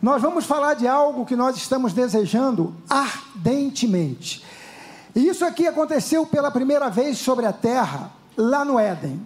Nós 0.00 0.22
vamos 0.22 0.44
falar 0.44 0.74
de 0.74 0.86
algo 0.86 1.26
que 1.26 1.34
nós 1.34 1.56
estamos 1.56 1.92
desejando 1.92 2.74
ardentemente. 2.88 4.44
E 5.14 5.26
isso 5.26 5.44
aqui 5.44 5.66
aconteceu 5.66 6.24
pela 6.24 6.50
primeira 6.50 6.88
vez 6.88 7.18
sobre 7.18 7.46
a 7.46 7.52
terra, 7.52 8.12
lá 8.36 8.64
no 8.64 8.78
Éden. 8.78 9.20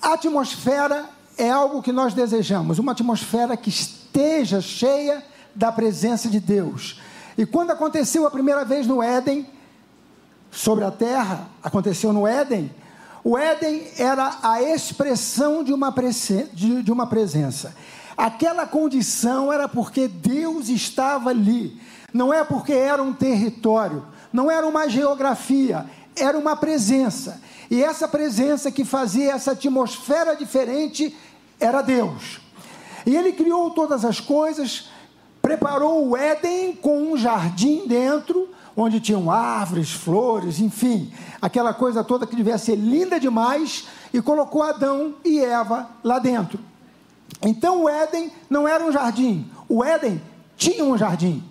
A 0.00 0.14
atmosfera 0.14 1.08
é 1.38 1.48
algo 1.48 1.82
que 1.82 1.92
nós 1.92 2.12
desejamos, 2.12 2.80
uma 2.80 2.92
atmosfera 2.92 3.56
que 3.56 3.70
esteja 3.70 4.60
cheia 4.60 5.24
da 5.54 5.70
presença 5.70 6.28
de 6.28 6.40
Deus. 6.40 7.00
E 7.38 7.46
quando 7.46 7.70
aconteceu 7.70 8.26
a 8.26 8.30
primeira 8.30 8.64
vez 8.64 8.86
no 8.86 9.00
Éden, 9.00 9.48
sobre 10.50 10.84
a 10.84 10.90
terra, 10.90 11.48
aconteceu 11.62 12.12
no 12.12 12.26
Éden, 12.26 12.70
o 13.24 13.38
Éden 13.38 13.86
era 13.96 14.38
a 14.42 14.60
expressão 14.60 15.62
de 15.62 15.72
uma, 15.72 15.94
de 16.54 16.90
uma 16.90 17.06
presença. 17.06 17.74
Aquela 18.16 18.66
condição 18.66 19.52
era 19.52 19.68
porque 19.68 20.06
Deus 20.06 20.68
estava 20.68 21.30
ali, 21.30 21.80
não 22.12 22.32
é 22.32 22.44
porque 22.44 22.72
era 22.72 23.02
um 23.02 23.12
território, 23.12 24.04
não 24.32 24.50
era 24.50 24.66
uma 24.66 24.88
geografia, 24.88 25.86
era 26.14 26.38
uma 26.38 26.56
presença. 26.56 27.40
E 27.70 27.82
essa 27.82 28.06
presença 28.06 28.70
que 28.70 28.84
fazia 28.84 29.32
essa 29.32 29.52
atmosfera 29.52 30.36
diferente 30.36 31.16
era 31.58 31.80
Deus. 31.80 32.40
E 33.06 33.16
ele 33.16 33.32
criou 33.32 33.70
todas 33.70 34.04
as 34.04 34.20
coisas, 34.20 34.90
preparou 35.40 36.08
o 36.08 36.16
Éden 36.16 36.74
com 36.74 37.02
um 37.02 37.16
jardim 37.16 37.86
dentro, 37.86 38.48
onde 38.76 39.00
tinham 39.00 39.30
árvores, 39.30 39.90
flores, 39.90 40.60
enfim, 40.60 41.12
aquela 41.40 41.74
coisa 41.74 42.04
toda 42.04 42.26
que 42.26 42.36
devia 42.36 42.58
ser 42.58 42.76
linda 42.76 43.18
demais, 43.18 43.86
e 44.12 44.20
colocou 44.20 44.62
Adão 44.62 45.14
e 45.24 45.40
Eva 45.40 45.88
lá 46.04 46.18
dentro. 46.18 46.71
Então 47.42 47.82
o 47.82 47.88
Éden 47.88 48.30
não 48.48 48.66
era 48.66 48.84
um 48.84 48.92
jardim, 48.92 49.50
o 49.68 49.84
Éden 49.84 50.22
tinha 50.56 50.84
um 50.84 50.96
jardim. 50.96 51.42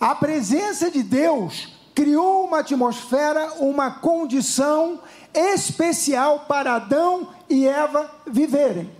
A 0.00 0.14
presença 0.14 0.90
de 0.90 1.02
Deus 1.02 1.72
criou 1.94 2.44
uma 2.44 2.60
atmosfera, 2.60 3.54
uma 3.58 3.90
condição 3.90 5.00
especial 5.34 6.46
para 6.48 6.76
Adão 6.76 7.28
e 7.50 7.66
Eva 7.66 8.10
viverem. 8.26 8.90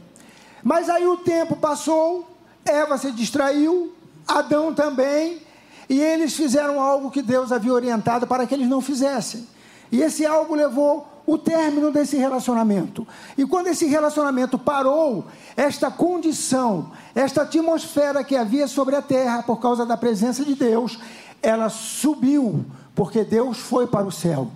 Mas 0.63 0.91
aí 0.91 1.07
o 1.07 1.17
tempo 1.17 1.57
passou, 1.57 2.29
Eva 2.65 2.99
se 2.99 3.13
distraiu, 3.13 3.95
Adão 4.27 4.75
também, 4.75 5.41
e 5.89 6.01
eles 6.01 6.35
fizeram 6.35 6.81
algo 6.81 7.11
que 7.11 7.23
Deus 7.23 7.51
havia 7.51 7.73
orientado 7.73 8.27
para 8.27 8.47
que 8.47 8.55
eles 8.55 8.69
não 8.69 8.81
fizessem. 8.81 9.49
E 9.91 10.03
esse 10.03 10.27
algo 10.27 10.55
levou 10.55 11.07
o 11.29 11.37
término 11.37 11.93
desse 11.93 12.17
relacionamento. 12.17 13.07
E 13.37 13.45
quando 13.45 13.67
esse 13.67 13.85
relacionamento 13.85 14.59
parou, 14.59 15.27
esta 15.55 15.91
condição, 15.91 16.91
esta 17.15 17.43
atmosfera 17.43 18.25
que 18.25 18.35
havia 18.35 18.67
sobre 18.67 18.97
a 18.97 19.03
terra 19.03 19.43
por 19.43 19.61
causa 19.61 19.85
da 19.85 19.95
presença 19.95 20.43
de 20.43 20.55
Deus, 20.55 20.99
ela 21.43 21.69
subiu, 21.69 22.65
porque 22.95 23.25
Deus 23.25 23.59
foi 23.59 23.87
para 23.87 24.07
o 24.07 24.11
céu. 24.11 24.51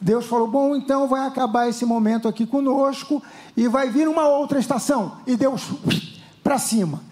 Deus 0.00 0.24
falou: 0.24 0.48
Bom, 0.48 0.74
então 0.74 1.06
vai 1.06 1.26
acabar 1.26 1.68
esse 1.68 1.84
momento 1.84 2.26
aqui 2.26 2.46
conosco 2.46 3.22
e 3.54 3.68
vai 3.68 3.90
vir 3.90 4.08
uma 4.08 4.26
outra 4.26 4.58
estação. 4.58 5.18
E 5.26 5.36
Deus 5.36 5.72
para 6.42 6.56
cima. 6.56 7.02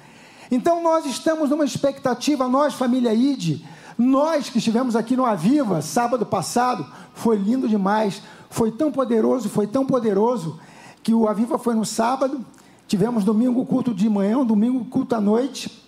Então 0.51 0.83
nós 0.83 1.05
estamos 1.05 1.51
numa 1.51 1.67
expectativa, 1.67 2.49
nós, 2.49 2.73
família 2.73 3.13
ID, 3.13 3.61
nós 4.03 4.51
que 4.51 4.59
estivemos 4.59 4.97
aqui 4.97 5.17
no 5.17 5.25
Aviva 5.25 5.81
sábado 5.81 6.27
passado, 6.27 6.87
foi 7.15 7.37
lindo 7.37 7.69
demais 7.69 8.23
foi 8.53 8.71
tão 8.71 8.93
poderoso, 8.93 9.49
foi 9.49 9.67
tão 9.67 9.85
poderoso, 9.85 10.61
que 11.03 11.15
o 11.15 11.27
Aviva 11.27 11.59
foi 11.59 11.75
no 11.75 11.87
sábado, 11.87 12.45
tivemos 12.87 13.25
domingo 13.25 13.65
culto 13.65 13.95
de 13.95 14.09
manhã, 14.11 14.45
domingo 14.45 14.85
culto 14.85 15.15
à 15.15 15.21
noite, 15.21 15.83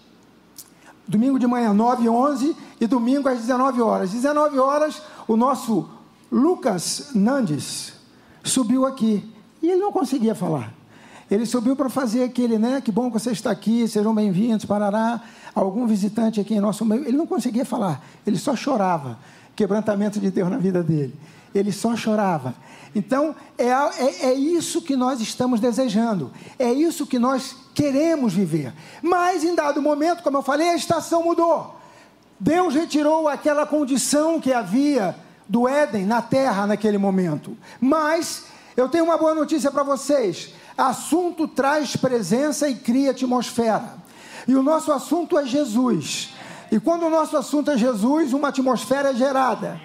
domingo 1.06 1.38
de 1.38 1.46
manhã 1.46 1.74
9 1.74 2.04
e 2.04 2.08
11 2.08 2.56
e 2.80 2.86
domingo 2.86 3.28
às 3.28 3.38
19 3.38 3.82
horas. 3.82 4.10
19 4.12 4.58
horas, 4.58 5.02
o 5.28 5.36
nosso 5.36 5.86
Lucas 6.32 7.10
Nandes 7.14 7.92
subiu 8.42 8.86
aqui 8.86 9.30
e 9.62 9.70
ele 9.70 9.80
não 9.80 9.92
conseguia 9.92 10.34
falar. 10.34 10.72
Ele 11.34 11.44
subiu 11.46 11.74
para 11.74 11.88
fazer 11.88 12.22
aquele, 12.22 12.58
né? 12.58 12.80
Que 12.80 12.92
bom 12.92 13.10
que 13.10 13.18
você 13.18 13.32
está 13.32 13.50
aqui, 13.50 13.88
sejam 13.88 14.14
bem-vindos, 14.14 14.64
parará. 14.64 15.20
Algum 15.52 15.84
visitante 15.84 16.40
aqui 16.40 16.54
em 16.54 16.60
nosso 16.60 16.84
meio. 16.84 17.02
Ele 17.02 17.16
não 17.16 17.26
conseguia 17.26 17.64
falar, 17.64 18.04
ele 18.24 18.38
só 18.38 18.54
chorava. 18.54 19.18
Quebrantamento 19.56 20.20
de 20.20 20.30
Deus 20.30 20.48
na 20.48 20.58
vida 20.58 20.80
dele 20.80 21.12
ele 21.54 21.70
só 21.70 21.94
chorava. 21.94 22.52
Então, 22.94 23.34
é, 23.56 23.68
é, 23.68 24.26
é, 24.26 24.34
isso 24.34 24.82
que 24.82 24.96
nós 24.96 25.20
estamos 25.20 25.60
desejando, 25.60 26.32
é 26.58 26.72
isso 26.72 27.06
que 27.06 27.18
nós 27.18 27.54
queremos 27.72 28.34
viver. 28.34 28.72
Mas, 29.00 29.44
em 29.44 29.54
dado 29.54 29.80
momento, 29.80 30.22
como 30.22 30.38
eu 30.38 30.42
falei, 30.42 30.70
a 30.70 30.74
estação 30.74 31.22
mudou. 31.22 31.78
Deus 32.40 32.74
retirou 32.74 33.28
aquela 33.28 33.64
condição 33.64 34.40
que 34.40 34.52
havia 34.52 35.14
do 35.48 35.68
Éden 35.68 36.06
na 36.06 36.20
terra 36.20 36.66
naquele 36.66 36.98
momento. 36.98 37.56
Mas, 37.80 38.46
eu 38.76 38.88
tenho 38.88 39.04
uma 39.04 39.16
boa 39.16 39.34
notícia 39.34 39.70
para 39.70 39.84
vocês: 39.84 40.52
assunto 40.76 41.46
traz 41.46 41.96
presença 41.96 42.68
e 42.68 42.74
cria 42.74 43.12
atmosfera. 43.12 43.94
E 44.46 44.54
o 44.54 44.62
nosso 44.62 44.92
assunto 44.92 45.38
é 45.38 45.46
Jesus. 45.46 46.34
E 46.70 46.80
quando 46.80 47.06
o 47.06 47.10
nosso 47.10 47.36
assunto 47.36 47.70
é 47.70 47.78
Jesus, 47.78 48.32
uma 48.32 48.48
atmosfera 48.48 49.10
é 49.10 49.14
gerada. 49.14 49.80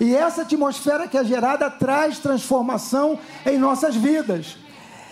E 0.00 0.16
essa 0.16 0.42
atmosfera 0.42 1.06
que 1.06 1.18
é 1.18 1.24
gerada 1.24 1.70
traz 1.70 2.18
transformação 2.18 3.18
em 3.44 3.58
nossas 3.58 3.94
vidas. 3.94 4.56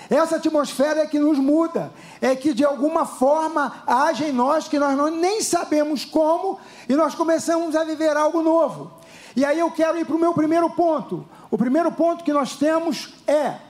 Essa 0.09 0.37
atmosfera 0.37 1.03
é 1.03 1.07
que 1.07 1.19
nos 1.19 1.39
muda, 1.39 1.93
é 2.19 2.35
que 2.35 2.55
de 2.55 2.65
alguma 2.65 3.05
forma 3.05 3.83
age 3.87 4.25
em 4.25 4.33
nós 4.33 4.67
que 4.67 4.79
nós 4.79 4.97
não, 4.97 5.11
nem 5.11 5.43
sabemos 5.43 6.07
como 6.07 6.59
e 6.89 6.97
nós 6.97 7.15
começamos 7.15 7.77
a 7.77 7.85
viver 7.85 8.17
algo 8.17 8.43
novo. 8.43 8.91
E 9.37 9.45
aí 9.45 9.59
eu 9.59 9.71
quero 9.71 9.99
ir 9.99 10.07
para 10.07 10.17
o 10.17 10.19
meu 10.19 10.33
primeiro 10.33 10.71
ponto. 10.71 11.29
O 11.51 11.59
primeiro 11.59 11.93
ponto 11.93 12.25
que 12.25 12.33
nós 12.33 12.57
temos 12.57 13.13
é 13.27 13.68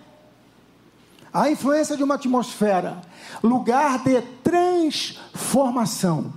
a 1.41 1.51
influência 1.51 1.97
de 1.97 2.03
uma 2.03 2.17
atmosfera, 2.17 3.01
lugar 3.43 4.03
de 4.03 4.21
transformação. 4.43 6.33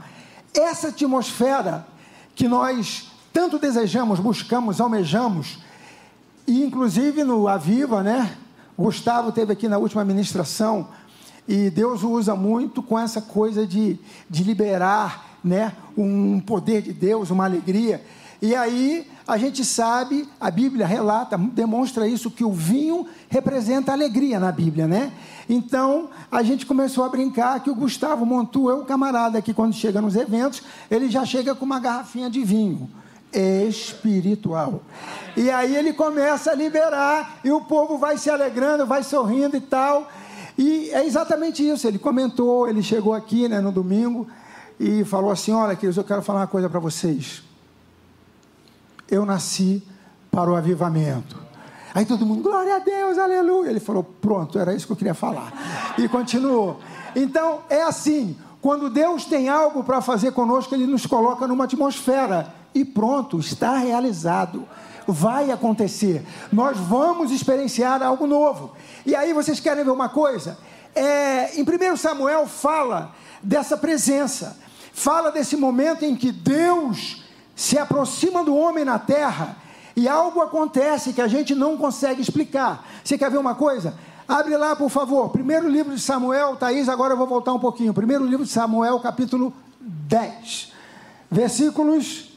Essa 0.54 0.90
atmosfera 0.90 1.88
que 2.36 2.48
nós 2.48 3.10
tanto 3.34 3.58
desejamos, 3.58 4.20
buscamos, 4.20 4.80
almejamos, 4.80 5.58
e 6.46 6.64
inclusive 6.64 7.24
no 7.24 7.48
Aviva, 7.48 8.04
né? 8.04 8.38
Gustavo 8.78 9.32
teve 9.32 9.54
aqui 9.54 9.68
na 9.68 9.80
última 9.80 10.06
ministração, 10.06 10.88
e 11.48 11.72
Deus 11.72 12.04
o 12.04 12.12
usa 12.12 12.36
muito 12.36 12.84
com 12.84 13.00
essa 13.00 13.22
coisa 13.22 13.66
de, 13.66 13.98
de 14.30 14.44
liberar, 14.44 15.40
né? 15.44 15.74
Um 15.98 16.40
poder 16.40 16.82
de 16.84 16.94
Deus, 16.94 17.32
uma 17.32 17.46
alegria. 17.46 18.06
E 18.42 18.56
aí 18.56 19.08
a 19.28 19.38
gente 19.38 19.64
sabe, 19.64 20.28
a 20.40 20.50
Bíblia 20.50 20.86
relata, 20.86 21.38
demonstra 21.38 22.08
isso, 22.08 22.32
que 22.32 22.44
o 22.44 22.52
vinho 22.52 23.06
representa 23.30 23.92
alegria 23.92 24.40
na 24.40 24.52
Bíblia, 24.52 24.88
né? 24.88 25.12
Então 25.48 26.10
a 26.32 26.42
gente 26.42 26.66
começou 26.66 27.04
a 27.04 27.10
brincar 27.10 27.60
que 27.60 27.70
o 27.70 27.76
Gustavo 27.76 28.26
Montu 28.26 28.70
é 28.70 28.74
o 28.74 28.84
camarada 28.84 29.42
que 29.42 29.54
quando 29.54 29.74
chega 29.74 30.02
nos 30.02 30.16
eventos, 30.16 30.64
ele 30.90 31.10
já 31.10 31.24
chega 31.24 31.54
com 31.54 31.66
uma 31.66 31.80
garrafinha 31.80 32.30
de 32.30 32.44
vinho 32.44 32.90
espiritual. 33.32 34.82
E 35.38 35.50
aí 35.50 35.76
ele 35.76 35.94
começa 35.94 36.52
a 36.52 36.56
liberar 36.56 37.40
e 37.44 37.52
o 37.52 37.62
povo 37.62 37.98
vai 37.98 38.18
se 38.18 38.30
alegrando, 38.30 38.86
vai 38.86 39.04
sorrindo 39.04 39.56
e 39.56 39.62
tal. 39.62 40.10
E 40.58 40.90
é 40.92 41.06
exatamente 41.06 41.68
isso. 41.68 41.88
Ele 41.88 42.00
comentou, 42.00 42.68
ele 42.68 42.84
chegou 42.84 43.14
aqui 43.14 43.48
né, 43.48 43.62
no 43.62 43.72
domingo 43.72 44.28
e 44.80 45.06
falou 45.06 45.32
assim: 45.32 45.54
Olha, 45.54 45.76
queridos, 45.76 45.98
eu 45.98 46.04
quero 46.04 46.22
falar 46.22 46.42
uma 46.42 46.48
coisa 46.48 46.70
para 46.70 46.80
vocês. 46.80 47.51
Eu 49.12 49.26
nasci 49.26 49.84
para 50.32 50.50
o 50.50 50.56
avivamento. 50.56 51.38
Aí 51.94 52.06
todo 52.06 52.26
mundo, 52.26 52.42
glória 52.42 52.78
a 52.78 52.80
Deus, 52.80 53.18
aleluia. 53.18 53.70
Ele 53.70 53.82
falou: 53.82 54.04
Pronto, 54.04 54.58
era 54.58 54.74
isso 54.74 54.88
que 54.88 54.94
eu 54.94 54.98
queria 54.98 55.14
falar. 55.14 55.94
E 55.98 56.08
continuou. 56.08 56.80
Então, 57.16 57.60
é 57.70 57.84
assim: 57.84 58.38
quando 58.62 58.90
Deus 58.90 59.26
tem 59.26 59.50
algo 59.50 59.84
para 59.84 60.02
fazer 60.02 60.32
conosco, 60.32 60.74
Ele 60.74 60.88
nos 60.88 61.06
coloca 61.06 61.46
numa 61.46 61.66
atmosfera 61.66 62.54
e 62.74 62.86
pronto, 62.86 63.40
está 63.40 63.78
realizado. 63.78 64.66
Vai 65.06 65.52
acontecer. 65.52 66.26
Nós 66.54 66.78
vamos 66.78 67.32
experienciar 67.32 68.02
algo 68.02 68.26
novo. 68.26 68.74
E 69.06 69.14
aí 69.16 69.34
vocês 69.34 69.60
querem 69.60 69.84
ver 69.84 69.92
uma 69.92 70.08
coisa? 70.08 70.58
É, 70.96 71.60
em 71.60 71.64
1 71.64 71.98
Samuel 71.98 72.48
fala 72.48 73.14
dessa 73.42 73.76
presença. 73.76 74.58
fala 74.94 75.32
desse 75.32 75.58
momento 75.58 76.06
em 76.06 76.16
que 76.16 76.32
Deus 76.32 77.24
se 77.56 77.78
aproxima 77.78 78.44
do 78.44 78.56
homem 78.56 78.86
na 78.86 78.98
terra 78.98 79.58
e 79.96 80.08
algo 80.08 80.42
acontece 80.42 81.14
que 81.14 81.22
a 81.22 81.28
gente 81.28 81.54
não 81.54 81.78
consegue 81.78 82.22
explicar. 82.22 82.88
Você 83.04 83.18
quer 83.18 83.30
ver 83.30 83.38
uma 83.38 83.56
coisa? 83.56 83.94
Abre 84.28 84.56
lá, 84.56 84.76
por 84.76 84.90
favor. 84.90 85.30
Primeiro 85.30 85.68
livro 85.68 85.94
de 85.94 86.02
Samuel, 86.02 86.56
Thaís, 86.56 86.88
agora 86.88 87.14
eu 87.14 87.18
vou 87.18 87.28
voltar 87.28 87.54
um 87.54 87.60
pouquinho. 87.60 87.94
Primeiro 87.94 88.26
livro 88.26 88.46
de 88.46 88.52
Samuel, 88.52 89.00
capítulo 89.00 89.54
10, 89.80 90.72
versículos 91.30 92.32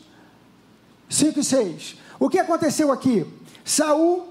5 1.09 1.39
e 1.39 1.45
6. 1.45 1.97
O 2.19 2.29
que 2.29 2.39
aconteceu 2.39 2.91
aqui? 2.91 3.27
Saul, 3.65 4.27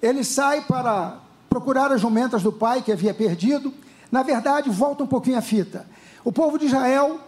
ele 0.00 0.22
sai 0.22 0.60
para 0.62 1.18
procurar 1.50 1.90
as 1.90 2.00
jumentas 2.00 2.42
do 2.42 2.52
pai 2.52 2.82
que 2.82 2.92
havia 2.92 3.12
perdido. 3.12 3.74
Na 4.12 4.22
verdade, 4.22 4.70
volta 4.70 5.02
um 5.02 5.06
pouquinho 5.06 5.38
a 5.38 5.42
fita. 5.42 5.86
O 6.24 6.32
povo 6.32 6.58
de 6.58 6.66
Israel 6.66 7.18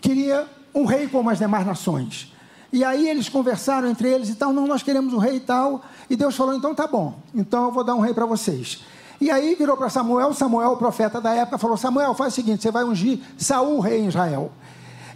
queria 0.00 0.46
um 0.74 0.84
rei 0.84 1.06
como 1.08 1.28
as 1.28 1.38
demais 1.38 1.66
nações. 1.66 2.32
E 2.72 2.84
aí 2.84 3.08
eles 3.08 3.28
conversaram 3.28 3.88
entre 3.88 4.08
eles 4.08 4.28
e 4.28 4.34
tal, 4.34 4.52
não, 4.52 4.66
nós 4.66 4.82
queremos 4.82 5.14
um 5.14 5.18
rei 5.18 5.36
e 5.36 5.40
tal. 5.40 5.82
E 6.08 6.16
Deus 6.16 6.36
falou, 6.36 6.54
então 6.54 6.74
tá 6.74 6.86
bom, 6.86 7.14
então 7.34 7.66
eu 7.66 7.72
vou 7.72 7.84
dar 7.84 7.94
um 7.94 8.00
rei 8.00 8.12
para 8.12 8.26
vocês. 8.26 8.80
E 9.20 9.30
aí 9.30 9.54
virou 9.56 9.76
para 9.76 9.88
Samuel, 9.88 10.32
Samuel, 10.32 10.72
o 10.72 10.76
profeta 10.76 11.20
da 11.20 11.34
época, 11.34 11.58
falou: 11.58 11.76
Samuel, 11.76 12.14
faz 12.14 12.32
o 12.32 12.36
seguinte: 12.36 12.62
você 12.62 12.70
vai 12.70 12.84
ungir 12.84 13.18
Saul, 13.36 13.80
rei 13.80 14.00
em 14.00 14.08
Israel. 14.08 14.52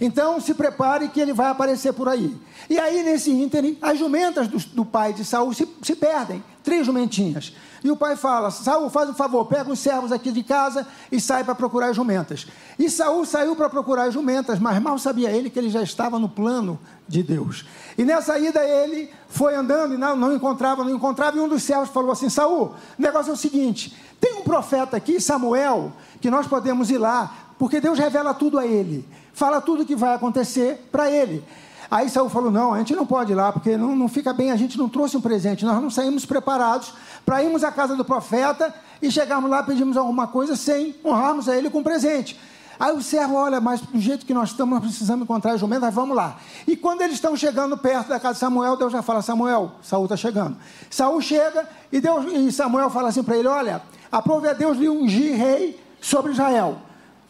Então 0.02 0.40
se 0.40 0.52
prepare 0.52 1.08
que 1.08 1.20
ele 1.20 1.32
vai 1.32 1.48
aparecer 1.48 1.92
por 1.92 2.08
aí. 2.08 2.36
E 2.68 2.76
aí, 2.76 3.04
nesse 3.04 3.30
ínterim, 3.30 3.78
as 3.80 3.96
jumentas 3.96 4.48
do, 4.48 4.58
do 4.58 4.84
pai 4.84 5.12
de 5.12 5.24
Saul 5.24 5.54
se, 5.54 5.68
se 5.80 5.94
perdem, 5.94 6.42
três 6.64 6.84
jumentinhas. 6.84 7.54
E 7.84 7.90
o 7.90 7.96
pai 7.96 8.16
fala: 8.16 8.50
Saul, 8.50 8.90
faz 8.90 9.08
um 9.08 9.14
favor, 9.14 9.44
pega 9.44 9.70
os 9.70 9.78
servos 9.78 10.10
aqui 10.10 10.32
de 10.32 10.42
casa 10.42 10.84
e 11.10 11.20
sai 11.20 11.44
para 11.44 11.54
procurar 11.54 11.90
as 11.90 11.96
jumentas. 11.96 12.48
E 12.76 12.90
Saul 12.90 13.24
saiu 13.24 13.54
para 13.54 13.70
procurar 13.70 14.04
as 14.08 14.14
jumentas, 14.14 14.58
mas 14.58 14.82
mal 14.82 14.98
sabia 14.98 15.30
ele 15.30 15.48
que 15.48 15.56
ele 15.56 15.70
já 15.70 15.82
estava 15.82 16.18
no 16.18 16.28
plano 16.28 16.80
de 17.06 17.22
Deus. 17.22 17.64
E 17.96 18.04
nessa 18.04 18.36
ida 18.40 18.60
ele 18.64 19.08
foi 19.28 19.54
andando 19.54 19.94
e 19.94 19.96
não, 19.96 20.16
não 20.16 20.34
encontrava, 20.34 20.82
não 20.82 20.90
encontrava, 20.90 21.36
e 21.36 21.40
um 21.40 21.48
dos 21.48 21.62
servos 21.62 21.90
falou 21.90 22.10
assim: 22.10 22.28
Saul, 22.28 22.74
o 22.98 23.02
negócio 23.02 23.30
é 23.30 23.34
o 23.34 23.36
seguinte: 23.36 23.96
tem 24.20 24.34
um 24.34 24.42
profeta 24.42 24.96
aqui, 24.96 25.20
Samuel, 25.20 25.92
que 26.20 26.28
nós 26.28 26.48
podemos 26.48 26.90
ir 26.90 26.98
lá, 26.98 27.32
porque 27.56 27.80
Deus 27.80 28.00
revela 28.00 28.34
tudo 28.34 28.58
a 28.58 28.66
ele, 28.66 29.08
fala 29.32 29.60
tudo 29.60 29.82
o 29.82 29.86
que 29.86 29.96
vai 29.96 30.14
acontecer 30.14 30.88
para 30.90 31.10
ele. 31.10 31.44
Aí 31.90 32.08
Saul 32.08 32.30
falou: 32.30 32.50
não, 32.50 32.72
a 32.72 32.78
gente 32.78 32.94
não 32.94 33.04
pode 33.04 33.32
ir 33.32 33.34
lá, 33.34 33.52
porque 33.52 33.76
não, 33.76 33.94
não 33.94 34.08
fica 34.08 34.32
bem, 34.32 34.50
a 34.50 34.56
gente 34.56 34.78
não 34.78 34.88
trouxe 34.88 35.16
um 35.16 35.20
presente, 35.20 35.64
nós 35.64 35.80
não 35.82 35.90
saímos 35.90 36.24
preparados 36.24 36.94
para 37.24 37.42
irmos 37.42 37.62
à 37.62 37.70
casa 37.70 37.94
do 37.94 38.04
profeta 38.04 38.74
e 39.02 39.10
chegarmos 39.10 39.50
lá, 39.50 39.62
pedimos 39.62 39.96
alguma 39.96 40.26
coisa 40.26 40.56
sem 40.56 40.94
honrarmos 41.04 41.48
a 41.48 41.56
ele 41.56 41.68
com 41.68 41.82
presente. 41.82 42.38
Aí 42.80 42.96
o 42.96 43.02
servo 43.02 43.34
olha, 43.34 43.60
mas 43.60 43.80
do 43.80 44.00
jeito 44.00 44.24
que 44.24 44.32
nós 44.32 44.50
estamos, 44.50 44.74
nós 44.74 44.82
precisamos 44.82 45.24
encontrar 45.24 45.56
jumento, 45.56 45.82
mas 45.82 45.94
vamos 45.94 46.16
lá. 46.16 46.38
E 46.66 46.76
quando 46.76 47.02
eles 47.02 47.14
estão 47.14 47.36
chegando 47.36 47.76
perto 47.76 48.08
da 48.08 48.18
casa 48.18 48.34
de 48.34 48.40
Samuel, 48.40 48.76
Deus 48.76 48.90
já 48.90 49.02
fala: 49.02 49.20
Samuel, 49.20 49.72
Saul 49.82 50.04
está 50.04 50.16
chegando. 50.16 50.56
Saul 50.88 51.20
chega 51.20 51.68
e, 51.92 52.00
Deus, 52.00 52.24
e 52.32 52.50
Samuel 52.50 52.88
fala 52.88 53.10
assim 53.10 53.22
para 53.22 53.36
ele: 53.36 53.48
Olha, 53.48 53.82
aprove 54.10 54.48
a 54.48 54.52
Deus 54.52 54.78
lhe 54.78 54.88
ungir 54.88 55.36
rei 55.36 55.78
sobre 56.00 56.32
Israel. 56.32 56.78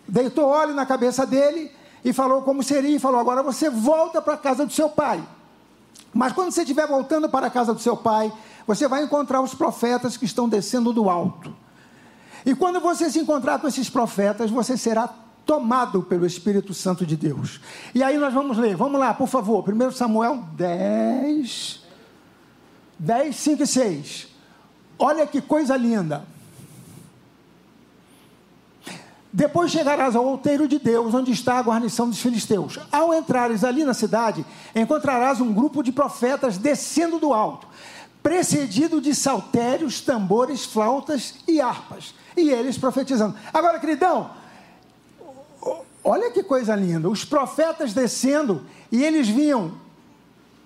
Deitou 0.07 0.47
óleo 0.47 0.73
na 0.73 0.87
cabeça 0.87 1.27
dele 1.27 1.71
e 2.05 2.13
falou 2.13 2.43
como 2.43 2.63
seria, 2.63 2.97
e 2.97 2.99
falou: 2.99 3.21
agora 3.21 3.43
você 3.43 3.71
volta 3.71 4.21
para 4.21 4.35
a 4.35 4.39
casa 4.39 4.67
do 4.67 4.73
seu 4.73 4.89
pai. 4.89 5.23
Mas 6.13 6.33
quando 6.33 6.51
você 6.51 6.63
estiver 6.63 6.87
voltando 6.87 7.29
para 7.29 7.47
a 7.47 7.51
casa 7.51 7.73
do 7.73 7.81
seu 7.81 7.97
pai, 7.97 8.33
você 8.67 8.87
vai 8.87 9.03
encontrar 9.03 9.41
os 9.41 9.55
profetas 9.55 10.17
que 10.17 10.25
estão 10.25 10.49
descendo 10.49 10.93
do 10.93 11.09
alto. 11.09 11.55
E 12.45 12.55
quando 12.55 12.81
você 12.81 13.11
se 13.11 13.19
encontrar 13.19 13.59
com 13.59 13.69
esses 13.69 13.89
profetas, 13.89 14.51
você 14.51 14.77
será 14.77 15.09
tomado 15.47 16.03
pelo 16.03 16.27
Espírito 16.27 16.75
Santo 16.75 17.07
de 17.07 17.17
Deus. 17.17 17.61
E 17.95 18.03
aí 18.03 18.19
nós 18.19 18.35
vamos 18.35 18.59
ler, 18.59 18.77
vamos 18.77 19.01
lá, 19.01 19.15
por 19.15 19.29
favor, 19.29 19.65
1 19.69 19.91
Samuel 19.93 20.45
10, 20.55 21.81
10, 22.99 23.37
5 23.37 23.63
e 23.63 23.67
6. 23.67 24.29
Olha 24.99 25.27
que 25.27 25.41
coisa 25.41 25.77
linda. 25.77 26.25
Depois 29.33 29.71
chegarás 29.73 30.15
ao 30.15 30.27
outeiro 30.27 30.69
de 30.69 30.79
Deus, 30.79 31.15
onde 31.15 31.33
está 31.33 31.59
a 31.59 31.63
guarnição 31.63 32.07
dos 32.07 32.21
filisteus. 32.21 32.79
Ao 32.93 33.15
entrares 33.15 33.65
ali 33.65 33.83
na 33.83 33.95
cidade, 33.95 34.45
encontrarás 34.75 35.41
um 35.41 35.55
grupo 35.55 35.83
de 35.83 35.91
profetas 35.91 36.59
descendo 36.59 37.19
do 37.19 37.33
alto, 37.33 37.67
precedido 38.23 39.01
de 39.01 39.15
saltérios, 39.15 40.03
tambores, 40.03 40.67
flautas 40.67 41.37
e 41.49 41.63
harpas. 41.63 42.15
E 42.37 42.51
eles 42.51 42.77
profetizando. 42.77 43.35
Agora, 43.55 43.79
queridão, 43.79 44.31
olha 46.05 46.31
que 46.31 46.43
coisa 46.43 46.77
linda. 46.77 47.09
Os 47.09 47.25
profetas 47.25 47.95
descendo 47.95 48.67
e 48.91 49.03
eles 49.03 49.29
vinham. 49.29 49.73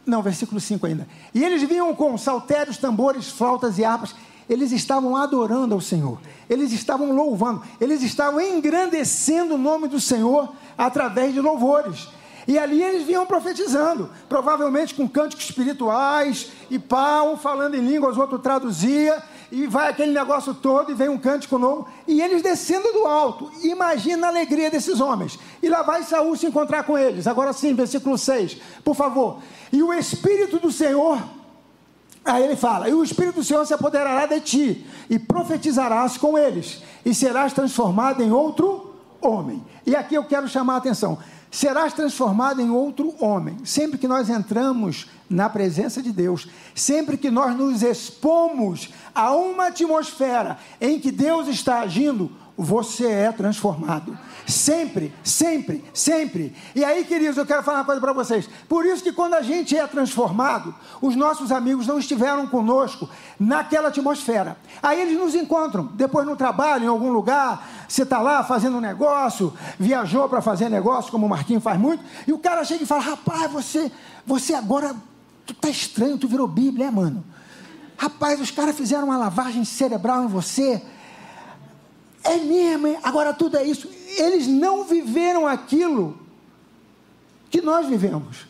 Não, 0.05 0.23
versículo 0.23 0.61
5 0.61 0.87
ainda. 0.87 1.07
E 1.33 1.45
eles 1.45 1.63
vinham 1.63 1.95
com 1.95 2.19
saltérios, 2.19 2.79
tambores, 2.79 3.29
flautas 3.29 3.79
e 3.79 3.85
harpas 3.85 4.13
eles 4.49 4.73
estavam 4.73 5.17
adorando 5.17 5.75
ao 5.75 5.81
Senhor, 5.81 6.19
eles 6.49 6.73
estavam 6.73 7.13
louvando, 7.13 7.63
eles 7.81 8.03
estavam 8.03 8.41
engrandecendo 8.41 9.55
o 9.55 9.59
nome 9.59 9.89
do 9.89 10.01
Senhor 10.01 10.53
através 10.77 11.35
de 11.35 11.41
louvores. 11.41 12.09
E 12.49 12.57
ali 12.59 12.81
eles 12.81 13.03
vinham 13.03 13.27
profetizando, 13.27 14.09
provavelmente 14.29 14.95
com 14.95 15.09
cânticos 15.09 15.47
espirituais, 15.47 16.53
e 16.71 16.79
pau, 16.79 17.37
falando 17.37 17.75
em 17.75 17.81
línguas, 17.81 18.17
outro 18.17 18.39
traduzia, 18.39 19.21
e 19.51 19.67
vai 19.67 19.91
aquele 19.91 20.13
negócio 20.13 20.55
todo, 20.55 20.93
e 20.93 20.95
vem 20.95 21.09
um 21.09 21.19
cântico 21.19 21.59
novo, 21.59 21.89
e 22.07 22.21
eles 22.21 22.43
descendo 22.43 22.93
do 22.93 23.05
alto. 23.05 23.51
Imagina 23.65 24.29
a 24.29 24.31
alegria 24.31 24.71
desses 24.71 25.01
homens. 25.01 25.39
E 25.61 25.69
lá 25.69 25.83
vai 25.83 26.05
Saul 26.05 26.37
se 26.37 26.47
encontrar 26.47 26.85
com 26.85 26.97
eles. 26.97 27.27
Agora 27.27 27.53
sim, 27.53 27.75
versículo 27.75 28.17
6, 28.17 28.59
por 28.85 28.95
favor. 28.95 29.39
E 29.73 29.83
o 29.83 29.93
Espírito 29.93 30.61
do 30.61 30.71
Senhor 30.71 31.21
Aí 32.27 32.43
ele 32.43 32.57
fala: 32.57 32.89
E 32.89 32.93
o 32.93 33.05
Espírito 33.05 33.37
do 33.37 33.45
Senhor 33.45 33.65
se 33.65 33.73
apoderará 33.73 34.27
de 34.27 34.41
ti, 34.41 34.87
e 35.09 35.19
profetizarás 35.19 36.19
com 36.19 36.37
eles, 36.37 36.83
e 37.05 37.15
serás 37.15 37.53
transformado 37.53 38.23
em 38.23 38.33
outro 38.33 38.95
homem. 39.21 39.65
E 39.87 39.95
aqui 39.95 40.17
eu 40.17 40.25
quero 40.25 40.49
chamar 40.49 40.75
a 40.75 40.79
atenção: 40.79 41.19
serás 41.51 41.93
transformado 41.93 42.61
em 42.61 42.69
outro 42.69 43.15
homem. 43.21 43.57
Sempre 43.65 43.97
que 43.97 44.09
nós 44.09 44.29
entramos 44.29 45.09
na 45.31 45.49
presença 45.49 46.03
de 46.03 46.13
Deus, 46.13 46.49
sempre 46.75 47.17
que 47.17 47.31
nós 47.31 47.57
nos 47.57 47.83
expomos 47.83 48.91
a 49.15 49.33
uma 49.33 49.69
atmosfera 49.69 50.59
em 50.81 50.99
que 50.99 51.13
Deus 51.13 51.47
está 51.47 51.81
agindo, 51.81 52.31
você 52.57 53.07
é 53.07 53.33
transformado. 53.33 54.17
Sempre, 54.47 55.13
sempre, 55.25 55.85
sempre. 55.93 56.55
E 56.75 56.85
aí, 56.85 57.05
queridos, 57.05 57.37
eu 57.37 57.45
quero 57.45 57.63
falar 57.63 57.79
uma 57.79 57.85
coisa 57.85 58.01
para 58.01 58.13
vocês. 58.13 58.49
Por 58.69 58.87
isso 58.87 59.03
que 59.03 59.13
quando 59.13 59.35
a 59.35 59.43
gente 59.43 59.77
é 59.77 59.87
transformado, 59.87 60.75
os 61.03 61.17
nossos 61.17 61.51
amigos 61.51 61.87
não 61.87 61.99
estiveram 61.99 62.47
conosco 62.47 63.09
naquela 63.39 63.89
atmosfera. 63.89 64.57
Aí 64.83 65.01
eles 65.01 65.19
nos 65.19 65.35
encontram, 65.35 65.87
depois 65.95 66.25
no 66.27 66.37
trabalho, 66.37 66.85
em 66.85 66.89
algum 66.89 67.11
lugar, 67.11 67.69
você 67.89 68.05
está 68.05 68.21
lá 68.21 68.45
fazendo 68.45 68.77
um 68.79 68.81
negócio, 68.81 69.53
viajou 69.79 70.29
para 70.29 70.41
fazer 70.41 70.69
negócio, 70.69 71.11
como 71.11 71.27
o 71.27 71.29
Marquinho 71.29 71.61
faz 71.61 71.79
muito, 71.79 72.05
e 72.27 72.33
o 72.33 72.39
cara 72.39 72.65
chega 72.65 72.85
e 72.85 72.87
fala: 72.87 73.03
rapaz, 73.03 73.51
você, 73.51 73.91
você 74.25 74.55
agora, 74.55 74.95
tu 75.45 75.55
tá 75.55 75.69
estranho, 75.69 76.17
tu 76.17 76.29
virou 76.29 76.47
Bíblia, 76.47 76.87
é, 76.87 76.91
mano? 76.91 77.25
Rapaz, 77.99 78.41
os 78.41 78.51
caras 78.51 78.77
fizeram 78.77 79.07
uma 79.07 79.17
lavagem 79.17 79.65
cerebral 79.65 80.25
em 80.25 80.29
você 80.29 80.83
é 82.27 82.37
mesmo, 82.39 82.99
agora 83.03 83.33
tudo 83.33 83.57
é 83.57 83.65
isso. 83.65 83.89
Eles 84.19 84.47
não 84.47 84.85
viveram 84.85 85.47
aquilo 85.47 86.19
que 87.51 87.61
nós 87.61 87.87
vivemos. 87.87 88.47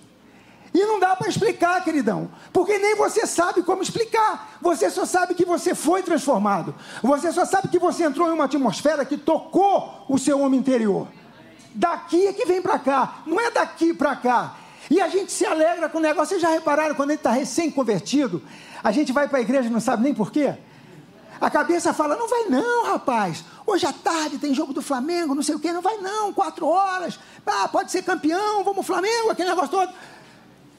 E 0.74 0.84
não 0.84 1.00
dá 1.00 1.16
para 1.16 1.28
explicar, 1.28 1.82
queridão, 1.82 2.30
porque 2.52 2.78
nem 2.78 2.94
você 2.96 3.26
sabe 3.26 3.62
como 3.62 3.82
explicar. 3.82 4.58
Você 4.60 4.90
só 4.90 5.06
sabe 5.06 5.34
que 5.34 5.44
você 5.44 5.74
foi 5.74 6.02
transformado. 6.02 6.74
Você 7.02 7.32
só 7.32 7.46
sabe 7.46 7.68
que 7.68 7.78
você 7.78 8.04
entrou 8.04 8.28
em 8.28 8.32
uma 8.32 8.44
atmosfera 8.44 9.04
que 9.04 9.16
tocou 9.16 10.04
o 10.06 10.18
seu 10.18 10.38
homem 10.38 10.60
interior. 10.60 11.08
Daqui 11.74 12.26
é 12.26 12.32
que 12.32 12.44
vem 12.44 12.60
para 12.60 12.78
cá, 12.78 13.22
não 13.26 13.40
é 13.40 13.50
daqui 13.50 13.94
para 13.94 14.16
cá. 14.16 14.56
E 14.90 15.00
a 15.00 15.08
gente 15.08 15.32
se 15.32 15.44
alegra 15.46 15.88
com 15.88 15.98
o 15.98 16.00
negócio. 16.00 16.28
Vocês 16.28 16.42
já 16.42 16.50
repararam 16.50 16.94
quando 16.94 17.10
gente 17.10 17.20
está 17.20 17.30
recém-convertido? 17.30 18.42
A 18.84 18.92
gente 18.92 19.12
vai 19.12 19.28
para 19.28 19.38
a 19.38 19.40
igreja 19.40 19.68
e 19.68 19.72
não 19.72 19.80
sabe 19.80 20.02
nem 20.02 20.14
por 20.14 20.30
quê? 20.30 20.54
A 21.40 21.50
cabeça 21.50 21.92
fala: 21.92 22.16
não 22.16 22.28
vai 22.28 22.44
não, 22.44 22.86
rapaz. 22.86 23.44
Hoje 23.66 23.86
à 23.86 23.92
tarde 23.92 24.38
tem 24.38 24.54
jogo 24.54 24.72
do 24.72 24.82
Flamengo, 24.82 25.34
não 25.34 25.42
sei 25.42 25.54
o 25.54 25.58
quê. 25.58 25.72
Não 25.72 25.82
vai 25.82 25.98
não, 25.98 26.32
quatro 26.32 26.66
horas. 26.66 27.18
Ah, 27.46 27.68
pode 27.68 27.90
ser 27.90 28.02
campeão, 28.02 28.64
vamos 28.64 28.86
Flamengo, 28.86 29.30
aquele 29.30 29.50
negócio 29.50 29.70
todo. 29.70 29.92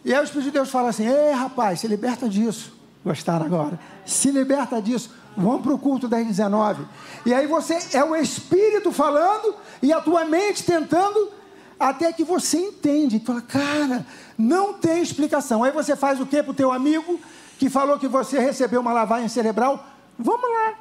E 0.03 0.13
aí 0.13 0.19
o 0.19 0.23
Espírito 0.23 0.45
de 0.45 0.51
Deus 0.51 0.69
fala 0.69 0.89
assim: 0.89 1.07
ei, 1.07 1.31
rapaz, 1.31 1.79
se 1.79 1.87
liberta 1.87 2.27
disso. 2.27 2.73
Gostaram 3.03 3.45
agora? 3.45 3.79
Se 4.05 4.31
liberta 4.31 4.81
disso. 4.81 5.11
Vamos 5.35 5.61
para 5.61 5.73
o 5.73 5.77
culto 5.77 6.07
das 6.07 6.25
19. 6.25 6.83
E 7.25 7.33
aí 7.33 7.45
você 7.45 7.77
é 7.93 8.03
o 8.03 8.15
Espírito 8.15 8.91
falando 8.91 9.53
e 9.83 9.93
a 9.93 10.01
tua 10.01 10.25
mente 10.25 10.63
tentando 10.63 11.31
até 11.79 12.11
que 12.11 12.23
você 12.23 12.57
entende. 12.57 13.19
Fala, 13.19 13.41
cara, 13.41 14.05
não 14.37 14.73
tem 14.73 15.01
explicação. 15.01 15.63
Aí 15.63 15.71
você 15.71 15.95
faz 15.95 16.19
o 16.19 16.25
que 16.25 16.41
para 16.41 16.51
o 16.51 16.55
teu 16.55 16.71
amigo 16.71 17.19
que 17.59 17.69
falou 17.69 17.99
que 17.99 18.07
você 18.07 18.39
recebeu 18.39 18.81
uma 18.81 18.93
lavagem 18.93 19.27
cerebral? 19.27 19.85
Vamos 20.17 20.49
lá. 20.49 20.73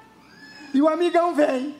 E 0.73 0.81
o 0.81 0.89
amigão 0.89 1.35
vem. 1.35 1.77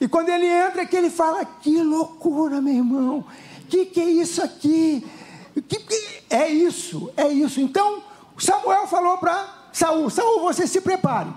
E 0.00 0.08
quando 0.08 0.28
ele 0.28 0.46
entra, 0.46 0.82
é 0.82 0.86
que 0.86 0.96
ele 0.96 1.10
fala: 1.10 1.44
Que 1.44 1.82
loucura, 1.82 2.60
meu 2.60 2.74
irmão. 2.74 3.24
que, 3.68 3.86
que 3.86 4.00
é 4.00 4.10
isso 4.10 4.42
aqui? 4.42 5.06
Que, 5.54 5.78
que... 5.78 6.24
É 6.28 6.48
isso, 6.48 7.10
é 7.16 7.28
isso. 7.28 7.60
Então, 7.60 8.02
Samuel 8.38 8.86
falou 8.86 9.18
para 9.18 9.68
Saul: 9.72 10.10
Saul, 10.10 10.40
você 10.40 10.66
se 10.66 10.80
prepare, 10.80 11.30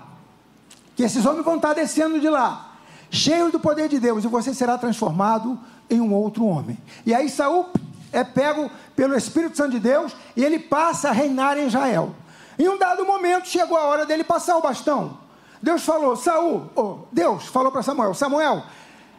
que 0.96 1.02
esses 1.02 1.24
homens 1.24 1.44
vão 1.44 1.56
estar 1.56 1.74
descendo 1.74 2.20
de 2.20 2.28
lá, 2.28 2.76
cheios 3.10 3.52
do 3.52 3.60
poder 3.60 3.88
de 3.88 3.98
Deus, 3.98 4.24
e 4.24 4.28
você 4.28 4.52
será 4.52 4.76
transformado 4.76 5.58
em 5.88 6.00
um 6.00 6.12
outro 6.12 6.44
homem. 6.44 6.76
E 7.06 7.14
aí 7.14 7.28
Saul 7.28 7.66
é 8.12 8.24
pego 8.24 8.70
pelo 8.96 9.16
Espírito 9.16 9.56
Santo 9.56 9.72
de 9.72 9.80
Deus 9.80 10.14
e 10.36 10.44
ele 10.44 10.58
passa 10.58 11.08
a 11.08 11.12
reinar 11.12 11.58
em 11.58 11.66
Israel. 11.66 12.14
Em 12.58 12.68
um 12.68 12.78
dado 12.78 13.04
momento 13.04 13.48
chegou 13.48 13.76
a 13.76 13.84
hora 13.84 14.04
dele 14.04 14.24
passar 14.24 14.56
o 14.56 14.62
bastão. 14.62 15.18
Deus 15.62 15.84
falou, 15.84 16.16
Saul, 16.16 16.70
oh, 16.76 16.98
Deus 17.12 17.46
falou 17.46 17.72
para 17.72 17.82
Samuel, 17.82 18.14
Samuel, 18.14 18.62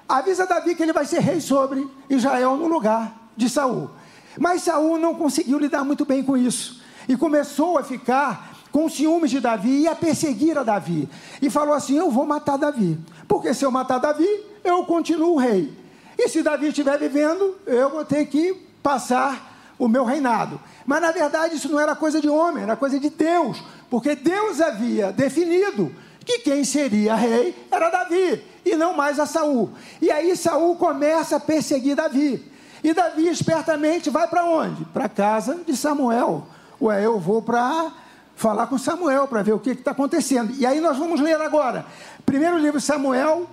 avisa 0.08 0.48
Davi 0.48 0.76
que 0.76 0.84
ele 0.84 0.94
vai 0.94 1.06
ser 1.06 1.20
rei 1.20 1.42
sobre 1.42 1.88
Israel 2.10 2.56
no 2.56 2.68
lugar 2.68 3.14
de 3.36 3.50
Saul. 3.50 3.90
Mas 4.38 4.64
Saul 4.64 4.98
não 4.98 5.16
conseguiu 5.16 5.60
lidar 5.60 5.84
muito 5.84 6.06
bem 6.06 6.24
com 6.24 6.38
isso 6.38 6.82
e 7.08 7.18
começou 7.18 7.78
a 7.78 7.84
ficar 7.84 8.50
com 8.72 8.88
ciúmes 8.88 9.32
de 9.32 9.40
Davi 9.40 9.82
e 9.82 9.88
a 9.88 9.96
perseguir 9.96 10.58
a 10.58 10.64
Davi. 10.64 11.10
E 11.42 11.50
falou 11.50 11.74
assim: 11.74 11.98
Eu 11.98 12.12
vou 12.12 12.26
matar 12.26 12.58
Davi, 12.58 13.00
porque 13.28 13.54
se 13.54 13.66
eu 13.66 13.72
matar 13.72 13.98
Davi, 13.98 14.28
eu 14.64 14.84
continuo 14.86 15.38
rei. 15.38 15.74
E 16.18 16.28
se 16.28 16.44
Davi 16.44 16.68
estiver 16.68 16.98
vivendo, 16.98 17.56
eu 17.66 17.90
vou 17.90 18.06
ter 18.06 18.26
que 18.26 18.54
passar 18.84 19.74
o 19.78 19.88
meu 19.88 20.04
reinado. 20.04 20.60
Mas 20.86 21.02
na 21.02 21.12
verdade 21.12 21.56
isso 21.56 21.70
não 21.70 21.80
era 21.80 21.96
coisa 21.96 22.20
de 22.20 22.30
homem, 22.30 22.64
era 22.64 22.76
coisa 22.76 23.00
de 23.00 23.10
Deus, 23.10 23.64
porque 23.90 24.16
Deus 24.16 24.60
havia 24.60 25.12
definido 25.12 25.92
que 26.30 26.40
quem 26.40 26.64
seria 26.64 27.16
rei 27.16 27.56
era 27.72 27.90
Davi 27.90 28.40
e 28.64 28.76
não 28.76 28.96
mais 28.96 29.20
a 29.20 29.26
Saul. 29.26 29.72
E 30.00 30.12
aí 30.12 30.38
Saul 30.38 30.76
começa 30.76 31.38
a 31.38 31.40
perseguir 31.40 31.96
Davi. 31.96 32.46
E 32.84 32.94
Davi 32.94 33.28
espertamente 33.28 34.12
vai 34.12 34.28
para 34.28 34.46
onde? 34.46 34.86
Para 34.86 35.10
casa 35.10 35.62
de 35.66 35.76
Samuel. 35.76 36.46
Ué, 36.80 37.04
eu 37.04 37.20
vou 37.20 37.42
para 37.42 37.92
falar 38.36 38.68
com 38.68 38.78
Samuel 38.78 39.28
para 39.28 39.42
ver 39.42 39.54
o 39.54 39.60
que 39.60 39.72
está 39.72 39.90
acontecendo. 39.90 40.54
E 40.56 40.68
aí 40.68 40.80
nós 40.80 41.00
vamos 41.00 41.20
ler 41.20 41.42
agora. 41.42 41.84
Primeiro 42.24 42.60
livro 42.60 42.80
de 42.80 42.86
Samuel, 42.86 43.50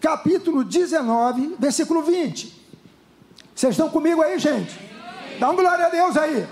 capítulo 0.00 0.64
19, 0.64 1.54
versículo 1.56 2.02
20. 2.02 2.66
Vocês 3.54 3.74
estão 3.74 3.88
comigo 3.88 4.20
aí, 4.22 4.40
gente? 4.40 4.76
Dá 5.38 5.50
um 5.50 5.54
glória 5.54 5.86
a 5.86 5.88
Deus 5.88 6.16
aí. 6.16 6.44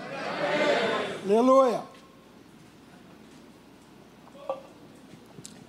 Aleluia. 1.25 1.96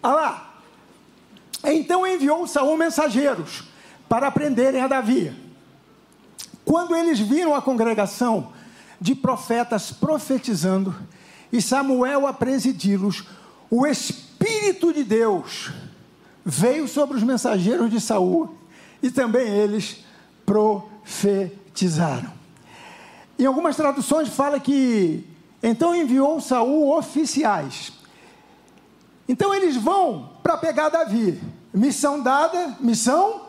Olha 0.01 0.16
lá. 0.16 0.62
Então 1.63 2.06
enviou 2.06 2.48
Saul 2.48 2.77
mensageiros 2.77 3.63
para 4.08 4.32
prenderem 4.32 4.82
a 4.82 4.88
Davi. 4.88 5.34
Quando 6.63 6.96
eles 6.96 7.20
viram 7.20 7.56
a 7.56 7.62
congregação 7.62 8.51
de 9.00 9.16
profetas 9.16 9.92
profetizando 9.92 10.96
e 11.51 11.62
Samuel 11.62 12.27
a 12.27 12.34
presidi-los, 12.34 13.24
o 13.70 13.86
Espírito 13.86 14.94
de 14.94 15.04
Deus 15.04 15.72
veio 16.46 16.88
sobre 16.88 17.18
os 17.18 17.24
mensageiros 17.24 17.89
de 17.89 18.00
Saul 18.00 18.56
e 19.01 19.10
também 19.12 19.48
eles 19.48 20.06
profetizaram. 20.46 22.32
Em 23.38 23.46
algumas 23.46 23.75
traduções 23.75 24.30
fala 24.30 24.60
que 24.60 25.25
então 25.62 25.96
enviou 25.96 26.39
Saul 26.39 26.98
oficiais. 26.98 27.92
Então 29.27 29.53
eles 29.53 29.75
vão 29.75 30.31
para 30.41 30.57
pegar 30.57 30.89
Davi. 30.89 31.41
Missão 31.74 32.22
dada, 32.22 32.75
missão 32.79 33.41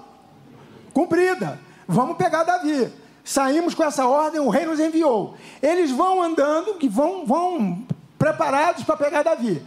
cumprida. 0.93 1.59
Vamos 1.87 2.17
pegar 2.17 2.45
Davi. 2.45 2.93
Saímos 3.25 3.75
com 3.75 3.85
essa 3.85 4.07
ordem, 4.07 4.41
o 4.41 4.49
rei 4.49 4.67
nos 4.67 4.81
enviou. 4.81 5.37
Eles 5.63 5.91
vão 5.91 6.23
andando, 6.23 6.75
que 6.75 6.89
vão, 6.89 7.25
vão 7.25 7.87
preparados 8.19 8.85
para 8.85 8.97
pegar 8.97 9.23
Davi. 9.23 9.63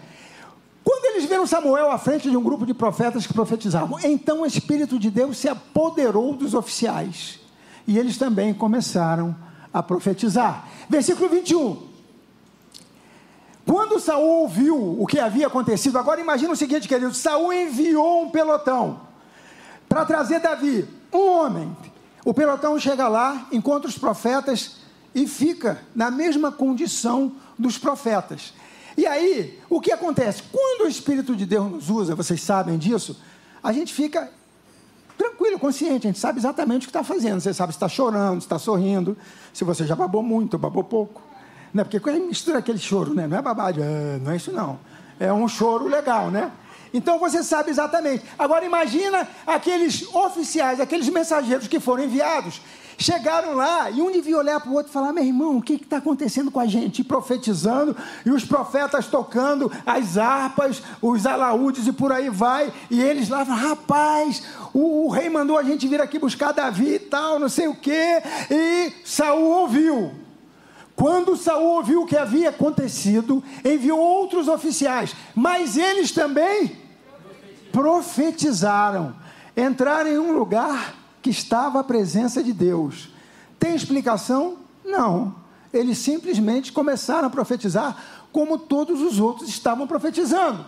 Quando 0.83 1.05
eles 1.05 1.25
viram 1.25 1.45
Samuel 1.45 1.91
à 1.91 1.97
frente 1.97 2.29
de 2.29 2.35
um 2.35 2.43
grupo 2.43 2.65
de 2.65 2.73
profetas 2.73 3.27
que 3.27 3.33
profetizavam, 3.33 3.99
então 4.03 4.41
o 4.41 4.45
Espírito 4.45 4.97
de 4.97 5.11
Deus 5.11 5.37
se 5.37 5.47
apoderou 5.47 6.33
dos 6.33 6.53
oficiais. 6.53 7.39
E 7.87 7.97
eles 7.97 8.17
também 8.17 8.53
começaram 8.53 9.35
a 9.73 9.81
profetizar. 9.81 10.67
Versículo 10.89 11.29
21. 11.29 11.90
Quando 13.71 14.01
Saul 14.01 14.41
ouviu 14.41 15.01
o 15.01 15.07
que 15.07 15.17
havia 15.17 15.47
acontecido, 15.47 15.97
agora 15.97 16.19
imagina 16.19 16.51
o 16.51 16.57
seguinte, 16.57 16.89
querido: 16.89 17.13
Saul 17.13 17.53
enviou 17.53 18.23
um 18.23 18.29
pelotão 18.29 18.99
para 19.87 20.03
trazer 20.03 20.41
Davi, 20.41 20.85
um 21.13 21.25
homem. 21.25 21.77
O 22.25 22.33
pelotão 22.33 22.77
chega 22.77 23.07
lá, 23.07 23.47
encontra 23.49 23.87
os 23.87 23.97
profetas 23.97 24.75
e 25.15 25.25
fica 25.25 25.81
na 25.95 26.11
mesma 26.11 26.51
condição 26.51 27.31
dos 27.57 27.77
profetas. 27.77 28.53
E 28.97 29.07
aí, 29.07 29.57
o 29.69 29.79
que 29.79 29.93
acontece? 29.93 30.43
Quando 30.51 30.83
o 30.83 30.89
Espírito 30.89 31.33
de 31.33 31.45
Deus 31.45 31.71
nos 31.71 31.89
usa, 31.89 32.13
vocês 32.13 32.43
sabem 32.43 32.77
disso, 32.77 33.21
a 33.63 33.71
gente 33.71 33.93
fica 33.93 34.29
tranquilo, 35.17 35.57
consciente, 35.57 36.07
a 36.07 36.09
gente 36.09 36.19
sabe 36.19 36.39
exatamente 36.39 36.81
o 36.81 36.91
que 36.91 36.97
está 36.97 37.05
fazendo. 37.05 37.39
Você 37.39 37.53
sabe 37.53 37.71
se 37.71 37.77
está 37.77 37.87
chorando, 37.87 38.41
se 38.41 38.47
está 38.47 38.59
sorrindo, 38.59 39.17
se 39.53 39.63
você 39.63 39.87
já 39.87 39.95
babou 39.95 40.21
muito, 40.21 40.57
babou 40.57 40.83
pouco. 40.83 41.30
Né? 41.73 41.83
Porque 41.83 41.99
quando 41.99 42.25
mistura 42.25 42.59
aquele 42.59 42.79
choro, 42.79 43.13
né? 43.13 43.27
não 43.27 43.37
é 43.37 43.41
babado, 43.41 43.81
é, 43.81 44.17
não 44.19 44.31
é 44.31 44.35
isso 44.35 44.51
não. 44.51 44.79
É 45.19 45.31
um 45.31 45.47
choro 45.47 45.87
legal, 45.87 46.31
né? 46.31 46.51
Então 46.93 47.17
você 47.17 47.43
sabe 47.43 47.69
exatamente. 47.69 48.25
Agora 48.37 48.65
imagina 48.65 49.27
aqueles 49.47 50.13
oficiais, 50.13 50.79
aqueles 50.79 51.07
mensageiros 51.07 51.67
que 51.67 51.79
foram 51.79 52.03
enviados 52.03 52.61
Chegaram 53.01 53.55
lá 53.55 53.89
e 53.89 53.99
um 53.99 54.11
devia 54.11 54.37
olhar 54.37 54.59
para 54.59 54.69
o 54.69 54.75
outro 54.75 54.91
e 54.91 54.93
falar: 54.93 55.11
meu 55.11 55.23
irmão, 55.23 55.57
o 55.57 55.61
que 55.61 55.73
está 55.73 55.97
acontecendo 55.97 56.51
com 56.51 56.59
a 56.59 56.67
gente? 56.67 56.99
E 56.99 57.03
profetizando, 57.03 57.97
e 58.23 58.29
os 58.29 58.45
profetas 58.45 59.07
tocando 59.07 59.71
as 59.87 60.19
harpas, 60.19 60.83
os 61.01 61.25
alaúdes 61.25 61.87
e 61.87 61.91
por 61.91 62.11
aí 62.11 62.29
vai. 62.29 62.71
E 62.91 63.01
eles 63.01 63.27
lá 63.27 63.43
falam: 63.43 63.69
rapaz, 63.69 64.43
o, 64.71 65.07
o, 65.07 65.09
rei 65.09 65.31
mandou 65.31 65.57
a 65.57 65.63
gente 65.63 65.87
vir 65.87 65.99
aqui 65.99 66.19
buscar 66.19 66.51
Davi 66.51 66.93
e 66.93 66.99
tal, 66.99 67.39
não 67.39 67.49
sei 67.49 67.67
o 67.67 67.75
quê. 67.75 68.21
E 68.51 68.93
Saul 69.03 69.49
ouviu. 69.49 70.11
Quando 71.01 71.35
Saul 71.35 71.77
ouviu 71.77 72.03
o 72.03 72.05
que 72.05 72.15
havia 72.15 72.49
acontecido, 72.49 73.43
enviou 73.65 73.97
outros 73.97 74.47
oficiais, 74.47 75.15
mas 75.33 75.75
eles 75.75 76.11
também 76.11 76.77
profetizaram. 77.71 79.15
Entraram 79.57 80.11
em 80.11 80.19
um 80.19 80.37
lugar 80.37 80.93
que 81.19 81.31
estava 81.31 81.79
a 81.79 81.83
presença 81.83 82.43
de 82.43 82.53
Deus. 82.53 83.09
Tem 83.57 83.73
explicação? 83.73 84.59
Não. 84.85 85.35
Eles 85.73 85.97
simplesmente 85.97 86.71
começaram 86.71 87.29
a 87.29 87.31
profetizar 87.31 87.97
como 88.31 88.59
todos 88.59 89.01
os 89.01 89.19
outros 89.19 89.49
estavam 89.49 89.87
profetizando. 89.87 90.63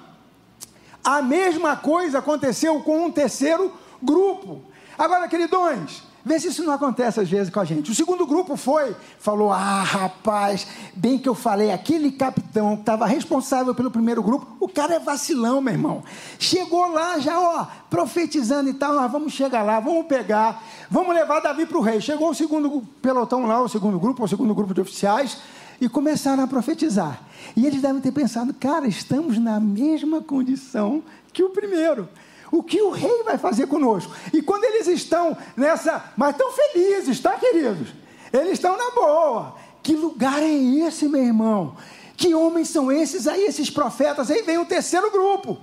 A 1.03 1.21
mesma 1.21 1.75
coisa 1.75 2.17
aconteceu 2.17 2.81
com 2.81 3.05
um 3.05 3.11
terceiro 3.11 3.71
grupo. 4.01 4.63
Agora, 4.97 5.27
queridões, 5.27 6.01
Vê 6.25 6.39
se 6.39 6.47
isso 6.47 6.63
não 6.63 6.71
acontece 6.71 7.19
às 7.19 7.29
vezes 7.29 7.51
com 7.51 7.59
a 7.59 7.65
gente. 7.65 7.91
O 7.91 7.95
segundo 7.95 8.25
grupo 8.25 8.55
foi, 8.55 8.95
falou: 9.19 9.51
Ah, 9.51 9.83
rapaz, 9.83 10.65
bem 10.95 11.17
que 11.17 11.27
eu 11.27 11.35
falei, 11.35 11.71
aquele 11.71 12.11
capitão 12.11 12.75
que 12.75 12.81
estava 12.81 13.05
responsável 13.05 13.75
pelo 13.75 13.91
primeiro 13.91 14.23
grupo, 14.23 14.47
o 14.61 14.69
cara 14.69 14.93
é 14.93 14.99
vacilão, 14.99 15.59
meu 15.59 15.73
irmão. 15.73 16.03
Chegou 16.39 16.87
lá 16.91 17.19
já, 17.19 17.37
ó, 17.37 17.67
profetizando 17.89 18.69
e 18.69 18.73
tal, 18.73 18.93
nós 18.93 19.11
vamos 19.11 19.33
chegar 19.33 19.63
lá, 19.63 19.81
vamos 19.81 20.05
pegar, 20.05 20.63
vamos 20.89 21.13
levar 21.13 21.41
Davi 21.41 21.65
para 21.65 21.77
o 21.77 21.81
rei. 21.81 21.99
Chegou 21.99 22.29
o 22.29 22.35
segundo 22.35 22.81
pelotão 23.01 23.45
lá, 23.45 23.61
o 23.61 23.67
segundo 23.67 23.99
grupo, 23.99 24.23
o 24.23 24.27
segundo 24.27 24.55
grupo 24.55 24.73
de 24.73 24.79
oficiais, 24.79 25.39
e 25.81 25.89
começaram 25.89 26.43
a 26.43 26.47
profetizar. 26.47 27.21
E 27.53 27.65
eles 27.65 27.81
devem 27.81 28.01
ter 28.01 28.13
pensado, 28.13 28.53
cara, 28.53 28.87
estamos 28.87 29.37
na 29.37 29.59
mesma 29.59 30.21
condição 30.21 31.03
que 31.33 31.43
o 31.43 31.49
primeiro 31.49 32.07
o 32.53 32.62
que 32.62 32.79
o 32.79 32.91
rei 32.91 33.24
vai 33.24 33.36
fazer 33.36 33.65
conosco. 33.65 34.13
E 34.31 34.39
quando 34.39 34.63
eles 34.63 34.88
estão 34.88 35.36
nessa, 35.57 36.13
mas 36.15 36.38
tão 36.38 36.51
felizes, 36.51 37.19
tá, 37.19 37.31
queridos? 37.31 37.88
Eles 38.31 38.53
estão 38.53 38.77
na 38.77 38.91
boa. 38.91 39.55
Que 39.81 39.95
lugar 39.95 40.39
é 40.39 40.53
esse, 40.53 41.07
meu 41.07 41.24
irmão? 41.24 41.75
Que 42.15 42.36
homens 42.36 42.69
são 42.69 42.91
esses 42.91 43.27
aí, 43.27 43.45
esses 43.45 43.72
profetas? 43.72 44.29
Aí 44.29 44.43
vem 44.43 44.60
o 44.60 44.65
terceiro 44.65 45.10
grupo. 45.10 45.57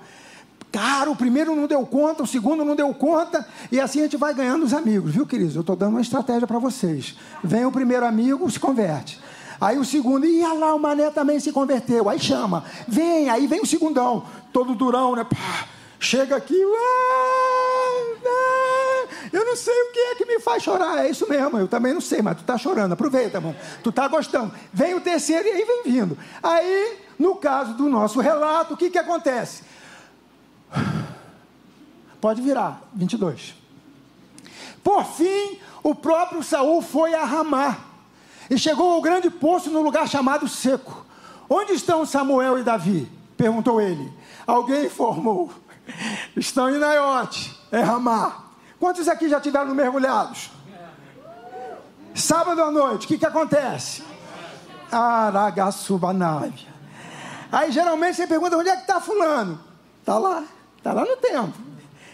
Cara, 0.73 1.09
o 1.09 1.14
primeiro 1.14 1.54
não 1.54 1.68
deu 1.68 1.87
conta, 1.87 2.25
o 2.25 2.26
segundo 2.26 2.64
não 2.64 2.75
deu 2.75 2.92
conta, 2.92 3.47
e 3.70 3.78
assim 3.78 4.00
a 4.00 4.02
gente 4.04 4.16
vai 4.16 4.35
ganhando 4.35 4.64
os 4.64 4.75
amigos, 4.75 5.12
viu, 5.12 5.25
queridos? 5.25 5.54
Eu 5.54 5.61
estou 5.61 5.76
dando 5.76 5.90
uma 5.90 6.00
estratégia 6.00 6.47
para 6.47 6.59
vocês. 6.59 7.16
Vem 7.42 7.64
o 7.64 7.73
primeiro 7.73 8.04
amigo, 8.04 8.50
se 8.50 8.59
converte. 8.59 9.20
Aí 9.61 9.78
o 9.78 9.85
segundo, 9.85 10.26
e 10.26 10.42
lá, 10.42 10.75
o 10.75 10.78
mané 10.78 11.09
também 11.11 11.38
se 11.38 11.52
converteu. 11.52 12.09
Aí 12.09 12.18
chama, 12.18 12.64
vem, 12.88 13.30
aí 13.30 13.47
vem 13.47 13.61
o 13.61 13.66
segundão, 13.66 14.25
todo 14.52 14.75
durão, 14.75 15.14
né? 15.14 15.23
Pá 15.23 15.69
Chega 16.02 16.35
aqui, 16.35 16.59
eu 19.33 19.45
não 19.45 19.54
sei 19.54 19.75
o 19.83 19.92
que 19.92 19.99
é 19.99 20.14
que 20.14 20.25
me 20.25 20.40
faz 20.40 20.62
chorar. 20.62 21.04
É 21.04 21.11
isso 21.11 21.28
mesmo, 21.28 21.59
eu 21.59 21.69
também 21.69 21.92
não 21.92 22.00
sei, 22.00 22.23
mas 22.23 22.38
tu 22.38 22.40
está 22.40 22.57
chorando. 22.57 22.92
Aproveita, 22.92 23.37
irmão. 23.37 23.54
Tu 23.83 23.90
está 23.90 24.09
gostando. 24.09 24.50
Vem 24.73 24.95
o 24.95 25.00
terceiro 25.02 25.47
e 25.47 25.50
aí 25.50 25.64
vem 25.64 25.83
vindo. 25.85 26.16
Aí, 26.42 26.99
no 27.19 27.37
caso 27.37 27.75
do 27.75 27.88
nosso 27.90 28.19
relato, 28.19 28.73
o 28.73 28.76
que, 28.78 28.88
que 28.88 28.99
acontece? 28.99 29.62
Pode 32.19 32.40
virar, 32.40 32.83
22. 32.95 33.54
Por 34.83 35.04
fim, 35.04 35.59
o 35.83 35.95
próprio 35.95 36.42
Saul 36.42 36.80
foi 36.80 37.12
a 37.14 37.25
Ramá 37.25 37.76
e 38.49 38.59
chegou 38.59 38.90
ao 38.90 39.02
grande 39.02 39.28
poço 39.28 39.71
no 39.71 39.83
lugar 39.83 40.09
chamado 40.09 40.49
Seco. 40.49 41.04
Onde 41.49 41.73
estão 41.73 42.07
Samuel 42.07 42.59
e 42.59 42.62
Davi? 42.62 43.11
perguntou 43.37 43.80
ele. 43.80 44.12
Alguém 44.47 44.87
informou. 44.87 45.50
Estão 46.37 46.70
em 46.70 46.78
Naiote, 46.78 47.59
é 47.70 47.80
Ramá. 47.80 48.44
Quantos 48.78 49.09
aqui 49.09 49.28
já 49.28 49.40
tiveram 49.40 49.75
mergulhados? 49.75 50.50
Sábado 52.14 52.62
à 52.62 52.70
noite, 52.70 53.04
o 53.04 53.09
que, 53.09 53.18
que 53.18 53.26
acontece? 53.26 54.02
Aragassubanave. 54.90 56.66
Aí 57.52 57.70
geralmente 57.70 58.16
você 58.16 58.26
pergunta 58.26 58.56
onde 58.56 58.68
é 58.68 58.76
que 58.76 58.82
está 58.82 59.00
fulano? 59.00 59.61
Está 60.00 60.18
lá, 60.18 60.44
está 60.76 60.92
lá 60.92 61.04
no 61.04 61.16
templo. 61.16 61.70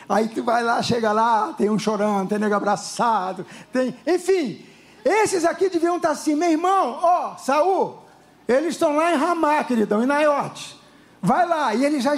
Aí 0.09 0.29
tu 0.29 0.43
vai 0.43 0.63
lá, 0.63 0.83
chega 0.83 1.13
lá, 1.13 1.53
tem 1.57 1.69
um 1.69 1.79
chorando, 1.79 2.29
tem 2.29 2.39
nego 2.39 2.55
abraçado, 2.55 3.45
tem. 3.73 3.97
Enfim, 4.07 4.65
esses 5.05 5.45
aqui 5.45 5.69
deviam 5.69 5.97
estar 5.97 6.09
tá 6.09 6.15
assim, 6.15 6.35
meu 6.35 6.51
irmão, 6.51 6.99
ó, 7.03 7.37
Saul, 7.37 8.03
eles 8.47 8.75
estão 8.75 8.97
lá 8.97 9.13
em 9.13 9.17
Ramá, 9.17 9.63
queridão, 9.65 10.03
em 10.03 10.07
Naiote. 10.07 10.81
Vai 11.23 11.47
lá, 11.47 11.75
e 11.75 11.85
eles 11.85 12.05
já. 12.05 12.15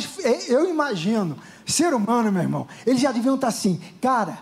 Eu 0.49 0.69
imagino, 0.69 1.37
ser 1.65 1.95
humano, 1.95 2.31
meu 2.33 2.43
irmão, 2.43 2.67
eles 2.87 3.01
já 3.01 3.13
deviam 3.13 3.37
estar 3.37 3.47
tá 3.47 3.53
assim, 3.53 3.81
cara, 4.01 4.39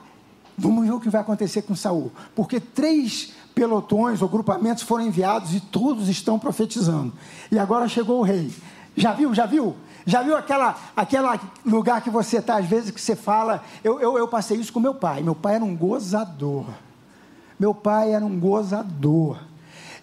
vamos 0.56 0.84
ver 0.84 0.92
o 0.92 1.00
que 1.00 1.10
vai 1.10 1.20
acontecer 1.20 1.62
com 1.62 1.74
Saul. 1.74 2.10
Porque 2.34 2.58
três 2.58 3.32
pelotões 3.54 4.20
ou 4.22 4.28
grupamentos 4.28 4.82
foram 4.82 5.04
enviados 5.04 5.54
e 5.54 5.60
todos 5.60 6.08
estão 6.08 6.38
profetizando. 6.38 7.12
E 7.50 7.58
agora 7.58 7.88
chegou 7.88 8.20
o 8.20 8.22
rei. 8.22 8.52
Já 8.96 9.12
viu? 9.12 9.34
Já 9.34 9.46
viu? 9.46 9.76
Já 10.06 10.22
viu 10.22 10.36
aquela, 10.36 10.76
aquela 10.96 11.40
lugar 11.64 12.00
que 12.00 12.10
você 12.10 12.38
está, 12.38 12.58
às 12.58 12.66
vezes, 12.66 12.90
que 12.90 13.00
você 13.00 13.16
fala. 13.16 13.62
Eu, 13.82 14.00
eu, 14.00 14.16
eu 14.16 14.28
passei 14.28 14.56
isso 14.56 14.72
com 14.72 14.78
meu 14.78 14.94
pai. 14.94 15.22
Meu 15.22 15.34
pai 15.34 15.56
era 15.56 15.64
um 15.64 15.76
gozador. 15.76 16.66
Meu 17.58 17.74
pai 17.74 18.12
era 18.12 18.24
um 18.24 18.38
gozador. 18.38 19.38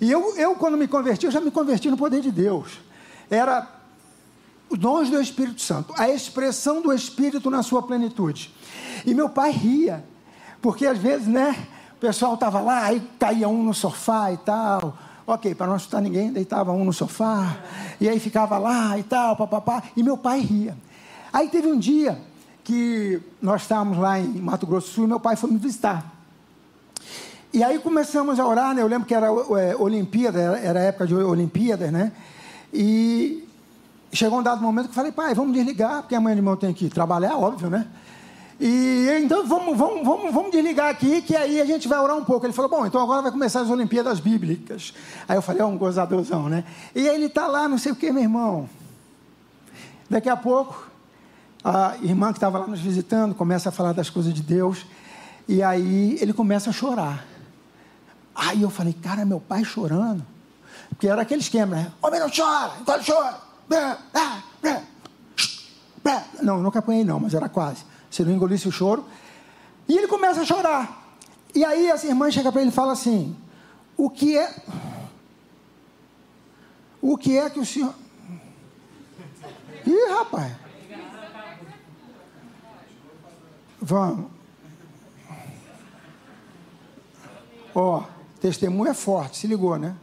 E 0.01 0.11
eu, 0.11 0.35
eu, 0.35 0.55
quando 0.55 0.77
me 0.77 0.87
converti, 0.87 1.25
eu 1.25 1.31
já 1.31 1.39
me 1.39 1.51
converti 1.51 1.89
no 1.89 1.95
poder 1.95 2.21
de 2.21 2.31
Deus. 2.31 2.79
Era 3.29 3.65
os 4.73 4.79
dons 4.79 5.09
do 5.09 5.21
Espírito 5.21 5.61
Santo, 5.61 5.93
a 5.97 6.09
expressão 6.09 6.81
do 6.81 6.91
Espírito 6.91 7.49
na 7.49 7.63
sua 7.63 7.83
plenitude. 7.83 8.53
E 9.05 9.13
meu 9.13 9.29
pai 9.29 9.51
ria, 9.51 10.03
porque 10.61 10.85
às 10.85 10.97
vezes, 10.97 11.27
né, 11.27 11.67
pessoal 11.99 12.33
estava 12.33 12.59
lá, 12.59 12.83
aí 12.83 13.01
caía 13.17 13.47
um 13.47 13.63
no 13.63 13.73
sofá 13.73 14.31
e 14.31 14.37
tal. 14.37 14.97
Ok, 15.25 15.55
para 15.55 15.67
não 15.67 15.75
assustar 15.75 16.01
ninguém, 16.01 16.33
deitava 16.33 16.73
um 16.73 16.83
no 16.83 16.91
sofá, 16.91 17.55
e 18.01 18.09
aí 18.09 18.19
ficava 18.19 18.57
lá 18.57 18.97
e 18.97 19.03
tal, 19.03 19.37
papapá, 19.37 19.81
e 19.95 20.03
meu 20.03 20.17
pai 20.17 20.41
ria. 20.41 20.75
Aí 21.31 21.47
teve 21.47 21.69
um 21.69 21.79
dia 21.79 22.19
que 22.61 23.21
nós 23.41 23.61
estávamos 23.61 23.97
lá 23.97 24.19
em 24.19 24.41
Mato 24.41 24.67
Grosso 24.67 24.87
do 24.89 24.93
Sul 24.93 25.03
e 25.05 25.07
meu 25.07 25.19
pai 25.19 25.37
foi 25.37 25.49
me 25.49 25.57
visitar. 25.57 26.13
E 27.53 27.63
aí 27.63 27.79
começamos 27.79 28.37
a 28.37 28.45
orar, 28.45 28.75
né? 28.75 28.81
Eu 28.81 28.87
lembro 28.87 29.07
que 29.07 29.13
era 29.13 29.27
é, 29.27 29.75
Olimpíada, 29.77 30.41
era, 30.41 30.59
era 30.59 30.79
época 30.81 31.07
de 31.07 31.15
Olimpíadas, 31.15 31.89
né? 31.89 32.11
E 32.73 33.47
chegou 34.13 34.39
um 34.39 34.43
dado 34.43 34.61
momento 34.61 34.85
que 34.85 34.91
eu 34.91 34.95
falei, 34.95 35.11
pai, 35.11 35.33
vamos 35.33 35.53
desligar, 35.53 36.01
porque 36.01 36.15
amanhã 36.15 36.35
de 36.35 36.41
manhã 36.41 36.57
tenho 36.57 36.73
que 36.73 36.89
trabalhar, 36.89 37.35
óbvio, 37.35 37.69
né? 37.69 37.87
E 38.59 39.07
então 39.21 39.45
vamos, 39.45 39.77
vamos, 39.77 40.05
vamos, 40.05 40.33
vamos 40.33 40.51
desligar 40.51 40.89
aqui, 40.89 41.21
que 41.21 41.35
aí 41.35 41.59
a 41.59 41.65
gente 41.65 41.87
vai 41.87 41.99
orar 41.99 42.15
um 42.15 42.23
pouco. 42.23 42.45
Ele 42.45 42.53
falou: 42.53 42.69
Bom, 42.69 42.85
então 42.85 43.01
agora 43.01 43.21
vai 43.21 43.31
começar 43.31 43.61
as 43.61 43.69
Olimpíadas 43.69 44.19
Bíblicas. 44.19 44.93
Aí 45.27 45.35
eu 45.35 45.41
falei: 45.41 45.61
É 45.61 45.65
um 45.65 45.77
gozadorzão, 45.77 46.47
né? 46.47 46.63
E 46.95 47.05
ele 47.05 47.25
está 47.25 47.47
lá, 47.47 47.67
não 47.67 47.77
sei 47.77 47.91
o 47.91 47.95
que, 47.95 48.11
meu 48.11 48.23
irmão. 48.23 48.69
Daqui 50.09 50.29
a 50.29 50.37
pouco, 50.37 50.87
a 51.63 51.95
irmã 52.01 52.31
que 52.31 52.37
estava 52.37 52.59
lá 52.59 52.67
nos 52.67 52.79
visitando 52.79 53.33
começa 53.33 53.69
a 53.69 53.71
falar 53.71 53.91
das 53.91 54.09
coisas 54.09 54.33
de 54.33 54.43
Deus. 54.43 54.85
E 55.47 55.61
aí 55.61 56.17
ele 56.21 56.31
começa 56.31 56.69
a 56.69 56.73
chorar. 56.73 57.25
Aí 58.35 58.61
eu 58.61 58.69
falei: 58.69 58.93
Cara, 58.93 59.25
meu 59.25 59.41
pai 59.41 59.65
chorando. 59.65 60.23
Porque 60.89 61.07
era 61.07 61.23
aquele 61.23 61.41
esquema, 61.41 61.75
né? 61.75 61.91
Homem 62.01 62.19
não 62.19 62.29
chora, 62.29 62.73
então 62.79 62.95
ele 62.95 63.03
chora. 63.03 63.42
Não, 66.41 66.61
nunca 66.61 66.79
apanhei, 66.79 67.03
não, 67.03 67.19
mas 67.19 67.33
era 67.33 67.47
quase 67.47 67.85
se 68.13 68.23
não 68.23 68.31
engolisse 68.31 68.67
o 68.67 68.71
choro. 68.71 69.03
E 69.87 69.97
ele 69.97 70.07
começa 70.07 70.41
a 70.41 70.45
chorar. 70.45 71.17
E 71.53 71.65
aí 71.65 71.87
essa 71.87 72.05
irmã 72.05 72.29
chega 72.29 72.51
para 72.51 72.61
ele 72.61 72.69
e 72.69 72.73
fala 72.73 72.93
assim: 72.93 73.35
O 73.97 74.09
que 74.09 74.37
é. 74.37 74.55
O 77.01 77.17
que 77.17 77.37
é 77.37 77.49
que 77.49 77.59
o 77.59 77.65
senhor. 77.65 77.93
Ih, 79.85 80.09
rapaz. 80.11 80.53
Vamos. 83.81 84.31
Ó, 87.75 88.03
testemunho 88.39 88.91
é 88.91 88.93
forte, 88.93 89.37
se 89.37 89.47
ligou, 89.47 89.77
né? 89.77 89.95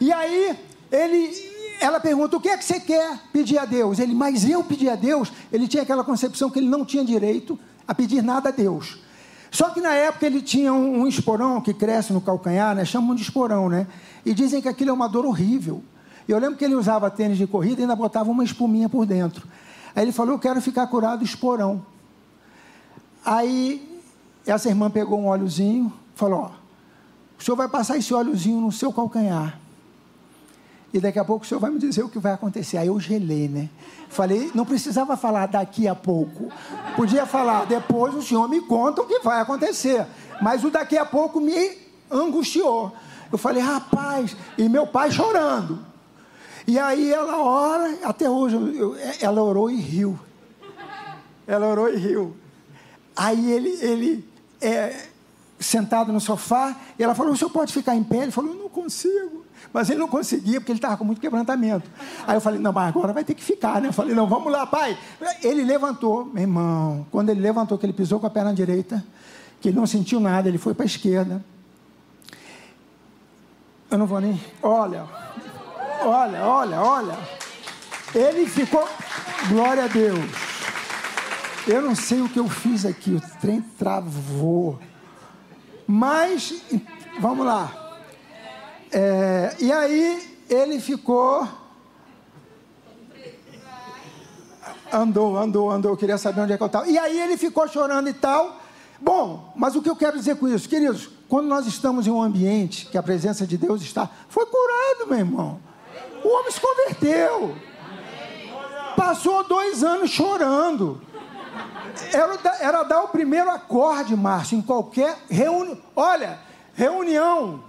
E 0.00 0.12
aí, 0.12 0.58
ele 0.90 1.55
ela 1.80 2.00
pergunta: 2.00 2.36
o 2.36 2.40
que 2.40 2.48
é 2.48 2.56
que 2.56 2.64
você 2.64 2.80
quer 2.80 3.18
pedir 3.32 3.58
a 3.58 3.64
Deus? 3.64 3.98
Ele, 3.98 4.14
mas 4.14 4.48
eu 4.48 4.62
pedi 4.64 4.88
a 4.88 4.96
Deus. 4.96 5.32
Ele 5.52 5.68
tinha 5.68 5.82
aquela 5.82 6.04
concepção 6.04 6.50
que 6.50 6.58
ele 6.58 6.68
não 6.68 6.84
tinha 6.84 7.04
direito 7.04 7.58
a 7.86 7.94
pedir 7.94 8.22
nada 8.22 8.48
a 8.48 8.52
Deus. 8.52 8.98
Só 9.50 9.70
que 9.70 9.80
na 9.80 9.92
época 9.94 10.26
ele 10.26 10.42
tinha 10.42 10.72
um, 10.72 11.00
um 11.00 11.06
esporão 11.06 11.60
que 11.60 11.72
cresce 11.72 12.12
no 12.12 12.20
calcanhar, 12.20 12.74
né? 12.74 12.84
chamam 12.84 13.14
de 13.14 13.22
esporão, 13.22 13.68
né? 13.68 13.86
E 14.24 14.34
dizem 14.34 14.60
que 14.60 14.68
aquilo 14.68 14.90
é 14.90 14.92
uma 14.92 15.08
dor 15.08 15.24
horrível. 15.24 15.82
Eu 16.28 16.38
lembro 16.38 16.56
que 16.56 16.64
ele 16.64 16.74
usava 16.74 17.08
tênis 17.10 17.38
de 17.38 17.46
corrida 17.46 17.80
e 17.80 17.84
ainda 17.84 17.94
botava 17.94 18.30
uma 18.30 18.42
espuminha 18.42 18.88
por 18.88 19.06
dentro. 19.06 19.46
Aí 19.94 20.04
ele 20.04 20.12
falou: 20.12 20.34
Eu 20.34 20.38
quero 20.38 20.60
ficar 20.60 20.86
curado 20.88 21.18
do 21.20 21.24
esporão. 21.24 21.84
Aí 23.24 24.00
essa 24.46 24.68
irmã 24.68 24.90
pegou 24.90 25.18
um 25.20 25.26
óleozinho, 25.26 25.92
falou: 26.14 26.40
Ó, 26.40 26.50
o 27.38 27.42
senhor 27.42 27.56
vai 27.56 27.68
passar 27.68 27.96
esse 27.96 28.12
óleozinho 28.12 28.60
no 28.60 28.72
seu 28.72 28.92
calcanhar 28.92 29.65
e 30.96 31.00
daqui 31.00 31.18
a 31.18 31.24
pouco 31.24 31.44
o 31.44 31.48
senhor 31.48 31.60
vai 31.60 31.70
me 31.70 31.78
dizer 31.78 32.02
o 32.02 32.08
que 32.08 32.18
vai 32.18 32.32
acontecer. 32.32 32.78
Aí 32.78 32.86
eu 32.86 32.98
gelei, 32.98 33.48
né? 33.48 33.68
Falei, 34.08 34.50
não 34.54 34.64
precisava 34.64 35.16
falar 35.16 35.46
daqui 35.46 35.86
a 35.86 35.94
pouco. 35.94 36.50
Podia 36.96 37.26
falar, 37.26 37.66
depois 37.66 38.14
o 38.14 38.22
senhor 38.22 38.48
me 38.48 38.62
conta 38.62 39.02
o 39.02 39.06
que 39.06 39.18
vai 39.20 39.40
acontecer. 39.40 40.06
Mas 40.40 40.64
o 40.64 40.70
daqui 40.70 40.96
a 40.96 41.04
pouco 41.04 41.40
me 41.40 41.76
angustiou. 42.10 42.92
Eu 43.30 43.36
falei, 43.36 43.62
rapaz, 43.62 44.36
e 44.56 44.68
meu 44.68 44.86
pai 44.86 45.10
chorando. 45.10 45.84
E 46.66 46.78
aí 46.78 47.12
ela 47.12 47.42
ora, 47.42 47.98
até 48.02 48.28
hoje, 48.28 48.56
eu, 48.56 48.96
ela 49.20 49.42
orou 49.42 49.70
e 49.70 49.76
riu. 49.76 50.18
Ela 51.46 51.66
orou 51.66 51.88
e 51.88 51.96
riu. 51.96 52.34
Aí 53.14 53.52
ele, 53.52 53.70
ele 53.82 54.28
é, 54.60 55.08
sentado 55.60 56.12
no 56.12 56.20
sofá, 56.20 56.76
e 56.98 57.04
ela 57.04 57.14
falou, 57.14 57.32
o 57.32 57.36
senhor 57.36 57.50
pode 57.50 57.72
ficar 57.72 57.94
em 57.94 58.02
pé? 58.02 58.24
Ele 58.24 58.32
falou, 58.32 58.54
não 58.54 58.68
consigo. 58.68 59.45
Mas 59.72 59.90
ele 59.90 59.98
não 59.98 60.08
conseguia, 60.08 60.60
porque 60.60 60.72
ele 60.72 60.78
estava 60.78 60.96
com 60.96 61.04
muito 61.04 61.20
quebrantamento. 61.20 61.90
Aí 62.26 62.36
eu 62.36 62.40
falei, 62.40 62.58
não, 62.58 62.72
mas 62.72 62.88
agora 62.88 63.12
vai 63.12 63.24
ter 63.24 63.34
que 63.34 63.44
ficar, 63.44 63.80
né? 63.80 63.88
Eu 63.88 63.92
falei, 63.92 64.14
não, 64.14 64.26
vamos 64.26 64.50
lá, 64.50 64.66
pai. 64.66 64.96
Ele 65.42 65.64
levantou, 65.64 66.24
meu 66.24 66.42
irmão. 66.42 67.06
Quando 67.10 67.30
ele 67.30 67.40
levantou, 67.40 67.76
que 67.76 67.84
ele 67.86 67.92
pisou 67.92 68.18
com 68.18 68.26
a 68.26 68.30
perna 68.30 68.54
direita, 68.54 69.04
que 69.60 69.68
ele 69.68 69.76
não 69.76 69.86
sentiu 69.86 70.18
nada, 70.20 70.48
ele 70.48 70.58
foi 70.58 70.74
para 70.74 70.84
a 70.84 70.86
esquerda. 70.86 71.44
Eu 73.90 73.98
não 73.98 74.06
vou 74.06 74.20
nem. 74.20 74.40
Olha, 74.62 75.04
olha, 76.02 76.44
olha, 76.44 76.80
olha. 76.80 77.18
Ele 78.14 78.46
ficou. 78.46 78.88
Glória 79.48 79.84
a 79.84 79.88
Deus. 79.88 80.18
Eu 81.66 81.82
não 81.82 81.94
sei 81.94 82.20
o 82.20 82.28
que 82.28 82.38
eu 82.38 82.48
fiz 82.48 82.84
aqui, 82.84 83.10
o 83.10 83.20
trem 83.40 83.60
travou. 83.60 84.78
Mas, 85.86 86.62
vamos 87.20 87.44
lá. 87.44 87.85
É, 88.92 89.56
e 89.58 89.72
aí 89.72 90.36
ele 90.48 90.80
ficou. 90.80 91.48
Andou, 94.92 95.36
andou, 95.36 95.70
andou, 95.70 95.92
eu 95.92 95.96
queria 95.96 96.16
saber 96.16 96.40
onde 96.40 96.52
é 96.52 96.56
que 96.56 96.62
eu 96.62 96.66
estava. 96.66 96.86
E 96.86 96.96
aí 96.96 97.20
ele 97.20 97.36
ficou 97.36 97.66
chorando 97.68 98.08
e 98.08 98.12
tal. 98.12 98.60
Bom, 99.00 99.52
mas 99.56 99.74
o 99.74 99.82
que 99.82 99.90
eu 99.90 99.96
quero 99.96 100.16
dizer 100.16 100.36
com 100.36 100.48
isso? 100.48 100.68
Queridos, 100.68 101.10
quando 101.28 101.48
nós 101.48 101.66
estamos 101.66 102.06
em 102.06 102.10
um 102.10 102.22
ambiente 102.22 102.86
que 102.86 102.96
a 102.96 103.02
presença 103.02 103.46
de 103.46 103.58
Deus 103.58 103.82
está, 103.82 104.08
foi 104.28 104.46
curado, 104.46 105.08
meu 105.08 105.18
irmão. 105.18 105.60
O 106.24 106.28
homem 106.28 106.50
se 106.50 106.60
converteu. 106.60 107.56
Passou 108.96 109.44
dois 109.44 109.84
anos 109.84 110.10
chorando. 110.10 111.02
Era, 112.12 112.38
era 112.60 112.82
dar 112.84 113.02
o 113.02 113.08
primeiro 113.08 113.50
acorde, 113.50 114.16
Márcio, 114.16 114.56
em 114.56 114.62
qualquer 114.62 115.18
reunião. 115.28 115.78
Olha, 115.94 116.38
reunião 116.74 117.65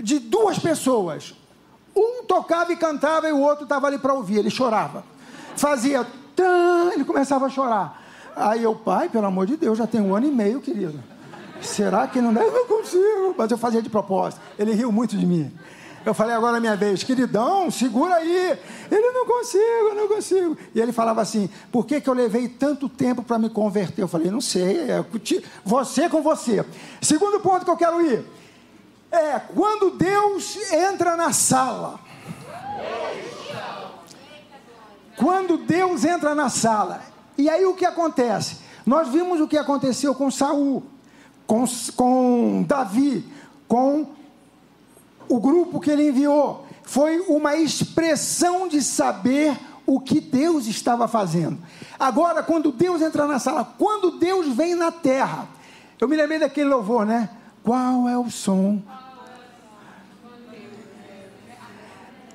de 0.00 0.18
duas 0.18 0.58
pessoas. 0.58 1.34
Um 1.94 2.24
tocava 2.24 2.72
e 2.72 2.76
cantava 2.76 3.28
e 3.28 3.32
o 3.32 3.40
outro 3.40 3.64
estava 3.64 3.86
ali 3.86 3.98
para 3.98 4.12
ouvir, 4.14 4.38
ele 4.38 4.50
chorava. 4.50 5.04
Fazia, 5.56 6.06
tã, 6.34 6.90
ele 6.92 7.04
começava 7.04 7.46
a 7.46 7.48
chorar. 7.48 8.02
Aí 8.34 8.62
eu, 8.62 8.74
pai, 8.74 9.08
pelo 9.08 9.26
amor 9.26 9.46
de 9.46 9.56
Deus, 9.56 9.78
já 9.78 9.86
tem 9.86 10.00
um 10.00 10.14
ano 10.14 10.26
e 10.26 10.30
meio, 10.30 10.60
querido. 10.60 11.00
Será 11.60 12.06
que 12.06 12.20
não 12.20 12.32
deve? 12.34 12.46
Eu 12.46 12.52
não 12.52 12.66
consigo. 12.66 13.34
Mas 13.38 13.50
eu 13.50 13.56
fazia 13.56 13.80
de 13.80 13.88
propósito. 13.88 14.40
Ele 14.58 14.72
riu 14.72 14.90
muito 14.90 15.16
de 15.16 15.24
mim. 15.24 15.52
Eu 16.04 16.12
falei, 16.12 16.34
agora 16.34 16.58
é 16.58 16.60
minha 16.60 16.76
vez, 16.76 17.02
queridão, 17.02 17.70
segura 17.70 18.16
aí. 18.16 18.58
Ele, 18.90 19.10
não 19.12 19.24
consigo, 19.24 19.94
não 19.96 20.06
consigo. 20.06 20.56
E 20.74 20.80
ele 20.80 20.92
falava 20.92 21.22
assim, 21.22 21.48
por 21.72 21.86
que, 21.86 21.98
que 22.00 22.08
eu 22.08 22.12
levei 22.12 22.46
tanto 22.46 22.90
tempo 22.90 23.22
para 23.22 23.38
me 23.38 23.48
converter? 23.48 24.02
Eu 24.02 24.08
falei, 24.08 24.30
não 24.30 24.40
sei, 24.40 24.90
é 24.90 25.04
você 25.64 26.08
com 26.08 26.20
você. 26.20 26.64
Segundo 27.00 27.40
ponto 27.40 27.64
que 27.64 27.70
eu 27.70 27.76
quero 27.76 28.02
ir, 28.02 28.22
é 29.14 29.40
quando 29.54 29.90
Deus 29.90 30.56
entra 30.72 31.16
na 31.16 31.32
sala. 31.32 32.00
Quando 35.16 35.58
Deus 35.58 36.04
entra 36.04 36.34
na 36.34 36.48
sala. 36.48 37.02
E 37.38 37.48
aí 37.48 37.64
o 37.64 37.74
que 37.74 37.84
acontece? 37.84 38.58
Nós 38.84 39.08
vimos 39.08 39.40
o 39.40 39.48
que 39.48 39.56
aconteceu 39.56 40.14
com 40.14 40.30
Saul, 40.30 40.82
com, 41.46 41.64
com 41.96 42.64
Davi, 42.66 43.26
com 43.66 44.06
o 45.28 45.40
grupo 45.40 45.80
que 45.80 45.90
ele 45.90 46.08
enviou. 46.08 46.66
Foi 46.82 47.20
uma 47.20 47.56
expressão 47.56 48.68
de 48.68 48.82
saber 48.82 49.58
o 49.86 50.00
que 50.00 50.20
Deus 50.20 50.66
estava 50.66 51.08
fazendo. 51.08 51.58
Agora, 51.98 52.42
quando 52.42 52.72
Deus 52.72 53.00
entra 53.00 53.26
na 53.26 53.38
sala, 53.38 53.64
quando 53.78 54.18
Deus 54.18 54.48
vem 54.48 54.74
na 54.74 54.90
terra, 54.90 55.48
eu 56.00 56.08
me 56.08 56.16
lembrei 56.16 56.38
daquele 56.38 56.68
louvor, 56.68 57.06
né? 57.06 57.30
Qual 57.62 58.08
é 58.08 58.18
o 58.18 58.30
som? 58.30 58.82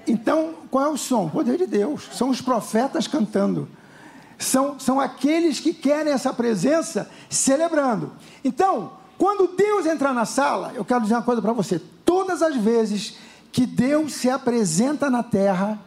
Então, 0.10 0.56
qual 0.72 0.86
é 0.86 0.90
o 0.90 0.98
som? 0.98 1.26
O 1.26 1.30
poder 1.30 1.56
de 1.56 1.68
Deus. 1.68 2.10
São 2.14 2.30
os 2.30 2.42
profetas 2.42 3.08
cantando. 3.08 3.70
São, 4.40 4.80
são 4.80 5.00
aqueles 5.00 5.60
que 5.60 5.72
querem 5.72 6.12
essa 6.12 6.34
presença 6.34 7.10
celebrando. 7.30 8.12
Então, 8.44 8.94
quando 9.20 9.56
Deus 9.56 9.86
entrar 9.86 10.14
na 10.14 10.26
sala, 10.26 10.72
eu 10.74 10.84
quero 10.84 11.02
dizer 11.02 11.14
uma 11.14 11.22
coisa 11.22 11.42
para 11.42 11.54
você: 11.54 11.80
todas 12.04 12.42
as 12.42 12.56
vezes 12.56 13.18
que 13.52 13.68
Deus 13.68 14.14
se 14.14 14.30
apresenta 14.30 15.12
na 15.12 15.22
terra, 15.22 15.80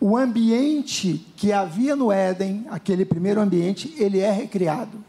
o 0.00 0.16
ambiente 0.16 1.26
que 1.36 1.52
havia 1.52 1.96
no 1.96 2.12
Éden, 2.12 2.66
aquele 2.70 3.04
primeiro 3.04 3.40
ambiente, 3.40 3.92
ele 3.98 4.20
é 4.20 4.30
recriado. 4.30 5.02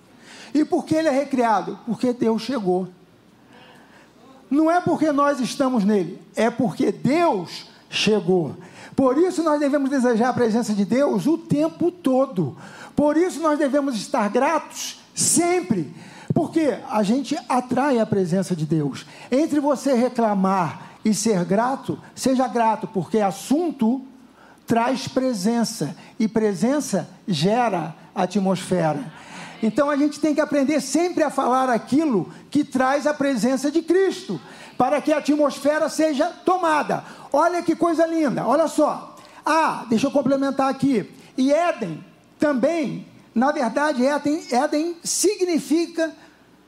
E 0.54 0.65
por 0.65 0.84
que 0.84 0.95
ele 0.95 1.08
é 1.08 1.12
recriado? 1.12 1.77
Porque 1.86 2.12
Deus 2.12 2.41
chegou. 2.41 2.88
Não 4.49 4.69
é 4.69 4.82
porque 4.82 5.12
nós 5.12 5.39
estamos 5.39 5.86
nele, 5.86 6.19
é 6.36 6.49
porque 6.49 6.91
Deus 6.91 7.70
chegou. 7.91 8.56
Por 8.95 9.17
isso 9.17 9.43
nós 9.43 9.60
devemos 9.60 9.89
desejar 9.89 10.30
a 10.30 10.34
presença 10.34 10.73
de 10.73 10.86
Deus 10.86 11.27
o 11.27 11.38
tempo 11.38 11.91
todo. 11.91 12.58
Por 12.95 13.17
isso 13.17 13.39
nós 13.41 13.60
devemos 13.60 13.95
estar 13.95 14.30
gratos 14.30 14.99
sempre. 15.13 15.93
Porque 16.34 16.77
a 16.89 17.04
gente 17.04 17.38
atrai 17.49 17.99
a 17.99 18.06
presença 18.06 18.56
de 18.56 18.65
Deus. 18.65 19.06
Entre 19.30 19.60
você 19.60 19.93
reclamar 19.93 20.91
e 21.04 21.13
ser 21.13 21.43
grato, 21.43 21.99
seja 22.15 22.47
grato, 22.47 22.88
porque 22.88 23.19
assunto 23.19 24.01
traz 24.65 25.08
presença 25.08 25.95
e 26.17 26.27
presença 26.27 27.10
gera 27.27 27.93
atmosfera. 28.15 29.12
Então 29.62 29.89
a 29.89 29.97
gente 29.97 30.19
tem 30.19 30.34
que 30.34 30.41
aprender 30.41 30.80
sempre 30.82 31.23
a 31.23 31.30
falar 31.30 31.69
aquilo 31.69 32.32
que 32.49 32.63
traz 32.63 33.06
a 33.06 33.13
presença 33.13 33.69
de 33.69 33.82
Cristo, 33.82 34.39
para 34.81 34.99
que 34.99 35.13
a 35.13 35.19
atmosfera 35.19 35.87
seja 35.89 36.25
tomada. 36.43 37.03
Olha 37.31 37.61
que 37.61 37.75
coisa 37.75 38.07
linda, 38.07 38.47
olha 38.47 38.67
só. 38.67 39.15
Ah, 39.45 39.85
deixa 39.87 40.07
eu 40.07 40.11
complementar 40.11 40.71
aqui. 40.71 41.07
E 41.37 41.53
Éden 41.53 42.03
também, 42.39 43.07
na 43.35 43.51
verdade, 43.51 44.03
Éden, 44.03 44.43
Éden 44.51 44.97
significa, 45.03 46.11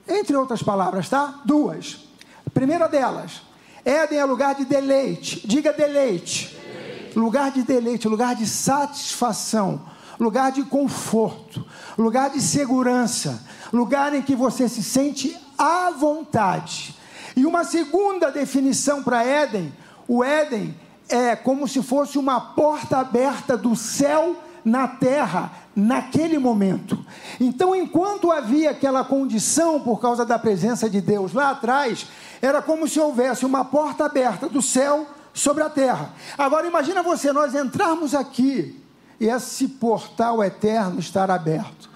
entre 0.08 0.36
outras 0.36 0.62
palavras, 0.62 1.10
tá? 1.10 1.42
Duas. 1.44 2.08
A 2.46 2.52
primeira 2.52 2.88
delas, 2.88 3.42
Éden 3.84 4.20
é 4.20 4.26
lugar 4.26 4.54
de 4.54 4.66
deleite. 4.66 5.48
Diga 5.48 5.74
deleite. 5.74 6.56
deleite. 6.56 7.18
Lugar 7.18 7.50
de 7.50 7.64
deleite, 7.64 8.08
lugar 8.08 8.36
de 8.36 8.46
satisfação, 8.46 9.82
lugar 10.20 10.52
de 10.52 10.62
conforto, 10.62 11.66
lugar 11.98 12.30
de 12.30 12.42
segurança, 12.42 13.44
lugar 13.74 14.14
em 14.14 14.22
que 14.22 14.36
você 14.36 14.70
se 14.70 14.84
sente 14.84 15.36
à 15.58 15.90
vontade. 15.90 17.02
E 17.36 17.46
uma 17.46 17.64
segunda 17.64 18.32
definição 18.32 19.02
para 19.04 19.24
Éden 19.24 19.72
o 20.08 20.24
Éden 20.24 20.76
é 21.08 21.36
como 21.36 21.68
se 21.68 21.82
fosse 21.82 22.18
uma 22.18 22.40
porta 22.40 22.98
aberta 22.98 23.58
do 23.58 23.76
céu 23.76 24.36
na 24.64 24.88
terra 24.88 25.52
naquele 25.76 26.38
momento. 26.38 27.04
Então, 27.40 27.76
enquanto 27.76 28.32
havia 28.32 28.72
aquela 28.72 29.04
condição 29.04 29.80
por 29.82 30.00
causa 30.00 30.26
da 30.26 30.40
presença 30.40 30.90
de 30.90 31.02
Deus 31.02 31.34
lá 31.34 31.52
atrás, 31.52 32.08
era 32.42 32.62
como 32.62 32.88
se 32.88 33.00
houvesse 33.00 33.46
uma 33.46 33.66
porta 33.66 34.06
aberta 34.06 34.48
do 34.48 34.62
céu 34.62 35.08
sobre 35.34 35.64
a 35.64 35.70
terra. 35.70 36.14
Agora 36.38 36.68
imagina 36.68 37.04
você, 37.04 37.34
nós 37.34 37.56
entrarmos 37.56 38.14
aqui 38.14 38.82
e 39.20 39.28
esse 39.28 39.68
portal 39.68 40.44
eterno 40.44 41.00
estar 41.00 41.30
aberto. 41.30 41.90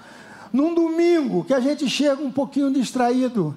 Num 0.51 0.73
domingo 0.73 1.43
que 1.43 1.53
a 1.53 1.59
gente 1.59 1.89
chega 1.89 2.21
um 2.21 2.31
pouquinho 2.31 2.71
distraído, 2.71 3.55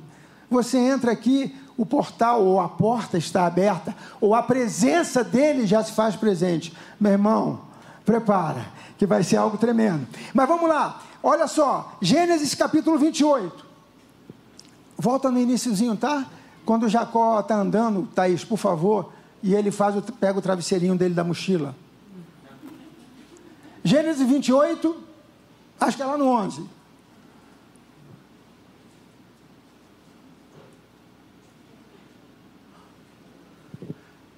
você 0.50 0.78
entra 0.78 1.12
aqui, 1.12 1.54
o 1.80 1.86
portal 1.86 2.44
ou 2.44 2.60
a 2.60 2.68
porta 2.68 3.16
está 3.16 3.46
aberta, 3.46 3.96
ou 4.20 4.34
a 4.34 4.42
presença 4.42 5.24
dele 5.24 5.66
já 5.66 5.82
se 5.82 5.92
faz 5.92 6.14
presente. 6.14 6.76
Meu 7.00 7.12
irmão, 7.12 7.62
prepara, 8.04 8.66
que 8.98 9.06
vai 9.06 9.22
ser 9.22 9.38
algo 9.38 9.56
tremendo. 9.56 10.06
Mas 10.34 10.46
vamos 10.46 10.68
lá, 10.68 11.00
olha 11.22 11.46
só, 11.46 11.96
Gênesis 11.98 12.54
capítulo 12.54 12.98
28. 12.98 13.64
Volta 14.98 15.30
no 15.30 15.40
iníciozinho, 15.40 15.96
tá? 15.96 16.26
Quando 16.66 16.86
Jacó 16.86 17.40
está 17.40 17.56
andando, 17.56 18.06
Thaís, 18.14 18.44
por 18.44 18.58
favor, 18.58 19.10
e 19.42 19.54
ele 19.54 19.70
faz 19.70 19.96
o, 19.96 20.02
pega 20.02 20.38
o 20.38 20.42
travesseirinho 20.42 20.98
dele 20.98 21.14
da 21.14 21.24
mochila. 21.24 21.74
Gênesis 23.82 24.28
28, 24.28 25.02
acho 25.80 25.96
que 25.96 26.02
é 26.02 26.06
lá 26.06 26.18
no 26.18 26.26
11. 26.26 26.62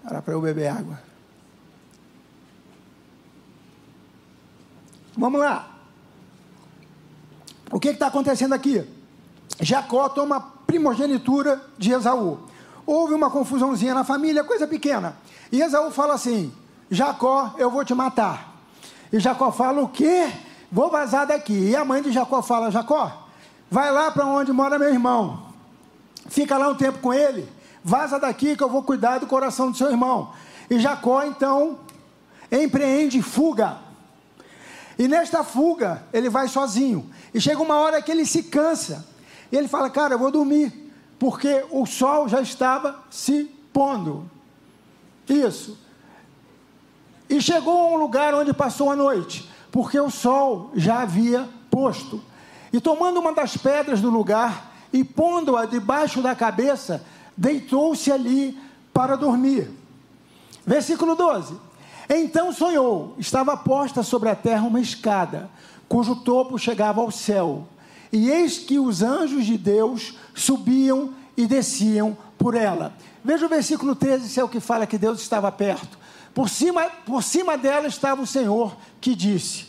Era 0.04 0.20
para 0.20 0.34
eu 0.34 0.40
beber 0.40 0.68
água. 0.68 0.98
Vamos 5.16 5.40
lá. 5.40 5.68
O 7.70 7.78
que 7.78 7.88
está 7.88 8.08
acontecendo 8.08 8.52
aqui? 8.52 8.84
Jacó 9.60 10.08
toma 10.08 10.40
primogenitura 10.66 11.62
de 11.78 11.92
Esaú. 11.92 12.38
Houve 12.84 13.14
uma 13.14 13.30
confusãozinha 13.30 13.94
na 13.94 14.04
família, 14.04 14.42
coisa 14.42 14.66
pequena. 14.66 15.16
E 15.50 15.60
Esaú 15.62 15.90
fala 15.90 16.14
assim: 16.14 16.52
Jacó, 16.90 17.54
eu 17.58 17.70
vou 17.70 17.84
te 17.84 17.94
matar. 17.94 18.56
E 19.12 19.20
Jacó 19.20 19.52
fala: 19.52 19.82
O 19.82 19.88
quê? 19.88 20.30
Vou 20.70 20.90
vazar 20.90 21.26
daqui. 21.26 21.70
E 21.70 21.76
a 21.76 21.84
mãe 21.84 22.02
de 22.02 22.10
Jacó 22.10 22.42
fala: 22.42 22.70
Jacó, 22.70 23.28
vai 23.70 23.92
lá 23.92 24.10
para 24.10 24.26
onde 24.26 24.52
mora 24.52 24.78
meu 24.78 24.88
irmão. 24.88 25.46
Fica 26.28 26.58
lá 26.58 26.68
um 26.68 26.74
tempo 26.74 26.98
com 26.98 27.14
ele 27.14 27.48
vaza 27.84 28.18
daqui 28.18 28.56
que 28.56 28.62
eu 28.62 28.68
vou 28.68 28.82
cuidar 28.82 29.18
do 29.18 29.26
coração 29.26 29.70
do 29.70 29.76
seu 29.76 29.90
irmão. 29.90 30.32
E 30.70 30.78
Jacó 30.78 31.24
então 31.24 31.80
empreende 32.50 33.22
fuga. 33.22 33.78
E 34.98 35.08
nesta 35.08 35.42
fuga, 35.42 36.02
ele 36.12 36.28
vai 36.28 36.48
sozinho. 36.48 37.10
E 37.32 37.40
chega 37.40 37.62
uma 37.62 37.76
hora 37.76 38.00
que 38.02 38.10
ele 38.10 38.24
se 38.24 38.42
cansa. 38.44 39.06
E 39.50 39.56
ele 39.56 39.68
fala: 39.68 39.90
Cara, 39.90 40.14
eu 40.14 40.18
vou 40.18 40.30
dormir. 40.30 40.92
Porque 41.18 41.64
o 41.70 41.86
sol 41.86 42.28
já 42.28 42.40
estava 42.40 43.02
se 43.10 43.44
pondo. 43.72 44.30
Isso. 45.28 45.78
E 47.28 47.40
chegou 47.40 47.78
a 47.78 47.90
um 47.90 47.96
lugar 47.96 48.34
onde 48.34 48.52
passou 48.52 48.90
a 48.90 48.96
noite. 48.96 49.48
Porque 49.70 49.98
o 49.98 50.10
sol 50.10 50.70
já 50.74 51.00
havia 51.00 51.48
posto. 51.70 52.22
E 52.72 52.80
tomando 52.80 53.20
uma 53.20 53.32
das 53.32 53.56
pedras 53.56 54.00
do 54.00 54.10
lugar 54.10 54.72
e 54.92 55.02
pondo-a 55.02 55.64
debaixo 55.64 56.20
da 56.20 56.34
cabeça, 56.34 57.02
deitou-se 57.36 58.10
ali 58.10 58.58
para 58.92 59.16
dormir. 59.16 59.70
Versículo 60.66 61.14
12. 61.14 61.54
Então 62.08 62.52
sonhou, 62.52 63.14
estava 63.18 63.56
posta 63.56 64.02
sobre 64.02 64.28
a 64.28 64.34
terra 64.34 64.66
uma 64.66 64.80
escada, 64.80 65.50
cujo 65.88 66.16
topo 66.16 66.58
chegava 66.58 67.00
ao 67.00 67.10
céu. 67.10 67.66
E 68.12 68.28
eis 68.30 68.58
que 68.58 68.78
os 68.78 69.02
anjos 69.02 69.46
de 69.46 69.56
Deus 69.56 70.14
subiam 70.34 71.14
e 71.36 71.46
desciam 71.46 72.16
por 72.36 72.54
ela. 72.54 72.92
Veja 73.24 73.46
o 73.46 73.48
versículo 73.48 73.94
13, 73.94 74.26
isso 74.26 74.40
é 74.40 74.44
o 74.44 74.48
que 74.48 74.60
fala 74.60 74.86
que 74.86 74.98
Deus 74.98 75.20
estava 75.20 75.50
perto. 75.50 75.98
Por 76.34 76.48
cima, 76.48 76.90
por 77.06 77.22
cima 77.22 77.56
dela 77.56 77.86
estava 77.86 78.20
o 78.20 78.26
Senhor 78.26 78.76
que 79.00 79.14
disse: 79.14 79.66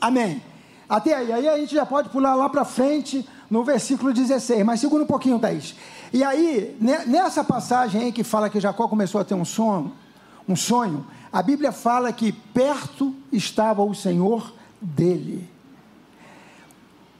Amém. 0.00 0.42
Até 0.88 1.14
aí, 1.14 1.32
aí 1.32 1.48
a 1.48 1.56
gente 1.56 1.74
já 1.74 1.86
pode 1.86 2.10
pular 2.10 2.34
lá 2.34 2.48
para 2.48 2.64
frente 2.64 3.26
no 3.50 3.64
versículo 3.64 4.12
16, 4.12 4.64
mas 4.64 4.80
segura 4.80 5.02
um 5.02 5.06
pouquinho, 5.06 5.38
Thaís. 5.38 5.74
E 6.14 6.22
aí, 6.22 6.76
nessa 7.08 7.42
passagem 7.42 8.02
aí 8.02 8.12
que 8.12 8.22
fala 8.22 8.48
que 8.48 8.60
Jacó 8.60 8.86
começou 8.86 9.20
a 9.20 9.24
ter 9.24 9.34
um 9.34 9.44
sonho, 9.44 9.92
um 10.48 10.54
sonho, 10.54 11.04
a 11.32 11.42
Bíblia 11.42 11.72
fala 11.72 12.12
que 12.12 12.30
perto 12.30 13.12
estava 13.32 13.82
o 13.82 13.92
Senhor 13.92 14.54
dele. 14.80 15.50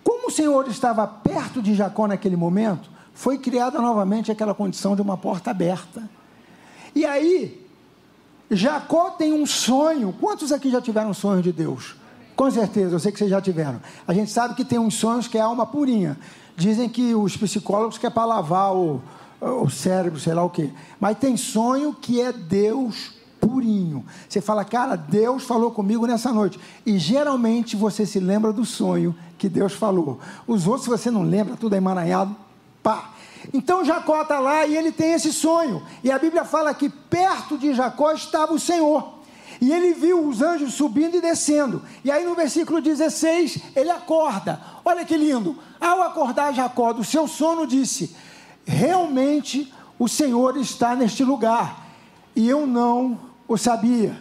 Como 0.05 0.29
o 0.29 0.31
Senhor 0.31 0.69
estava 0.69 1.09
perto 1.09 1.61
de 1.61 1.75
Jacó 1.75 2.07
naquele 2.07 2.37
momento, 2.37 2.89
foi 3.13 3.37
criada 3.37 3.81
novamente 3.81 4.31
aquela 4.31 4.55
condição 4.55 4.95
de 4.95 5.03
uma 5.03 5.17
porta 5.17 5.51
aberta. 5.51 6.09
E 6.95 7.05
aí, 7.05 7.67
Jacó 8.49 9.11
tem 9.11 9.33
um 9.33 9.45
sonho. 9.45 10.15
Quantos 10.21 10.53
aqui 10.53 10.71
já 10.71 10.81
tiveram 10.81 11.11
um 11.11 11.15
sonho 11.15 11.43
de 11.43 11.51
Deus? 11.51 11.97
Com 12.37 12.49
certeza, 12.49 12.95
eu 12.95 13.01
sei 13.01 13.11
que 13.11 13.19
vocês 13.19 13.31
já 13.31 13.41
tiveram. 13.41 13.81
A 14.07 14.15
gente 14.15 14.31
sabe 14.31 14.55
que 14.55 14.65
tem 14.65 14.79
uns 14.79 14.95
sonhos 14.95 15.27
que 15.27 15.37
é 15.37 15.41
alma 15.41 15.67
purinha. 15.67 16.17
Dizem 16.57 16.89
que 16.89 17.15
os 17.15 17.37
psicólogos 17.37 17.99
que 17.99 18.07
é 18.07 18.11
para 18.11 18.25
lavar 18.25 18.75
o, 18.75 19.03
o 19.41 19.69
cérebro, 19.69 20.21
sei 20.21 20.35
lá 20.35 20.45
o 20.45 20.51
quê. 20.51 20.71
Mas 21.01 21.19
tem 21.19 21.37
sonho 21.37 21.95
que 21.95 22.21
é 22.21 22.33
Deus 22.33 23.13
purinho. 23.41 24.05
Você 24.29 24.41
fala, 24.41 24.65
cara, 24.65 24.97
Deus 24.97 25.45
falou 25.45 25.71
comigo 25.71 26.07
nessa 26.07 26.33
noite. 26.33 26.59
E 26.87 26.99
geralmente 26.99 27.77
você 27.77 28.07
se 28.07 28.19
lembra 28.19 28.53
do 28.53 28.65
sonho 28.65 29.15
que 29.37 29.49
Deus 29.49 29.75
falou. 29.75 30.19
Os 30.47 30.67
outros, 30.67 30.85
se 30.85 30.91
você 30.91 31.11
não 31.11 31.23
lembra, 31.23 31.57
tudo 31.57 31.75
é 31.75 31.79
emaranhado, 31.79 32.35
pá. 32.83 33.11
Então 33.53 33.85
Jacó 33.85 34.23
está 34.23 34.39
lá 34.39 34.67
e 34.67 34.77
ele 34.77 34.91
tem 34.91 35.13
esse 35.13 35.33
sonho. 35.33 35.83
E 36.03 36.11
a 36.11 36.19
Bíblia 36.19 36.45
fala 36.45 36.73
que 36.73 36.89
perto 36.89 37.59
de 37.59 37.75
Jacó 37.75 38.13
estava 38.13 38.55
o 38.55 38.59
Senhor. 38.59 39.13
E 39.61 39.73
ele 39.73 39.95
viu 39.95 40.27
os 40.27 40.43
anjos 40.43 40.75
subindo 40.75 41.17
e 41.17 41.21
descendo. 41.21 41.83
E 42.05 42.11
aí 42.11 42.25
no 42.25 42.35
versículo 42.35 42.81
16, 42.81 43.59
ele 43.77 43.91
acorda. 43.91 44.61
Olha 44.85 45.05
que 45.05 45.17
lindo. 45.17 45.59
Ao 45.81 46.03
acordar 46.03 46.53
Jacó 46.55 46.93
do 46.93 47.05
seu 47.05 47.27
sono, 47.27 47.67
disse: 47.67 48.15
Realmente 48.67 49.73
o 49.99 50.09
Senhor 50.09 50.57
está 50.57 50.95
neste 50.95 51.25
lugar. 51.25 51.85
E 52.35 52.49
eu 52.49 52.67
não 52.67 53.19
o 53.47 53.57
sabia. 53.57 54.17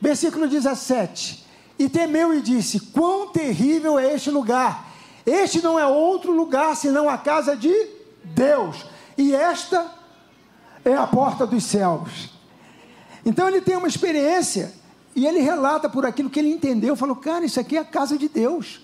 Versículo 0.00 0.48
17. 0.48 1.44
E 1.78 1.88
temeu 1.88 2.34
e 2.34 2.40
disse: 2.40 2.80
Quão 2.80 3.28
terrível 3.28 3.98
é 3.98 4.14
este 4.14 4.30
lugar! 4.30 4.88
Este 5.26 5.62
não 5.62 5.78
é 5.78 5.86
outro 5.86 6.32
lugar 6.32 6.74
senão 6.76 7.08
a 7.08 7.18
casa 7.18 7.56
de 7.56 7.72
Deus. 8.24 8.84
E 9.16 9.34
esta 9.34 9.92
é 10.84 10.94
a 10.94 11.06
porta 11.06 11.46
dos 11.46 11.64
céus. 11.64 12.39
Então 13.24 13.48
ele 13.48 13.60
tem 13.60 13.76
uma 13.76 13.88
experiência 13.88 14.72
e 15.14 15.26
ele 15.26 15.40
relata 15.40 15.88
por 15.88 16.06
aquilo 16.06 16.30
que 16.30 16.38
ele 16.38 16.50
entendeu. 16.50 16.96
Falou, 16.96 17.16
cara, 17.16 17.44
isso 17.44 17.60
aqui 17.60 17.76
é 17.76 17.80
a 17.80 17.84
casa 17.84 18.16
de 18.16 18.28
Deus. 18.28 18.80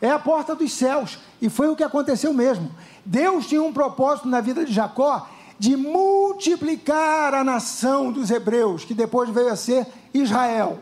É 0.00 0.10
a 0.10 0.18
porta 0.18 0.54
dos 0.54 0.72
céus. 0.72 1.18
E 1.40 1.48
foi 1.48 1.68
o 1.68 1.76
que 1.76 1.84
aconteceu 1.84 2.32
mesmo. 2.32 2.70
Deus 3.04 3.46
tinha 3.46 3.62
um 3.62 3.72
propósito 3.72 4.28
na 4.28 4.40
vida 4.40 4.64
de 4.64 4.72
Jacó 4.72 5.28
de 5.58 5.74
multiplicar 5.74 7.32
a 7.32 7.42
nação 7.42 8.12
dos 8.12 8.30
hebreus, 8.30 8.84
que 8.84 8.92
depois 8.92 9.30
veio 9.30 9.48
a 9.48 9.56
ser 9.56 9.86
Israel. 10.12 10.80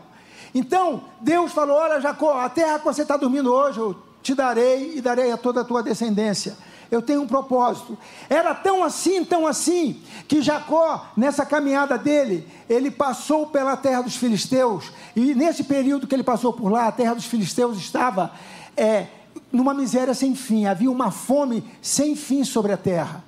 Então, 0.53 1.05
Deus 1.21 1.51
falou: 1.53 1.77
Olha, 1.77 2.01
Jacó, 2.01 2.39
a 2.39 2.49
terra 2.49 2.79
que 2.79 2.85
você 2.85 3.03
está 3.03 3.15
dormindo 3.15 3.53
hoje, 3.53 3.79
eu 3.79 3.95
te 4.21 4.35
darei 4.35 4.97
e 4.97 5.01
darei 5.01 5.31
a 5.31 5.37
toda 5.37 5.61
a 5.61 5.63
tua 5.63 5.81
descendência 5.81 6.57
eu 6.89 7.01
tenho 7.01 7.21
um 7.21 7.27
propósito. 7.27 7.97
Era 8.29 8.53
tão 8.53 8.83
assim, 8.83 9.23
tão 9.23 9.45
assim, 9.47 10.01
que 10.27 10.41
Jacó, 10.41 11.07
nessa 11.15 11.45
caminhada 11.45 11.97
dele, 11.97 12.47
ele 12.69 12.91
passou 12.91 13.47
pela 13.47 13.75
terra 13.77 14.01
dos 14.01 14.15
filisteus, 14.15 14.91
e 15.15 15.33
nesse 15.33 15.63
período 15.63 16.07
que 16.07 16.15
ele 16.15 16.23
passou 16.23 16.53
por 16.53 16.71
lá, 16.71 16.87
a 16.87 16.91
terra 16.91 17.13
dos 17.13 17.25
filisteus 17.25 17.77
estava 17.77 18.31
é, 18.75 19.07
numa 19.51 19.73
miséria 19.73 20.13
sem 20.13 20.35
fim, 20.35 20.65
havia 20.65 20.91
uma 20.91 21.11
fome 21.11 21.63
sem 21.81 22.15
fim 22.15 22.43
sobre 22.43 22.71
a 22.71 22.77
terra. 22.77 23.23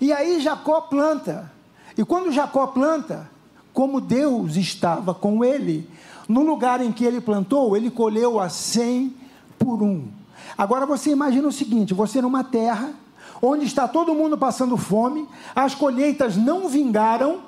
E 0.00 0.12
aí 0.12 0.40
Jacó 0.40 0.80
planta, 0.82 1.50
e 1.96 2.04
quando 2.04 2.32
Jacó 2.32 2.66
planta, 2.68 3.28
como 3.72 4.00
Deus 4.00 4.56
estava 4.56 5.14
com 5.14 5.44
ele, 5.44 5.88
no 6.28 6.42
lugar 6.42 6.80
em 6.80 6.92
que 6.92 7.04
ele 7.04 7.20
plantou, 7.20 7.76
ele 7.76 7.90
colheu 7.90 8.38
a 8.38 8.48
cem 8.48 9.14
por 9.58 9.82
um. 9.82 10.17
Agora 10.56 10.86
você 10.86 11.10
imagina 11.10 11.48
o 11.48 11.52
seguinte: 11.52 11.94
você 11.94 12.20
numa 12.20 12.44
terra 12.44 12.92
onde 13.40 13.64
está 13.64 13.86
todo 13.86 14.14
mundo 14.14 14.36
passando 14.36 14.76
fome, 14.76 15.28
as 15.54 15.74
colheitas 15.74 16.36
não 16.36 16.68
vingaram, 16.68 17.40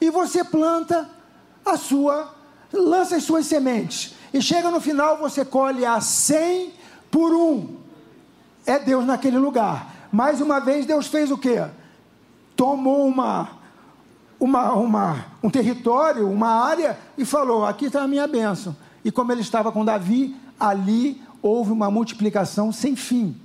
e 0.00 0.10
você 0.10 0.42
planta 0.42 1.08
a 1.64 1.76
sua, 1.76 2.34
lança 2.72 3.16
as 3.16 3.24
suas 3.24 3.46
sementes, 3.46 4.14
e 4.32 4.40
chega 4.40 4.70
no 4.70 4.80
final 4.80 5.18
você 5.18 5.44
colhe 5.44 5.84
a 5.84 6.00
cem 6.00 6.72
por 7.10 7.32
um. 7.32 7.76
É 8.66 8.78
Deus 8.78 9.04
naquele 9.04 9.38
lugar. 9.38 10.08
Mais 10.10 10.40
uma 10.40 10.58
vez 10.60 10.86
Deus 10.86 11.06
fez 11.06 11.30
o 11.30 11.36
quê? 11.36 11.64
Tomou 12.56 13.06
uma, 13.06 13.50
uma, 14.40 14.72
uma, 14.72 15.26
um 15.42 15.50
território, 15.50 16.30
uma 16.30 16.64
área 16.64 16.98
e 17.18 17.24
falou: 17.24 17.66
aqui 17.66 17.86
está 17.86 18.02
a 18.02 18.08
minha 18.08 18.26
bênção. 18.26 18.76
E 19.04 19.12
como 19.12 19.30
ele 19.32 19.42
estava 19.42 19.70
com 19.70 19.84
Davi, 19.84 20.34
ali 20.58 21.22
houve 21.44 21.72
uma 21.72 21.90
multiplicação 21.90 22.72
sem 22.72 22.96
fim. 22.96 23.36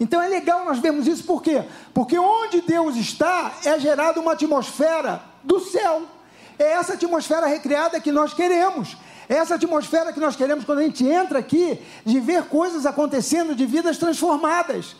Então 0.00 0.20
é 0.20 0.26
legal 0.26 0.64
nós 0.64 0.80
vermos 0.80 1.06
isso, 1.06 1.22
por 1.22 1.40
quê? 1.40 1.62
Porque 1.94 2.18
onde 2.18 2.60
Deus 2.60 2.96
está 2.96 3.52
é 3.64 3.78
gerada 3.78 4.20
uma 4.20 4.32
atmosfera 4.32 5.22
do 5.44 5.60
céu. 5.60 6.02
É 6.58 6.72
essa 6.72 6.94
atmosfera 6.94 7.46
recriada 7.46 8.00
que 8.00 8.10
nós 8.10 8.34
queremos. 8.34 8.96
É 9.28 9.36
essa 9.36 9.54
atmosfera 9.54 10.12
que 10.12 10.18
nós 10.18 10.34
queremos 10.34 10.64
quando 10.64 10.80
a 10.80 10.82
gente 10.82 11.06
entra 11.06 11.38
aqui, 11.38 11.78
de 12.04 12.18
ver 12.18 12.42
coisas 12.46 12.84
acontecendo, 12.84 13.54
de 13.54 13.64
vidas 13.64 13.98
transformadas. 13.98 14.96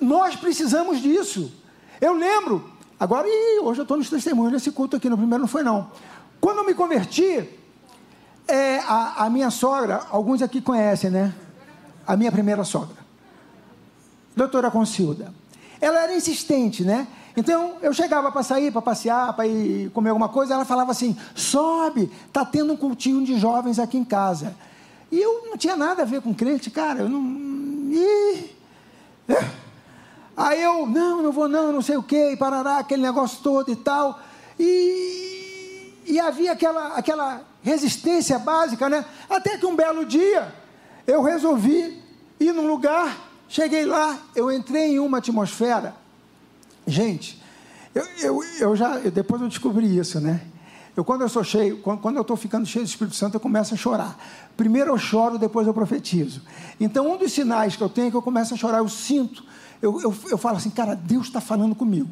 Nós 0.00 0.34
precisamos 0.34 0.98
disso. 1.02 1.52
Eu 2.00 2.14
lembro, 2.14 2.70
agora, 2.98 3.28
ih, 3.28 3.60
hoje 3.60 3.80
eu 3.80 3.82
estou 3.82 3.98
nos 3.98 4.08
testemunhos 4.08 4.52
nesse 4.54 4.72
culto 4.72 4.96
aqui, 4.96 5.10
no 5.10 5.18
primeiro 5.18 5.42
não 5.42 5.48
foi 5.48 5.62
não. 5.62 5.90
Quando 6.40 6.58
eu 6.58 6.64
me 6.64 6.72
converti, 6.72 7.59
é, 8.50 8.80
a, 8.80 9.24
a 9.24 9.30
minha 9.30 9.50
sogra, 9.50 10.02
alguns 10.10 10.42
aqui 10.42 10.60
conhecem, 10.60 11.10
né? 11.10 11.34
A 12.06 12.16
minha 12.16 12.32
primeira 12.32 12.64
sogra 12.64 13.00
doutora 14.40 14.70
Concilda. 14.70 15.32
Ela 15.80 16.02
era 16.02 16.16
insistente, 16.16 16.84
né? 16.84 17.06
Então 17.36 17.76
eu 17.80 17.92
chegava 17.92 18.30
para 18.30 18.42
sair, 18.42 18.70
para 18.70 18.82
passear, 18.82 19.32
para 19.32 19.46
ir 19.46 19.90
comer 19.90 20.10
alguma 20.10 20.28
coisa, 20.28 20.54
ela 20.54 20.64
falava 20.64 20.90
assim: 20.90 21.16
sobe, 21.34 22.10
tá 22.32 22.44
tendo 22.44 22.72
um 22.72 22.76
cultinho 22.76 23.24
de 23.24 23.38
jovens 23.38 23.78
aqui 23.78 23.96
em 23.96 24.04
casa. 24.04 24.54
E 25.10 25.18
eu 25.18 25.46
não 25.46 25.56
tinha 25.56 25.76
nada 25.76 26.02
a 26.02 26.04
ver 26.04 26.20
com 26.20 26.34
crente, 26.34 26.70
cara, 26.70 27.00
eu 27.00 27.08
não. 27.08 27.22
Ih. 27.92 28.56
Aí 30.36 30.62
eu, 30.62 30.86
não, 30.86 31.22
não 31.22 31.32
vou 31.32 31.48
não, 31.48 31.70
não 31.72 31.82
sei 31.82 31.96
o 31.96 32.02
quê, 32.02 32.32
e 32.32 32.36
parará, 32.36 32.78
aquele 32.78 33.02
negócio 33.02 33.40
todo 33.42 33.70
e 33.70 33.76
tal. 33.76 34.18
E, 34.58 35.29
e 36.06 36.18
havia 36.18 36.52
aquela, 36.52 36.96
aquela 36.96 37.42
resistência 37.62 38.38
básica, 38.38 38.88
né? 38.88 39.04
Até 39.28 39.58
que 39.58 39.66
um 39.66 39.76
belo 39.76 40.04
dia 40.04 40.52
eu 41.06 41.22
resolvi 41.22 42.02
ir 42.38 42.52
num 42.52 42.66
lugar 42.66 43.30
Cheguei 43.50 43.84
lá, 43.84 44.16
eu 44.36 44.52
entrei 44.52 44.92
em 44.92 45.00
uma 45.00 45.18
atmosfera. 45.18 45.92
Gente, 46.86 47.42
eu, 47.92 48.04
eu, 48.22 48.44
eu 48.60 48.76
já, 48.76 48.96
eu, 49.00 49.10
depois 49.10 49.42
eu 49.42 49.48
descobri 49.48 49.98
isso, 49.98 50.20
né? 50.20 50.40
Eu, 50.96 51.04
quando 51.04 51.22
eu 51.22 51.28
sou 51.28 51.42
cheio, 51.42 51.78
quando, 51.78 51.98
quando 52.00 52.14
eu 52.14 52.22
estou 52.22 52.36
ficando 52.36 52.64
cheio 52.64 52.84
do 52.84 52.88
Espírito 52.88 53.16
Santo, 53.16 53.34
eu 53.34 53.40
começo 53.40 53.74
a 53.74 53.76
chorar. 53.76 54.16
Primeiro 54.56 54.92
eu 54.92 54.98
choro, 54.98 55.36
depois 55.36 55.66
eu 55.66 55.74
profetizo. 55.74 56.42
Então, 56.78 57.12
um 57.12 57.16
dos 57.16 57.32
sinais 57.32 57.74
que 57.74 57.82
eu 57.82 57.88
tenho 57.88 58.06
é 58.06 58.10
que 58.12 58.16
eu 58.16 58.22
começo 58.22 58.54
a 58.54 58.56
chorar, 58.56 58.78
eu 58.78 58.88
sinto, 58.88 59.42
eu, 59.82 60.00
eu, 60.00 60.14
eu 60.30 60.38
falo 60.38 60.56
assim, 60.56 60.70
cara, 60.70 60.94
Deus 60.94 61.26
está 61.26 61.40
falando 61.40 61.74
comigo. 61.74 62.08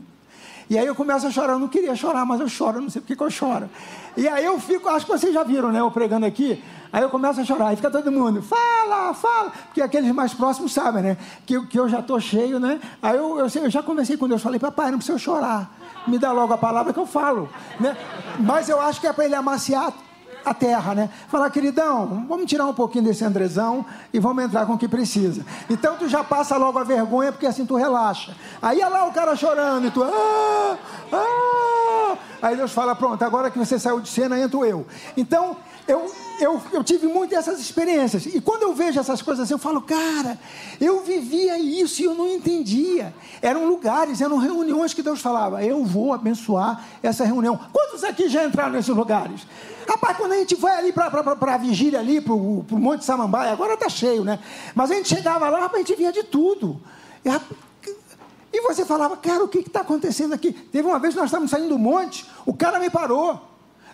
E 0.70 0.78
aí 0.78 0.87
eu 0.87 0.94
começo 0.94 1.26
a 1.26 1.31
chorar, 1.31 1.54
eu 1.54 1.59
não 1.59 1.68
queria 1.68 1.94
chorar, 1.96 2.26
mas 2.26 2.40
eu 2.40 2.48
choro, 2.48 2.81
não 2.81 2.90
sei 2.90 3.00
porque 3.00 3.16
que 3.16 3.22
eu 3.22 3.31
choro. 3.31 3.70
E 4.16 4.28
aí 4.28 4.44
eu 4.44 4.59
fico, 4.61 4.88
acho 4.88 5.07
que 5.07 5.12
vocês 5.12 5.33
já 5.33 5.42
viram, 5.42 5.72
né, 5.72 5.81
eu 5.81 5.90
pregando 5.90 6.26
aqui, 6.26 6.62
Aí 6.92 7.02
eu 7.02 7.11
começo 7.11 7.40
a 7.40 7.44
chorar, 7.44 7.72
e 7.72 7.76
fica 7.76 7.90
todo 7.90 8.11
mundo, 8.11 8.40
fala, 8.40 9.12
fala, 9.12 9.52
porque 9.66 9.83
aqueles 9.83 10.11
mais 10.12 10.33
próximos 10.33 10.72
sabem, 10.72 11.02
né? 11.02 11.16
Que, 11.44 11.61
que 11.66 11.78
eu 11.78 11.88
já 11.88 12.00
estou 12.00 12.18
cheio, 12.18 12.59
né? 12.59 12.81
Aí 13.02 13.16
eu, 13.16 13.38
eu, 13.38 13.46
eu, 13.46 13.70
já 13.70 13.83
conversei 13.83 14.16
com 14.16 14.26
Deus, 14.26 14.40
falei, 14.40 14.59
papai, 14.59 14.90
não 14.90 14.98
precisa 14.98 15.18
chorar, 15.18 15.70
me 16.07 16.18
dá 16.18 16.33
logo 16.33 16.52
a 16.52 16.59
palavra 16.59 16.92
que 16.92 16.98
eu 16.98 17.07
falo, 17.07 17.48
né? 17.78 17.94
Mas 18.40 18.70
eu 18.70 18.81
acho 18.81 19.00
que 19.00 19.07
é 19.07 19.12
para 19.12 19.26
ele 19.26 19.35
amaciar 19.35 19.92
a 20.44 20.55
terra, 20.55 20.94
né? 20.94 21.11
Falar, 21.29 21.51
queridão, 21.51 22.27
vamos 22.29 22.46
tirar 22.46 22.66
um 22.66 22.74
pouquinho 22.74 23.05
desse 23.05 23.24
Andrezão 23.24 23.85
e 24.12 24.18
vamos 24.18 24.44
entrar 24.44 24.66
com 24.66 24.74
o 24.74 24.79
que 24.79 24.88
precisa. 24.88 25.44
Então 25.68 25.96
tu 25.96 26.09
já 26.09 26.24
passa 26.24 26.57
logo 26.57 26.79
a 26.79 26.85
vergonha, 26.85 27.33
porque 27.33 27.46
assim 27.46 27.66
tu 27.66 27.77
relaxa. 27.77 28.35
Aí 28.61 28.81
é 28.81 28.88
lá 28.88 29.07
o 29.07 29.12
cara 29.12 29.37
chorando 29.37 29.87
e 29.87 29.90
tu, 29.90 30.03
ah, 30.03 30.79
ah. 31.12 32.16
Aí 32.40 32.57
Deus 32.57 32.72
fala, 32.72 32.94
pronto, 32.94 33.22
agora 33.22 33.51
que 33.51 33.59
você 33.59 33.79
saiu 33.79 34.01
de 34.01 34.09
cena, 34.09 34.38
entro 34.38 34.64
eu. 34.64 34.87
Então, 35.16 35.57
eu, 35.88 36.12
eu, 36.38 36.62
eu 36.70 36.85
tive 36.85 37.07
muitas 37.07 37.46
dessas 37.46 37.59
experiências. 37.59 38.27
E 38.27 38.40
quando 38.42 38.62
eu 38.62 38.74
vejo 38.74 39.01
essas 39.01 39.22
coisas 39.22 39.51
eu 39.51 39.59
falo, 39.59 39.81
cara, 39.81 40.38
eu 40.79 41.03
vivia 41.03 41.59
isso 41.59 42.03
e 42.03 42.05
eu 42.05 42.14
não 42.14 42.29
entendia. 42.29 43.14
Eram 43.40 43.66
lugares, 43.66 44.20
eram 44.20 44.37
reuniões 44.37 44.92
que 44.92 45.03
Deus 45.03 45.20
falava, 45.20 45.64
eu 45.64 45.83
vou 45.85 46.12
abençoar 46.12 46.85
essa 47.03 47.24
reunião. 47.24 47.59
Quantos 47.72 48.05
aqui 48.05 48.29
já 48.29 48.44
entraram 48.44 48.72
nesses 48.72 48.94
lugares? 48.94 49.46
Rapaz, 49.88 50.18
quando 50.18 50.33
a 50.33 50.37
gente 50.37 50.55
vai 50.55 50.77
ali 50.77 50.92
para 50.92 51.55
a 51.55 51.57
vigília 51.57 51.98
ali, 51.98 52.20
para 52.20 52.35
o 52.35 52.64
Monte 52.72 53.07
Samambaia, 53.07 53.51
agora 53.51 53.72
está 53.72 53.88
cheio, 53.88 54.22
né? 54.22 54.38
Mas 54.74 54.90
a 54.90 54.94
gente 54.94 55.09
chegava 55.09 55.48
lá, 55.48 55.70
a 55.72 55.79
gente 55.79 55.94
via 55.96 56.12
de 56.12 56.22
tudo. 56.24 56.79
E, 57.24 57.31
e 58.53 58.61
você 58.61 58.85
falava, 58.85 59.16
cara, 59.16 59.42
o 59.42 59.48
que 59.48 59.61
está 59.61 59.81
acontecendo 59.81 60.35
aqui? 60.35 60.53
Teve 60.53 60.87
uma 60.87 60.98
vez 60.98 61.14
que 61.14 61.20
nós 61.20 61.29
estávamos 61.29 61.51
saindo 61.51 61.70
do 61.70 61.79
monte, 61.79 62.27
o 62.44 62.53
cara 62.53 62.79
me 62.79 62.90
parou. 62.90 63.40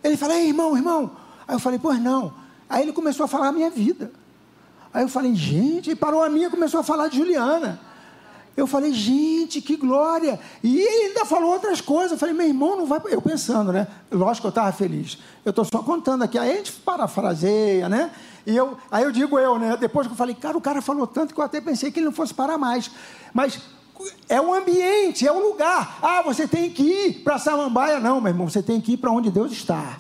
Ele 0.03 0.17
falou, 0.17 0.37
ei, 0.37 0.49
irmão, 0.49 0.77
irmão, 0.77 1.24
Aí 1.47 1.55
eu 1.55 1.59
falei, 1.59 1.79
pois 1.79 2.01
não. 2.01 2.33
Aí 2.69 2.83
ele 2.83 2.93
começou 2.93 3.25
a 3.25 3.29
falar 3.29 3.49
a 3.49 3.53
minha 3.53 3.71
vida. 3.71 4.11
Aí 4.93 5.03
eu 5.03 5.09
falei, 5.09 5.35
gente, 5.35 5.91
e 5.91 5.97
parou 5.97 6.23
a 6.23 6.29
minha 6.29 6.47
e 6.47 6.51
começou 6.51 6.81
a 6.81 6.83
falar 6.85 7.09
de 7.09 7.17
Juliana. 7.19 7.81
Eu 8.57 8.69
falei, 8.69 8.93
gente, 8.93 9.61
que 9.61 9.77
glória! 9.77 10.39
E 10.63 10.81
ele 10.81 11.09
ainda 11.09 11.25
falou 11.25 11.51
outras 11.51 11.81
coisas. 11.81 12.13
Eu 12.13 12.19
falei, 12.19 12.33
meu 12.35 12.47
irmão, 12.47 12.77
não 12.77 12.87
vai. 12.87 13.01
Eu 13.07 13.21
pensando, 13.21 13.73
né? 13.73 13.89
Lógico 14.13 14.43
que 14.43 14.47
eu 14.47 14.51
estava 14.51 14.71
feliz. 14.71 15.19
Eu 15.45 15.51
estou 15.51 15.65
só 15.65 15.83
contando 15.83 16.23
aqui. 16.23 16.39
Aí 16.39 16.53
a 16.53 16.57
gente 16.57 16.71
parafraseia, 16.71 17.89
né? 17.89 18.13
E 18.47 18.57
eu, 18.57 18.79
aí 18.93 19.03
eu 19.03 19.11
digo 19.11 19.39
eu, 19.39 19.59
né? 19.59 19.77
Depois 19.77 20.07
que 20.07 20.13
eu 20.13 20.17
falei, 20.17 20.37
cara, 20.37 20.57
o 20.57 20.61
cara 20.61 20.81
falou 20.81 21.05
tanto 21.05 21.35
que 21.35 21.41
eu 21.41 21.45
até 21.45 21.61
pensei 21.61 21.91
que 21.91 21.99
ele 21.99 22.07
não 22.07 22.13
fosse 22.13 22.33
parar 22.33 22.57
mais. 22.57 22.93
Mas 23.33 23.61
é 24.29 24.41
o 24.41 24.55
ambiente, 24.55 25.27
é 25.27 25.33
o 25.33 25.49
lugar. 25.49 25.99
Ah, 26.01 26.23
você 26.23 26.47
tem 26.47 26.71
que 26.71 26.83
ir 26.85 27.25
para 27.25 27.39
Samambaia. 27.39 27.99
Não, 27.99 28.21
meu 28.21 28.31
irmão, 28.31 28.49
você 28.49 28.63
tem 28.63 28.81
que 28.81 28.93
ir 28.93 28.97
para 28.99 29.11
onde 29.11 29.33
Deus 29.33 29.51
está. 29.51 29.99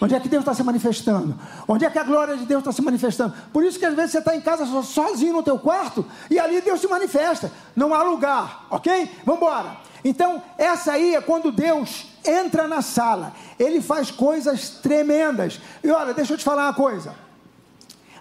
Onde 0.00 0.14
é 0.14 0.20
que 0.20 0.28
Deus 0.28 0.40
está 0.42 0.54
se 0.54 0.62
manifestando? 0.62 1.38
Onde 1.68 1.84
é 1.84 1.90
que 1.90 1.98
a 1.98 2.04
glória 2.04 2.36
de 2.36 2.46
Deus 2.46 2.60
está 2.60 2.72
se 2.72 2.80
manifestando? 2.80 3.34
Por 3.52 3.62
isso 3.62 3.78
que 3.78 3.84
às 3.84 3.94
vezes 3.94 4.12
você 4.12 4.18
está 4.18 4.34
em 4.34 4.40
casa 4.40 4.64
sozinho 4.82 5.34
no 5.34 5.42
teu 5.42 5.58
quarto 5.58 6.06
e 6.30 6.38
ali 6.38 6.60
Deus 6.62 6.80
se 6.80 6.88
manifesta. 6.88 7.52
Não 7.76 7.94
há 7.94 8.02
lugar, 8.02 8.66
ok? 8.70 9.10
Vamos 9.26 9.42
embora. 9.42 9.76
Então, 10.02 10.42
essa 10.56 10.92
aí 10.92 11.14
é 11.14 11.20
quando 11.20 11.52
Deus 11.52 12.06
entra 12.24 12.66
na 12.66 12.80
sala. 12.80 13.34
Ele 13.58 13.82
faz 13.82 14.10
coisas 14.10 14.70
tremendas. 14.70 15.60
E 15.84 15.90
olha, 15.90 16.14
deixa 16.14 16.32
eu 16.32 16.38
te 16.38 16.44
falar 16.44 16.66
uma 16.66 16.74
coisa. 16.74 17.14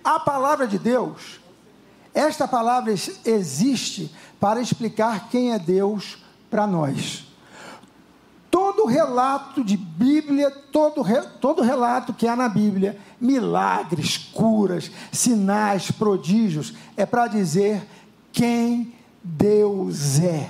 A 0.03 0.19
palavra 0.19 0.67
de 0.67 0.77
Deus, 0.77 1.39
esta 2.13 2.45
palavra 2.45 2.93
existe 3.23 4.13
para 4.37 4.59
explicar 4.59 5.29
quem 5.29 5.53
é 5.53 5.59
Deus 5.59 6.17
para 6.49 6.67
nós. 6.67 7.28
Relato 8.89 9.63
de 9.63 9.77
Bíblia, 9.77 10.49
todo, 10.49 11.03
todo 11.39 11.61
relato 11.61 12.13
que 12.13 12.27
há 12.27 12.35
na 12.35 12.49
Bíblia, 12.49 12.99
milagres, 13.21 14.17
curas, 14.17 14.91
sinais, 15.11 15.91
prodígios, 15.91 16.73
é 16.97 17.05
para 17.05 17.27
dizer 17.27 17.87
quem 18.31 18.93
Deus 19.23 20.19
é. 20.19 20.49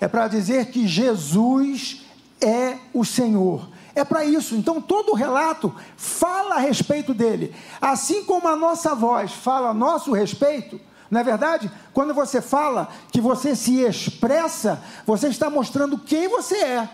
É 0.00 0.06
para 0.06 0.28
dizer 0.28 0.66
que 0.66 0.86
Jesus 0.86 2.06
é 2.40 2.76
o 2.92 3.04
Senhor. 3.04 3.68
É 3.94 4.04
para 4.04 4.24
isso. 4.24 4.54
Então, 4.54 4.80
todo 4.80 5.14
relato 5.14 5.74
fala 5.96 6.56
a 6.56 6.60
respeito 6.60 7.12
dele. 7.12 7.54
Assim 7.80 8.24
como 8.24 8.46
a 8.46 8.56
nossa 8.56 8.94
voz 8.94 9.32
fala 9.32 9.70
a 9.70 9.74
nosso 9.74 10.12
respeito, 10.12 10.80
não 11.10 11.20
é 11.20 11.24
verdade? 11.24 11.70
Quando 11.92 12.14
você 12.14 12.40
fala 12.40 12.88
que 13.10 13.20
você 13.20 13.56
se 13.56 13.80
expressa, 13.80 14.82
você 15.04 15.28
está 15.28 15.50
mostrando 15.50 15.98
quem 15.98 16.28
você 16.28 16.56
é 16.56 16.88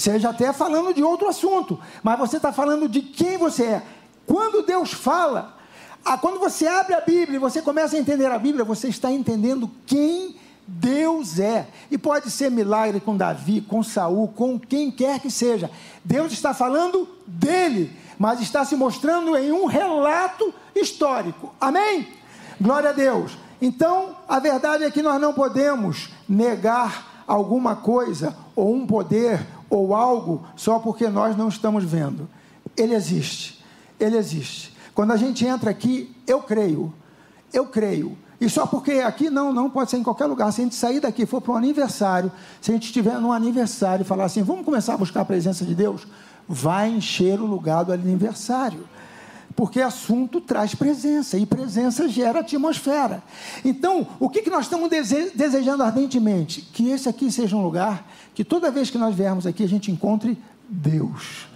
seja 0.00 0.30
até 0.30 0.52
falando 0.52 0.94
de 0.94 1.02
outro 1.02 1.28
assunto, 1.28 1.78
mas 2.02 2.18
você 2.18 2.38
está 2.38 2.52
falando 2.52 2.88
de 2.88 3.02
quem 3.02 3.36
você 3.36 3.64
é. 3.64 3.82
Quando 4.26 4.64
Deus 4.64 4.92
fala, 4.92 5.56
quando 6.20 6.40
você 6.40 6.66
abre 6.66 6.94
a 6.94 7.00
Bíblia 7.00 7.36
e 7.36 7.40
você 7.40 7.60
começa 7.60 7.96
a 7.96 7.98
entender 7.98 8.26
a 8.26 8.38
Bíblia, 8.38 8.64
você 8.64 8.88
está 8.88 9.12
entendendo 9.12 9.70
quem 9.86 10.36
Deus 10.66 11.38
é. 11.38 11.66
E 11.90 11.98
pode 11.98 12.30
ser 12.30 12.50
milagre 12.50 13.00
com 13.00 13.16
Davi, 13.16 13.60
com 13.60 13.82
Saul, 13.82 14.28
com 14.28 14.58
quem 14.58 14.90
quer 14.90 15.20
que 15.20 15.30
seja. 15.30 15.70
Deus 16.04 16.32
está 16.32 16.54
falando 16.54 17.08
dele, 17.26 17.94
mas 18.18 18.40
está 18.40 18.64
se 18.64 18.76
mostrando 18.76 19.36
em 19.36 19.52
um 19.52 19.66
relato 19.66 20.54
histórico. 20.74 21.52
Amém? 21.60 22.08
Glória 22.60 22.90
a 22.90 22.92
Deus. 22.92 23.36
Então, 23.60 24.16
a 24.28 24.38
verdade 24.38 24.84
é 24.84 24.90
que 24.90 25.02
nós 25.02 25.20
não 25.20 25.34
podemos 25.34 26.08
negar 26.28 27.24
alguma 27.26 27.76
coisa 27.76 28.34
ou 28.56 28.74
um 28.74 28.86
poder 28.86 29.44
ou 29.70 29.94
algo 29.94 30.42
só 30.56 30.80
porque 30.80 31.08
nós 31.08 31.36
não 31.36 31.48
estamos 31.48 31.84
vendo. 31.84 32.28
Ele 32.76 32.94
existe. 32.94 33.64
Ele 33.98 34.16
existe. 34.16 34.76
Quando 34.92 35.12
a 35.12 35.16
gente 35.16 35.46
entra 35.46 35.70
aqui, 35.70 36.14
eu 36.26 36.42
creio. 36.42 36.92
Eu 37.52 37.66
creio. 37.66 38.18
E 38.40 38.48
só 38.48 38.66
porque 38.66 38.92
aqui 38.92 39.28
não, 39.28 39.52
não 39.52 39.68
pode 39.68 39.90
ser 39.90 39.98
em 39.98 40.02
qualquer 40.02 40.26
lugar. 40.26 40.52
Se 40.52 40.60
a 40.60 40.64
gente 40.64 40.74
sair 40.74 40.98
daqui 40.98 41.26
for 41.26 41.40
para 41.40 41.52
um 41.52 41.56
aniversário, 41.56 42.32
se 42.60 42.70
a 42.70 42.74
gente 42.74 42.84
estiver 42.84 43.20
num 43.20 43.32
aniversário 43.32 44.02
e 44.02 44.06
falar 44.06 44.24
assim, 44.24 44.42
vamos 44.42 44.64
começar 44.64 44.94
a 44.94 44.96
buscar 44.98 45.20
a 45.20 45.24
presença 45.24 45.64
de 45.64 45.74
Deus, 45.74 46.06
vai 46.48 46.90
encher 46.90 47.40
o 47.40 47.46
lugar 47.46 47.84
do 47.84 47.92
aniversário. 47.92 48.88
Porque 49.60 49.82
assunto 49.82 50.40
traz 50.40 50.74
presença 50.74 51.36
e 51.36 51.44
presença 51.44 52.08
gera 52.08 52.40
atmosfera. 52.40 53.22
Então, 53.62 54.06
o 54.18 54.26
que, 54.30 54.40
que 54.40 54.48
nós 54.48 54.64
estamos 54.64 54.88
desejando 54.88 55.82
ardentemente? 55.82 56.62
Que 56.62 56.88
esse 56.88 57.10
aqui 57.10 57.30
seja 57.30 57.54
um 57.54 57.62
lugar 57.62 58.10
que 58.34 58.42
toda 58.42 58.70
vez 58.70 58.88
que 58.88 58.96
nós 58.96 59.14
viermos 59.14 59.46
aqui 59.46 59.62
a 59.62 59.68
gente 59.68 59.92
encontre 59.92 60.38
Deus. 60.66 61.46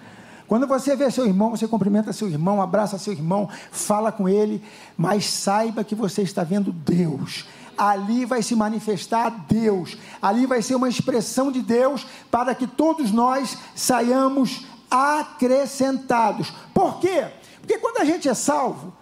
Quando 0.46 0.66
você 0.66 0.94
vê 0.94 1.10
seu 1.10 1.24
irmão, 1.24 1.52
você 1.52 1.66
cumprimenta 1.66 2.12
seu 2.12 2.28
irmão, 2.28 2.60
abraça 2.60 2.98
seu 2.98 3.14
irmão, 3.14 3.48
fala 3.72 4.12
com 4.12 4.28
ele, 4.28 4.62
mas 4.98 5.24
saiba 5.24 5.82
que 5.82 5.94
você 5.94 6.20
está 6.20 6.44
vendo 6.44 6.72
Deus. 6.72 7.46
Ali 7.74 8.26
vai 8.26 8.42
se 8.42 8.54
manifestar 8.54 9.46
Deus, 9.48 9.96
ali 10.20 10.44
vai 10.44 10.60
ser 10.60 10.74
uma 10.74 10.90
expressão 10.90 11.50
de 11.50 11.62
Deus 11.62 12.06
para 12.30 12.54
que 12.54 12.66
todos 12.66 13.10
nós 13.10 13.56
saiamos 13.74 14.66
acrescentados. 14.90 16.52
Por 16.74 17.00
quê? 17.00 17.28
Porque 17.64 17.78
quando 17.78 17.98
a 17.98 18.04
gente 18.04 18.28
é 18.28 18.34
salvo, 18.34 18.92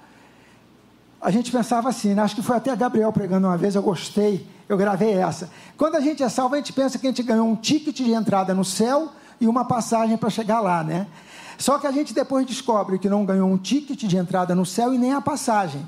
a 1.21 1.33
gente 1.33 1.51
pensava 1.51 1.89
assim, 1.89 2.15
né? 2.15 2.23
acho 2.23 2.37
que 2.37 2.43
foi 2.43 2.57
até 2.57 2.75
Gabriel 2.77 3.13
pregando 3.13 3.49
uma 3.49 3.57
vez, 3.57 3.75
eu 3.75 3.83
gostei, 3.83 4.47
eu 4.69 4.77
gravei 4.77 5.15
essa. 5.15 5.51
Quando 5.77 5.97
a 5.97 6.01
gente 6.01 6.23
é 6.23 6.29
salvo, 6.29 6.55
a 6.55 6.59
gente 6.59 6.73
pensa 6.73 6.97
que 6.97 7.07
a 7.07 7.11
gente 7.11 7.25
ganhou 7.25 7.47
um 7.47 7.57
ticket 7.57 7.97
de 7.97 8.13
entrada 8.13 8.55
no 8.55 8.65
céu 8.65 9.11
e 9.41 9.49
uma 9.49 9.65
passagem 9.65 10.17
para 10.17 10.31
chegar 10.31 10.61
lá, 10.61 10.85
né? 10.85 11.09
Só 11.59 11.77
que 11.77 11.89
a 11.89 11.91
gente 11.91 12.15
depois 12.15 12.47
descobre 12.47 13.01
que 13.01 13.09
não 13.09 13.25
ganhou 13.25 13.51
um 13.51 13.59
ticket 13.59 14.05
de 14.05 14.17
entrada 14.17 14.55
no 14.55 14.65
céu 14.65 14.95
e 14.95 14.99
nem 14.99 15.13
a 15.13 15.21
passagem. 15.21 15.85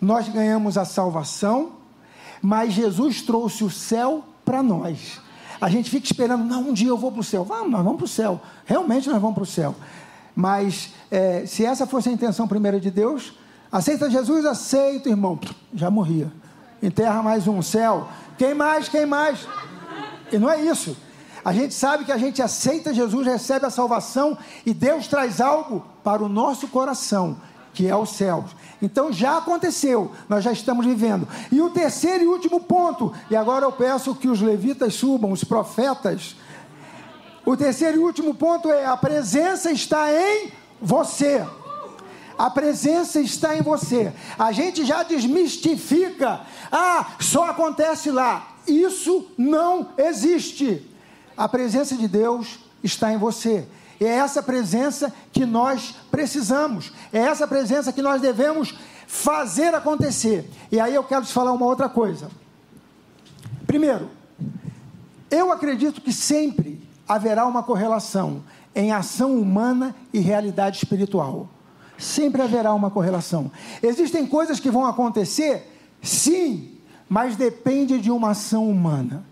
Nós 0.00 0.28
ganhamos 0.28 0.78
a 0.78 0.84
salvação, 0.84 1.72
mas 2.40 2.72
Jesus 2.72 3.20
trouxe 3.20 3.64
o 3.64 3.70
céu 3.70 4.24
para 4.44 4.62
nós. 4.62 5.20
A 5.60 5.68
gente 5.68 5.90
fica 5.90 6.06
esperando, 6.06 6.44
não, 6.44 6.68
um 6.68 6.72
dia 6.72 6.88
eu 6.88 6.96
vou 6.96 7.10
para 7.10 7.20
o 7.20 7.24
céu. 7.24 7.44
Vamos, 7.44 7.70
nós 7.70 7.82
vamos 7.82 7.98
para 7.98 8.04
o 8.04 8.08
céu. 8.08 8.40
Realmente 8.64 9.08
nós 9.08 9.20
vamos 9.20 9.34
para 9.34 9.44
o 9.44 9.46
céu. 9.46 9.74
Mas 10.34 10.92
é, 11.10 11.44
se 11.46 11.64
essa 11.64 11.86
fosse 11.86 12.08
a 12.08 12.12
intenção 12.12 12.48
primeira 12.48 12.80
de 12.80 12.90
Deus, 12.90 13.34
aceita 13.70 14.10
Jesus, 14.10 14.44
aceita, 14.44 15.08
irmão. 15.08 15.38
Já 15.74 15.90
morria. 15.90 16.32
Enterra 16.82 17.22
mais 17.22 17.46
um 17.46 17.62
céu. 17.62 18.08
Quem 18.38 18.54
mais? 18.54 18.88
Quem 18.88 19.06
mais? 19.06 19.46
E 20.32 20.38
não 20.38 20.50
é 20.50 20.60
isso. 20.60 20.96
A 21.44 21.52
gente 21.52 21.74
sabe 21.74 22.04
que 22.04 22.12
a 22.12 22.16
gente 22.16 22.40
aceita 22.40 22.94
Jesus, 22.94 23.26
recebe 23.26 23.66
a 23.66 23.70
salvação 23.70 24.38
e 24.64 24.72
Deus 24.72 25.08
traz 25.08 25.40
algo 25.40 25.84
para 26.04 26.22
o 26.22 26.28
nosso 26.28 26.68
coração, 26.68 27.36
que 27.74 27.88
é 27.88 27.96
o 27.96 28.06
céu. 28.06 28.44
Então 28.80 29.12
já 29.12 29.38
aconteceu, 29.38 30.12
nós 30.28 30.44
já 30.44 30.52
estamos 30.52 30.86
vivendo. 30.86 31.26
E 31.50 31.60
o 31.60 31.70
terceiro 31.70 32.24
e 32.24 32.26
último 32.28 32.60
ponto, 32.60 33.12
e 33.28 33.34
agora 33.34 33.64
eu 33.64 33.72
peço 33.72 34.14
que 34.14 34.28
os 34.28 34.40
levitas 34.40 34.94
subam, 34.94 35.32
os 35.32 35.42
profetas. 35.42 36.36
O 37.44 37.56
terceiro 37.56 37.98
e 37.98 38.00
último 38.00 38.34
ponto 38.34 38.70
é: 38.70 38.86
a 38.86 38.96
presença 38.96 39.70
está 39.70 40.12
em 40.12 40.52
você. 40.80 41.44
A 42.38 42.50
presença 42.50 43.20
está 43.20 43.56
em 43.56 43.62
você. 43.62 44.12
A 44.38 44.52
gente 44.52 44.84
já 44.84 45.02
desmistifica. 45.02 46.40
Ah, 46.70 47.12
só 47.20 47.44
acontece 47.44 48.10
lá. 48.10 48.56
Isso 48.66 49.30
não 49.36 49.88
existe. 49.98 50.88
A 51.36 51.48
presença 51.48 51.96
de 51.96 52.08
Deus 52.08 52.58
está 52.82 53.12
em 53.12 53.18
você. 53.18 53.66
É 54.00 54.06
essa 54.06 54.42
presença 54.42 55.12
que 55.32 55.46
nós 55.46 55.94
precisamos. 56.10 56.92
É 57.12 57.18
essa 57.18 57.46
presença 57.46 57.92
que 57.92 58.02
nós 58.02 58.20
devemos 58.20 58.74
fazer 59.06 59.74
acontecer. 59.74 60.48
E 60.70 60.80
aí 60.80 60.94
eu 60.94 61.04
quero 61.04 61.24
te 61.24 61.32
falar 61.32 61.52
uma 61.52 61.66
outra 61.66 61.88
coisa. 61.88 62.30
Primeiro, 63.66 64.10
eu 65.30 65.52
acredito 65.52 66.00
que 66.00 66.12
sempre 66.12 66.82
haverá 67.14 67.46
uma 67.46 67.62
correlação 67.62 68.42
em 68.74 68.92
ação 68.92 69.38
humana 69.38 69.94
e 70.12 70.18
realidade 70.18 70.78
espiritual. 70.78 71.48
Sempre 71.98 72.42
haverá 72.42 72.72
uma 72.74 72.90
correlação. 72.90 73.50
Existem 73.82 74.26
coisas 74.26 74.58
que 74.58 74.70
vão 74.70 74.86
acontecer, 74.86 75.70
sim, 76.00 76.78
mas 77.08 77.36
depende 77.36 78.00
de 78.00 78.10
uma 78.10 78.30
ação 78.30 78.68
humana. 78.68 79.24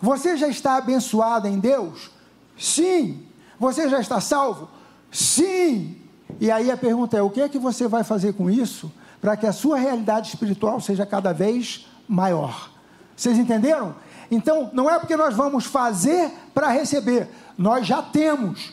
Você 0.00 0.36
já 0.36 0.48
está 0.48 0.76
abençoado 0.76 1.46
em 1.46 1.58
Deus? 1.58 2.10
Sim. 2.58 3.22
Você 3.58 3.88
já 3.88 4.00
está 4.00 4.20
salvo? 4.20 4.68
Sim. 5.10 5.96
E 6.40 6.50
aí 6.50 6.70
a 6.70 6.76
pergunta 6.76 7.16
é: 7.16 7.22
o 7.22 7.30
que 7.30 7.40
é 7.40 7.48
que 7.48 7.58
você 7.58 7.86
vai 7.86 8.04
fazer 8.04 8.32
com 8.34 8.50
isso 8.50 8.90
para 9.20 9.36
que 9.36 9.46
a 9.46 9.52
sua 9.52 9.76
realidade 9.76 10.28
espiritual 10.28 10.80
seja 10.80 11.04
cada 11.04 11.32
vez 11.32 11.86
maior? 12.08 12.70
Vocês 13.16 13.36
entenderam? 13.36 13.94
Então, 14.30 14.70
não 14.72 14.90
é 14.90 14.98
porque 14.98 15.16
nós 15.16 15.34
vamos 15.34 15.64
fazer 15.64 16.30
para 16.54 16.68
receber, 16.68 17.28
nós 17.56 17.86
já 17.86 18.02
temos. 18.02 18.72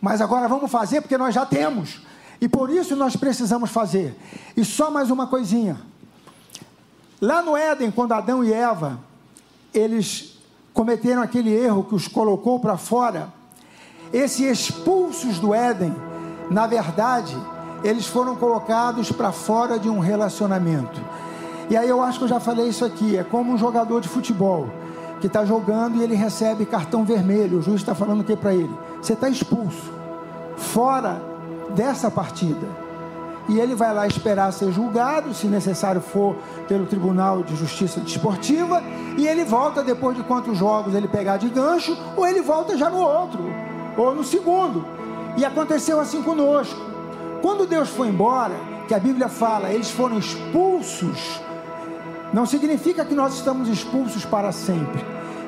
Mas 0.00 0.20
agora 0.20 0.48
vamos 0.48 0.70
fazer 0.70 1.00
porque 1.00 1.18
nós 1.18 1.34
já 1.34 1.46
temos. 1.46 2.00
E 2.40 2.48
por 2.48 2.70
isso 2.70 2.94
nós 2.96 3.16
precisamos 3.16 3.70
fazer. 3.70 4.18
E 4.56 4.64
só 4.64 4.90
mais 4.90 5.10
uma 5.10 5.26
coisinha. 5.26 5.78
Lá 7.20 7.42
no 7.42 7.56
Éden, 7.56 7.90
quando 7.90 8.12
Adão 8.12 8.44
e 8.44 8.52
Eva, 8.52 8.98
eles 9.72 10.38
cometeram 10.74 11.22
aquele 11.22 11.54
erro 11.54 11.84
que 11.84 11.94
os 11.94 12.08
colocou 12.08 12.60
para 12.60 12.76
fora, 12.76 13.28
esses 14.12 14.40
expulsos 14.40 15.38
do 15.38 15.54
Éden, 15.54 15.94
na 16.50 16.66
verdade, 16.66 17.34
eles 17.82 18.06
foram 18.06 18.36
colocados 18.36 19.10
para 19.10 19.32
fora 19.32 19.78
de 19.78 19.88
um 19.88 19.98
relacionamento. 19.98 21.00
E 21.70 21.76
aí 21.76 21.88
eu 21.88 22.02
acho 22.02 22.18
que 22.18 22.24
eu 22.24 22.28
já 22.28 22.40
falei 22.40 22.68
isso 22.68 22.84
aqui, 22.84 23.16
é 23.16 23.24
como 23.24 23.52
um 23.52 23.58
jogador 23.58 24.00
de 24.00 24.08
futebol 24.08 24.68
que 25.24 25.28
está 25.28 25.42
jogando 25.42 25.96
e 25.96 26.02
ele 26.02 26.14
recebe 26.14 26.66
cartão 26.66 27.02
vermelho. 27.02 27.56
O 27.56 27.62
juiz 27.62 27.80
está 27.80 27.94
falando 27.94 28.20
o 28.20 28.24
que 28.24 28.36
para 28.36 28.52
ele? 28.52 28.70
Você 29.00 29.14
está 29.14 29.26
expulso, 29.26 29.90
fora 30.54 31.18
dessa 31.74 32.10
partida 32.10 32.84
e 33.48 33.58
ele 33.58 33.74
vai 33.74 33.94
lá 33.94 34.06
esperar 34.06 34.52
ser 34.52 34.70
julgado, 34.70 35.32
se 35.32 35.46
necessário 35.46 36.02
for, 36.02 36.36
pelo 36.68 36.84
Tribunal 36.84 37.42
de 37.42 37.56
Justiça 37.56 38.00
Desportiva, 38.00 38.82
e 39.16 39.26
ele 39.26 39.44
volta 39.44 39.82
depois 39.82 40.14
de 40.14 40.22
quantos 40.22 40.58
jogos 40.58 40.94
ele 40.94 41.08
pegar 41.08 41.38
de 41.38 41.48
gancho, 41.48 41.96
ou 42.16 42.26
ele 42.26 42.42
volta 42.42 42.76
já 42.76 42.90
no 42.90 42.98
outro, 42.98 43.40
ou 43.96 44.14
no 44.14 44.24
segundo. 44.24 44.84
E 45.38 45.44
aconteceu 45.44 46.00
assim 46.00 46.22
conosco. 46.22 46.78
Quando 47.40 47.66
Deus 47.66 47.88
foi 47.88 48.08
embora, 48.08 48.54
que 48.88 48.94
a 48.94 48.98
Bíblia 48.98 49.28
fala, 49.28 49.70
eles 49.70 49.90
foram 49.90 50.18
expulsos, 50.18 51.40
não 52.34 52.44
significa 52.44 53.02
que 53.02 53.14
nós 53.14 53.34
estamos 53.36 53.66
expulsos 53.68 54.26
para 54.26 54.52
sempre. 54.52 55.02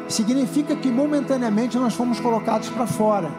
Significa 0.08 0.74
que 0.74 0.90
momentaneamente 0.90 1.76
nós 1.76 1.94
fomos 1.94 2.18
colocados 2.18 2.70
para 2.70 2.86
fora 2.86 3.30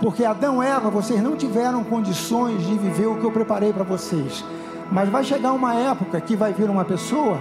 porque 0.00 0.22
Adão 0.22 0.62
e 0.62 0.66
Eva, 0.66 0.90
vocês 0.90 1.22
não 1.22 1.34
tiveram 1.34 1.82
condições 1.82 2.62
de 2.66 2.76
viver 2.76 3.06
o 3.06 3.16
que 3.16 3.24
eu 3.24 3.30
preparei 3.30 3.72
para 3.72 3.84
vocês. 3.84 4.44
Mas 4.92 5.08
vai 5.08 5.24
chegar 5.24 5.52
uma 5.52 5.74
época 5.74 6.20
que 6.20 6.36
vai 6.36 6.52
vir 6.52 6.68
uma 6.68 6.84
pessoa 6.84 7.38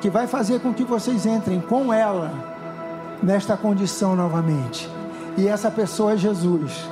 que 0.00 0.08
vai 0.08 0.28
fazer 0.28 0.60
com 0.60 0.72
que 0.72 0.84
vocês 0.84 1.26
entrem 1.26 1.60
com 1.60 1.92
ela 1.92 2.32
nesta 3.20 3.56
condição 3.56 4.14
novamente. 4.14 4.88
E 5.36 5.48
essa 5.48 5.72
pessoa 5.72 6.12
é 6.12 6.16
Jesus. 6.16 6.88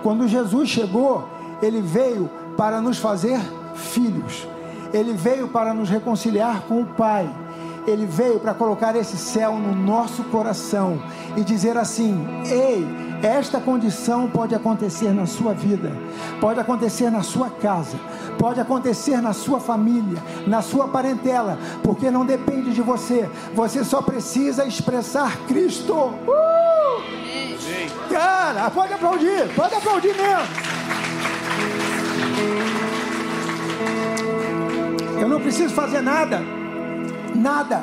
Quando 0.00 0.28
Jesus 0.28 0.68
chegou, 0.68 1.28
ele 1.60 1.80
veio 1.80 2.30
para 2.56 2.80
nos 2.80 2.98
fazer 2.98 3.40
filhos. 3.74 4.46
Ele 4.96 5.12
veio 5.12 5.46
para 5.46 5.74
nos 5.74 5.90
reconciliar 5.90 6.62
com 6.62 6.80
o 6.80 6.86
Pai. 6.86 7.28
Ele 7.86 8.06
veio 8.06 8.40
para 8.40 8.54
colocar 8.54 8.96
esse 8.96 9.18
céu 9.18 9.52
no 9.52 9.74
nosso 9.74 10.24
coração 10.24 11.02
e 11.36 11.42
dizer 11.42 11.76
assim: 11.76 12.26
Ei, 12.50 12.86
esta 13.22 13.60
condição 13.60 14.26
pode 14.26 14.54
acontecer 14.54 15.12
na 15.12 15.26
sua 15.26 15.52
vida, 15.52 15.92
pode 16.40 16.58
acontecer 16.58 17.10
na 17.10 17.22
sua 17.22 17.50
casa, 17.50 17.98
pode 18.38 18.58
acontecer 18.58 19.20
na 19.20 19.34
sua 19.34 19.60
família, 19.60 20.20
na 20.46 20.62
sua 20.62 20.88
parentela, 20.88 21.58
porque 21.82 22.10
não 22.10 22.24
depende 22.24 22.72
de 22.72 22.80
você, 22.80 23.28
você 23.54 23.84
só 23.84 24.00
precisa 24.00 24.64
expressar 24.64 25.36
Cristo. 25.46 25.92
Uh! 25.92 26.96
Cara, 28.10 28.70
pode 28.70 28.94
aplaudir, 28.94 29.54
pode 29.54 29.74
aplaudir 29.74 30.14
mesmo. 30.16 30.76
Preciso 35.46 35.74
fazer 35.74 36.00
nada, 36.00 36.40
nada. 37.34 37.82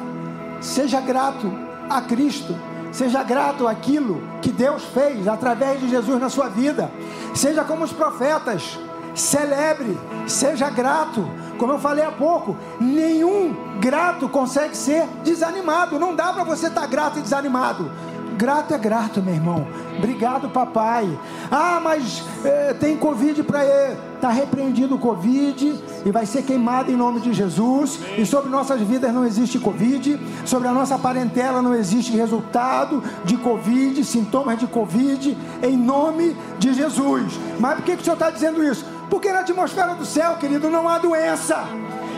Seja 0.59 1.01
grato 1.01 1.51
a 1.89 2.01
Cristo 2.01 2.53
Seja 2.93 3.23
grato 3.23 3.67
àquilo 3.67 4.21
que 4.39 4.51
Deus 4.51 4.83
fez 4.85 5.27
através 5.27 5.79
de 5.79 5.89
Jesus 5.89 6.21
na 6.21 6.29
sua 6.29 6.47
vida. 6.47 6.91
Seja 7.33 7.63
como 7.63 7.83
os 7.83 7.91
profetas. 7.91 8.77
Celebre, 9.15 9.97
seja 10.27 10.69
grato. 10.69 11.27
Como 11.57 11.73
eu 11.73 11.79
falei 11.79 12.05
há 12.05 12.11
pouco, 12.11 12.55
nenhum 12.79 13.79
grato 13.79 14.29
consegue 14.29 14.77
ser 14.77 15.07
desanimado. 15.23 15.97
Não 15.97 16.15
dá 16.15 16.31
para 16.33 16.43
você 16.43 16.67
estar 16.67 16.81
tá 16.81 16.87
grato 16.87 17.17
e 17.17 17.23
desanimado. 17.23 17.91
Grato 18.37 18.75
é 18.75 18.77
grato, 18.77 19.23
meu 19.23 19.33
irmão. 19.33 19.67
Obrigado, 19.97 20.49
papai. 20.49 21.07
Ah, 21.49 21.79
mas 21.83 22.23
é, 22.45 22.75
tem 22.75 22.95
Covid 22.95 23.41
para 23.41 23.65
ele. 23.65 24.12
Está 24.23 24.31
repreendido 24.31 24.95
o 24.95 24.97
Covid 24.97 25.83
e 26.05 26.09
vai 26.09 26.25
ser 26.25 26.43
queimado 26.43 26.89
em 26.89 26.95
nome 26.95 27.19
de 27.19 27.33
Jesus. 27.33 27.99
E 28.17 28.25
sobre 28.25 28.49
nossas 28.49 28.79
vidas 28.79 29.13
não 29.13 29.25
existe 29.25 29.59
Covid. 29.59 30.17
Sobre 30.45 30.69
a 30.69 30.71
nossa 30.71 30.97
parentela 30.97 31.61
não 31.61 31.75
existe 31.75 32.15
resultado 32.15 33.03
de 33.25 33.35
Covid, 33.35 34.01
sintomas 34.05 34.57
de 34.57 34.65
Covid, 34.65 35.37
em 35.61 35.75
nome 35.75 36.37
de 36.57 36.73
Jesus. 36.73 37.37
Mas 37.59 37.75
por 37.75 37.83
que, 37.83 37.97
que 37.97 38.01
o 38.01 38.05
Senhor 38.05 38.13
está 38.13 38.29
dizendo 38.29 38.63
isso? 38.63 38.85
Porque 39.09 39.29
na 39.29 39.41
atmosfera 39.41 39.93
do 39.93 40.05
céu, 40.05 40.37
querido, 40.37 40.69
não 40.69 40.87
há 40.87 40.99
doença. 40.99 41.61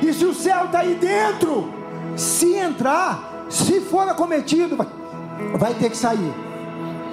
E 0.04 0.14
se 0.14 0.26
o 0.26 0.34
céu 0.36 0.66
está 0.66 0.82
aí 0.82 0.94
dentro, 0.94 1.74
se 2.16 2.54
entrar, 2.54 3.48
se 3.50 3.82
for 3.82 4.08
acometido, 4.08 4.78
vai 5.58 5.74
ter 5.74 5.90
que 5.90 5.98
sair. 5.98 6.32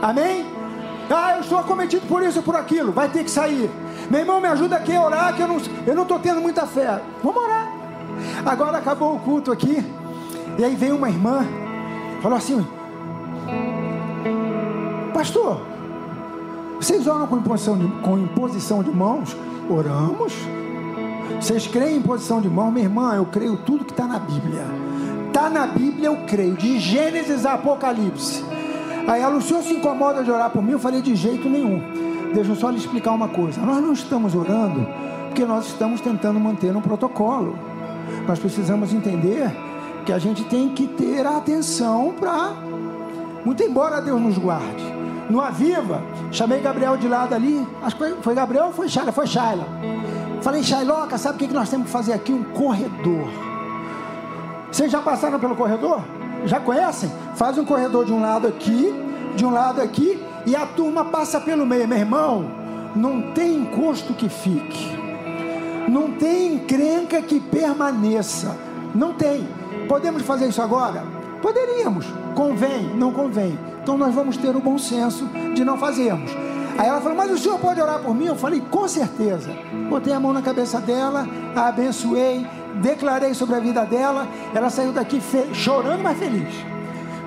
Amém? 0.02 0.44
Ah, 1.10 1.36
eu 1.36 1.40
estou 1.40 1.58
acometido 1.58 2.06
por 2.06 2.22
isso 2.22 2.38
e 2.38 2.42
por 2.42 2.56
aquilo, 2.56 2.92
vai 2.92 3.08
ter 3.08 3.24
que 3.24 3.30
sair. 3.30 3.70
Meu 4.12 4.20
irmão, 4.20 4.42
me 4.42 4.46
ajuda 4.48 4.76
aqui 4.76 4.94
a 4.94 5.02
orar, 5.02 5.34
que 5.34 5.40
eu 5.40 5.48
não 5.48 5.56
eu 5.86 5.94
não 5.94 6.02
estou 6.02 6.18
tendo 6.18 6.38
muita 6.38 6.66
fé. 6.66 7.00
Vamos 7.24 7.42
orar. 7.42 7.66
Agora 8.44 8.76
acabou 8.76 9.16
o 9.16 9.18
culto 9.18 9.50
aqui, 9.50 9.82
e 10.58 10.62
aí 10.62 10.76
veio 10.76 10.96
uma 10.96 11.08
irmã, 11.08 11.46
falou 12.20 12.36
assim: 12.36 12.62
Pastor, 15.14 15.62
vocês 16.78 17.06
oram 17.06 17.26
com 17.26 17.38
imposição 17.38 17.78
de, 17.78 17.88
com 18.02 18.18
imposição 18.18 18.82
de 18.82 18.90
mãos? 18.90 19.34
Oramos. 19.70 20.34
Vocês 21.40 21.66
creem 21.66 21.94
em 21.94 21.98
imposição 22.00 22.38
de 22.38 22.50
mãos? 22.50 22.70
Minha 22.70 22.84
irmã, 22.84 23.14
eu 23.14 23.24
creio 23.24 23.56
tudo 23.56 23.82
que 23.82 23.92
está 23.92 24.06
na 24.06 24.18
Bíblia. 24.18 24.66
Está 25.28 25.48
na 25.48 25.66
Bíblia, 25.66 26.08
eu 26.08 26.18
creio, 26.26 26.54
de 26.54 26.78
Gênesis 26.78 27.46
a 27.46 27.54
Apocalipse. 27.54 28.44
Aí 29.08 29.22
ela, 29.22 29.38
o 29.38 29.40
senhor 29.40 29.62
se 29.62 29.72
incomoda 29.72 30.22
de 30.22 30.30
orar 30.30 30.50
por 30.50 30.62
mim? 30.62 30.72
Eu 30.72 30.78
falei, 30.78 31.00
de 31.00 31.16
jeito 31.16 31.48
nenhum. 31.48 32.01
Deixa 32.34 32.52
eu 32.52 32.56
só 32.56 32.70
lhe 32.70 32.78
explicar 32.78 33.12
uma 33.12 33.28
coisa. 33.28 33.60
Nós 33.60 33.82
não 33.82 33.92
estamos 33.92 34.34
orando 34.34 34.86
porque 35.28 35.44
nós 35.44 35.66
estamos 35.66 36.00
tentando 36.00 36.38
manter 36.38 36.74
um 36.76 36.80
protocolo. 36.80 37.58
Nós 38.26 38.38
precisamos 38.38 38.92
entender 38.92 39.50
que 40.04 40.12
a 40.12 40.18
gente 40.18 40.44
tem 40.44 40.68
que 40.70 40.86
ter 40.86 41.26
atenção 41.26 42.14
para. 42.18 42.52
Muito 43.44 43.62
embora 43.62 44.00
Deus 44.00 44.20
nos 44.20 44.38
guarde. 44.38 44.92
No 45.30 45.40
Aviva, 45.40 46.02
chamei 46.30 46.60
Gabriel 46.60 46.96
de 46.96 47.08
lado 47.08 47.34
ali. 47.34 47.66
Acho 47.82 47.96
que 47.96 48.14
foi 48.20 48.34
Gabriel 48.34 48.66
ou 48.66 48.72
foi 48.72 48.88
Shaila? 48.88 49.12
Foi 49.12 49.26
Shaila. 49.26 49.66
Falei, 50.42 50.62
Shailoca, 50.62 51.16
sabe 51.16 51.36
o 51.42 51.48
que 51.48 51.54
nós 51.54 51.70
temos 51.70 51.86
que 51.86 51.92
fazer 51.92 52.12
aqui? 52.12 52.32
Um 52.32 52.42
corredor. 52.44 53.28
Vocês 54.70 54.90
já 54.90 55.00
passaram 55.00 55.38
pelo 55.38 55.54
corredor? 55.54 56.00
Já 56.44 56.58
conhecem? 56.58 57.10
Faz 57.36 57.56
um 57.56 57.64
corredor 57.64 58.04
de 58.04 58.12
um 58.12 58.20
lado 58.20 58.48
aqui, 58.48 58.92
de 59.36 59.44
um 59.46 59.50
lado 59.50 59.80
aqui, 59.80 60.20
e 60.46 60.56
a 60.56 60.66
turma 60.66 61.04
passa 61.04 61.40
pelo 61.40 61.64
meio. 61.66 61.86
Meu 61.86 61.98
irmão, 61.98 62.50
não 62.94 63.32
tem 63.32 63.56
encosto 63.56 64.14
que 64.14 64.28
fique. 64.28 64.96
Não 65.88 66.12
tem 66.12 66.54
encrenca 66.54 67.20
que 67.20 67.40
permaneça. 67.40 68.56
Não 68.94 69.14
tem. 69.14 69.46
Podemos 69.88 70.22
fazer 70.22 70.48
isso 70.48 70.62
agora? 70.62 71.04
Poderíamos. 71.40 72.06
Convém? 72.34 72.94
Não 72.94 73.12
convém. 73.12 73.58
Então 73.82 73.98
nós 73.98 74.14
vamos 74.14 74.36
ter 74.36 74.54
o 74.54 74.60
bom 74.60 74.78
senso 74.78 75.26
de 75.54 75.64
não 75.64 75.76
fazermos. 75.76 76.30
Aí 76.78 76.88
ela 76.88 77.00
falou, 77.00 77.16
mas 77.16 77.30
o 77.30 77.36
senhor 77.36 77.58
pode 77.58 77.80
orar 77.80 78.00
por 78.00 78.14
mim? 78.14 78.26
Eu 78.26 78.36
falei, 78.36 78.60
com 78.70 78.88
certeza. 78.88 79.50
Botei 79.90 80.12
a 80.12 80.20
mão 80.20 80.32
na 80.32 80.40
cabeça 80.40 80.80
dela, 80.80 81.28
a 81.54 81.68
abençoei, 81.68 82.46
declarei 82.80 83.34
sobre 83.34 83.56
a 83.56 83.60
vida 83.60 83.84
dela. 83.84 84.26
Ela 84.54 84.70
saiu 84.70 84.92
daqui 84.92 85.20
chorando, 85.52 86.02
mas 86.02 86.18
feliz. 86.18 86.71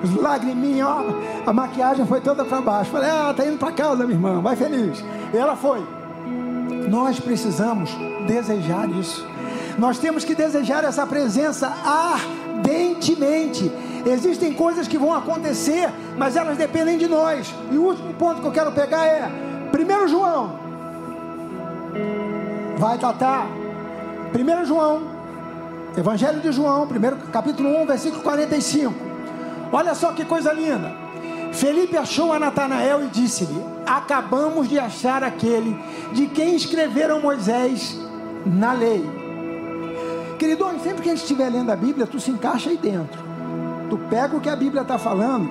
Os 0.02 0.14
lagriminhos, 0.14 0.88
ó, 0.88 1.04
a 1.46 1.52
maquiagem 1.52 2.06
foi 2.06 2.20
toda 2.20 2.44
para 2.44 2.60
baixo. 2.60 2.90
Falei, 2.90 3.10
ah, 3.10 3.32
tá 3.34 3.46
indo 3.46 3.58
para 3.58 3.72
casa, 3.72 4.04
minha 4.04 4.16
irmã, 4.16 4.40
vai 4.40 4.56
feliz. 4.56 5.02
E 5.32 5.36
ela 5.36 5.56
foi. 5.56 5.84
Nós 6.88 7.18
precisamos 7.18 7.90
desejar 8.26 8.88
isso. 8.90 9.26
Nós 9.78 9.98
temos 9.98 10.24
que 10.24 10.34
desejar 10.34 10.84
essa 10.84 11.06
presença 11.06 11.68
ardentemente. 11.84 13.70
Existem 14.06 14.52
coisas 14.52 14.86
que 14.86 14.96
vão 14.96 15.12
acontecer, 15.12 15.90
mas 16.16 16.36
elas 16.36 16.56
dependem 16.56 16.96
de 16.96 17.08
nós. 17.08 17.52
E 17.70 17.76
o 17.76 17.82
último 17.82 18.14
ponto 18.14 18.40
que 18.40 18.46
eu 18.46 18.52
quero 18.52 18.72
pegar 18.72 19.04
é: 19.06 19.30
1 19.72 20.08
João. 20.08 20.58
Vai, 22.78 22.98
Tatá. 22.98 23.46
1 24.34 24.64
João 24.66 25.16
Evangelho 25.96 26.40
de 26.40 26.52
João, 26.52 26.86
primeiro 26.86 27.16
capítulo 27.32 27.70
1, 27.82 27.86
versículo 27.86 28.22
45. 28.22 29.05
Olha 29.72 29.94
só 29.94 30.12
que 30.12 30.24
coisa 30.24 30.52
linda. 30.52 31.06
Felipe 31.52 31.96
achou 31.96 32.32
a 32.32 32.38
Natanael 32.38 33.04
e 33.04 33.08
disse-lhe: 33.08 33.64
Acabamos 33.86 34.68
de 34.68 34.78
achar 34.78 35.22
aquele 35.22 35.76
de 36.12 36.26
quem 36.26 36.54
escreveram 36.54 37.20
Moisés 37.20 37.98
na 38.44 38.72
lei. 38.72 39.04
Queridão, 40.38 40.78
sempre 40.80 41.02
que 41.02 41.08
a 41.08 41.12
gente 41.12 41.22
estiver 41.22 41.48
lendo 41.48 41.70
a 41.70 41.76
Bíblia, 41.76 42.06
tu 42.06 42.20
se 42.20 42.30
encaixa 42.30 42.70
aí 42.70 42.76
dentro. 42.76 43.24
Tu 43.88 43.96
pega 44.10 44.36
o 44.36 44.40
que 44.40 44.50
a 44.50 44.56
Bíblia 44.56 44.82
está 44.82 44.98
falando 44.98 45.50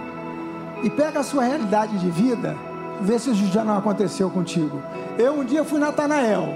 e 0.83 0.89
pega 0.89 1.21
a 1.21 1.23
sua 1.23 1.43
realidade 1.43 1.97
de 1.97 2.11
vida, 2.11 2.55
vê 3.01 3.17
se 3.17 3.31
isso 3.31 3.47
já 3.47 3.63
não 3.63 3.77
aconteceu 3.77 4.29
contigo. 4.29 4.81
Eu 5.17 5.39
um 5.39 5.43
dia 5.43 5.63
fui 5.63 5.79
Natanael, 5.79 6.47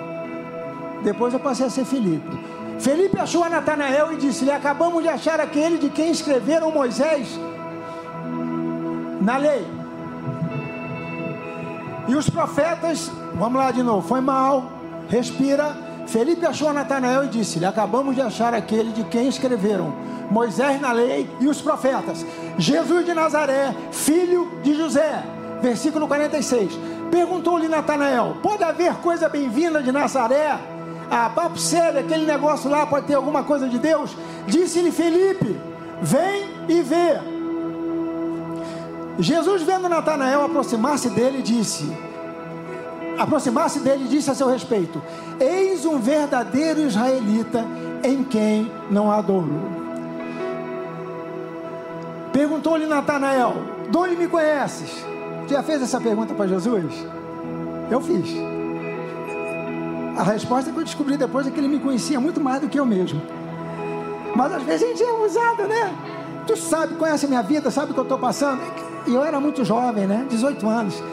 depois 1.04 1.34
eu 1.34 1.40
passei 1.40 1.66
a 1.66 1.70
ser 1.70 1.86
Felipe. 1.86 2.38
Felipe 2.78 3.18
achou 3.18 3.44
a 3.44 3.50
Natanael 3.50 4.14
e 4.14 4.18
disse-lhe: 4.18 4.52
Acabamos 4.52 5.02
de 5.02 5.10
achar 5.10 5.40
aquele 5.40 5.78
de 5.78 5.90
quem 5.90 6.12
escreveram 6.12 6.72
Moisés 6.72 7.40
na 9.22 9.38
lei. 9.38 9.66
E 12.08 12.16
os 12.16 12.30
profetas, 12.30 13.12
vamos 13.36 13.60
lá 13.60 13.72
de 13.72 13.84
novo, 13.84 14.08
foi 14.08 14.22
mal, 14.22 14.72
respira. 15.08 15.76
Felipe 16.08 16.46
achou 16.46 16.74
Natanael 16.74 17.26
e 17.26 17.28
disse-lhe: 17.28 17.66
Acabamos 17.66 18.16
de 18.16 18.22
achar 18.22 18.54
aquele 18.54 18.92
de 18.92 19.04
quem 19.04 19.28
escreveram 19.28 19.94
Moisés 20.32 20.82
na 20.82 20.92
lei 20.92 21.30
e 21.40 21.48
os 21.48 21.62
profetas. 21.62 22.26
Jesus 22.58 23.06
de 23.06 23.14
Nazaré, 23.14 23.76
filho 23.92 24.52
de 24.64 24.74
José. 24.76 25.24
Versículo 25.62 26.08
46. 26.08 26.80
Perguntou-lhe 27.12 27.68
Natanael: 27.68 28.38
Pode 28.42 28.64
haver 28.64 28.96
coisa 28.96 29.30
bem-vinda 29.30 29.84
de 29.84 29.92
Nazaré? 29.92 30.58
Ah, 31.12 31.32
papo 31.34 31.58
sério, 31.58 32.00
aquele 32.00 32.26
negócio 32.26 32.70
lá 32.70 32.86
pode 32.86 33.08
ter 33.08 33.16
alguma 33.16 33.44
coisa 33.44 33.68
de 33.68 33.78
Deus? 33.78 34.16
Disse-lhe 34.48 34.92
Felipe: 34.92 35.60
Vem 36.02 36.50
e 36.68 36.82
vê. 36.82 37.39
Jesus, 39.20 39.64
vendo 39.64 39.90
Natanael 39.90 40.44
aproximar-se 40.44 41.10
dele, 41.10 41.42
disse: 41.42 41.86
Aproximar-se 43.18 43.80
dele, 43.80 44.08
disse 44.08 44.32
a 44.32 44.34
seu 44.34 44.48
respeito: 44.48 45.02
Eis 45.38 45.86
um 45.86 46.00
verdadeiro 46.00 46.80
israelita 46.80 47.66
em 48.02 48.24
quem 48.24 48.72
não 48.90 49.12
há 49.12 49.22
dolo. 49.22 49.62
Perguntou-lhe 52.32 52.86
Natanael: 52.86 53.56
De 53.90 53.98
onde 53.98 54.16
me 54.16 54.28
conheces? 54.28 55.06
Já 55.50 55.62
fez 55.62 55.82
essa 55.82 56.00
pergunta 56.00 56.34
para 56.34 56.48
Jesus? 56.48 56.94
Eu 57.92 58.00
fiz. 58.00 58.30
A 60.18 60.24
resposta 60.24 60.72
que 60.72 60.78
eu 60.78 60.84
descobri 60.84 61.18
depois 61.18 61.46
é 61.46 61.52
que 61.52 61.60
ele 61.60 61.68
me 61.68 61.80
conhecia 61.80 62.20
muito 62.22 62.40
mais 62.40 62.62
do 62.62 62.70
que 62.70 62.80
eu 62.80 62.86
mesmo. 62.86 63.22
Mas 64.34 64.54
às 64.54 64.64
vezes 64.64 64.84
a 64.84 64.88
gente 64.88 65.04
é 65.04 65.12
usado, 65.12 65.64
né? 65.68 65.94
Tu 66.48 66.56
sabe, 66.56 66.96
conhece 66.96 67.26
a 67.26 67.30
minha 67.30 67.44
vida, 67.44 67.70
sabe 67.70 67.92
o 67.92 67.94
que 67.94 68.00
eu 68.00 68.04
estou 68.04 68.18
passando. 68.18 68.62
E 69.08 69.14
eu 69.14 69.24
era 69.24 69.40
muito 69.40 69.64
jovem, 69.64 70.06
né? 70.06 70.26
18 70.30 70.68
anos. 70.68 71.04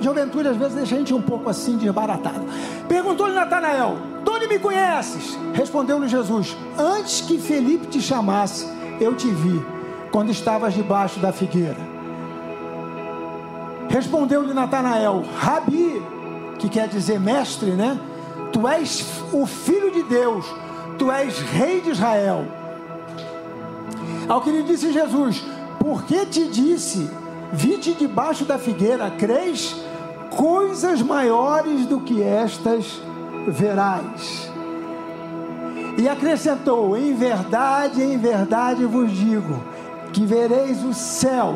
Juventude 0.00 0.48
às 0.48 0.56
vezes 0.56 0.74
deixa 0.74 0.94
a 0.94 0.98
gente 0.98 1.14
um 1.14 1.22
pouco 1.22 1.48
assim 1.48 1.76
desbaratado. 1.76 2.44
Perguntou-lhe 2.88 3.34
Natanael: 3.34 3.96
De 4.24 4.30
onde 4.30 4.46
me 4.46 4.58
conheces? 4.58 5.38
Respondeu-lhe 5.54 6.08
Jesus: 6.08 6.56
Antes 6.78 7.22
que 7.22 7.38
Felipe 7.38 7.86
te 7.86 8.00
chamasse, 8.00 8.66
eu 9.00 9.14
te 9.14 9.28
vi, 9.28 9.64
quando 10.10 10.30
estavas 10.30 10.74
debaixo 10.74 11.18
da 11.20 11.32
figueira. 11.32 11.76
Respondeu-lhe 13.88 14.52
Natanael: 14.52 15.24
Rabi, 15.38 16.02
que 16.58 16.68
quer 16.68 16.88
dizer 16.88 17.18
mestre, 17.18 17.70
né? 17.70 17.98
Tu 18.52 18.66
és 18.68 19.04
o 19.32 19.46
filho 19.46 19.90
de 19.90 20.02
Deus, 20.02 20.46
tu 20.98 21.10
és 21.10 21.38
rei 21.40 21.80
de 21.80 21.90
Israel. 21.90 22.44
Ao 24.28 24.40
que 24.40 24.50
lhe 24.50 24.62
disse 24.62 24.92
Jesus: 24.92 25.44
Por 25.78 26.04
que 26.04 26.26
te 26.26 26.48
disse, 26.48 27.08
vi-te 27.52 27.92
debaixo 27.94 28.44
da 28.44 28.58
figueira, 28.58 29.10
crês? 29.10 29.76
Coisas 30.30 31.00
maiores 31.00 31.86
do 31.86 32.00
que 32.00 32.22
estas 32.22 33.00
verás. 33.48 34.50
E 35.98 36.08
acrescentou: 36.08 36.96
Em 36.96 37.14
verdade, 37.14 38.02
em 38.02 38.18
verdade 38.18 38.84
vos 38.84 39.10
digo, 39.10 39.62
que 40.12 40.24
vereis 40.26 40.84
o 40.84 40.92
céu 40.92 41.54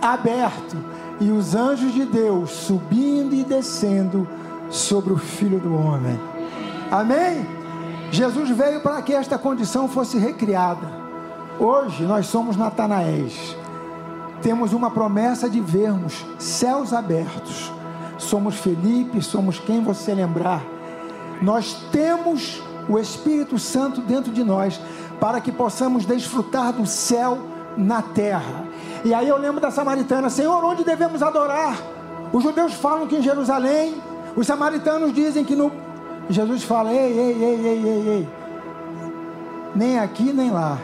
aberto 0.00 0.76
e 1.20 1.30
os 1.30 1.54
anjos 1.54 1.92
de 1.92 2.04
Deus 2.04 2.50
subindo 2.50 3.34
e 3.34 3.44
descendo 3.44 4.28
sobre 4.68 5.12
o 5.12 5.18
Filho 5.18 5.60
do 5.60 5.74
Homem. 5.74 6.18
Amém? 6.90 7.46
Jesus 8.10 8.50
veio 8.50 8.80
para 8.80 9.00
que 9.00 9.14
esta 9.14 9.38
condição 9.38 9.88
fosse 9.88 10.18
recriada. 10.18 10.86
Hoje 11.58 12.04
nós 12.04 12.26
somos 12.26 12.56
Natanaéis. 12.56 13.56
Temos 14.42 14.72
uma 14.72 14.90
promessa 14.90 15.48
de 15.48 15.60
vermos 15.60 16.26
céus 16.38 16.92
abertos. 16.92 17.72
Somos 18.18 18.56
Felipe, 18.56 19.22
somos 19.22 19.58
quem 19.58 19.82
você 19.82 20.12
lembrar. 20.14 20.62
Nós 21.40 21.74
temos 21.92 22.62
o 22.88 22.98
Espírito 22.98 23.58
Santo 23.58 24.00
dentro 24.00 24.32
de 24.32 24.42
nós 24.42 24.80
para 25.20 25.40
que 25.40 25.52
possamos 25.52 26.04
desfrutar 26.04 26.72
do 26.72 26.86
céu 26.86 27.38
na 27.76 28.02
terra. 28.02 28.64
E 29.04 29.14
aí 29.14 29.28
eu 29.28 29.36
lembro 29.36 29.60
da 29.60 29.70
samaritana: 29.70 30.28
Senhor, 30.28 30.64
onde 30.64 30.84
devemos 30.84 31.22
adorar? 31.22 31.76
Os 32.32 32.42
judeus 32.42 32.72
falam 32.74 33.06
que 33.06 33.16
em 33.16 33.22
Jerusalém, 33.22 33.94
os 34.34 34.46
samaritanos 34.46 35.12
dizem 35.12 35.44
que 35.44 35.54
no. 35.54 35.70
Jesus 36.28 36.62
fala: 36.64 36.92
ei, 36.92 37.12
ei, 37.12 37.42
ei, 37.42 37.66
ei, 37.66 37.86
ei, 37.86 38.08
ei. 38.08 38.28
Nem 39.74 39.98
aqui 39.98 40.32
nem 40.32 40.50
lá. 40.50 40.78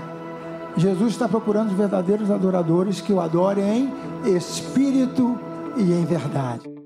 Jesus 0.78 1.12
está 1.12 1.28
procurando 1.28 1.70
os 1.70 1.76
verdadeiros 1.76 2.30
adoradores 2.30 3.00
que 3.00 3.12
o 3.12 3.20
adorem 3.20 3.92
em 4.24 4.36
espírito 4.36 5.38
e 5.76 5.92
em 5.92 6.04
verdade. 6.04 6.77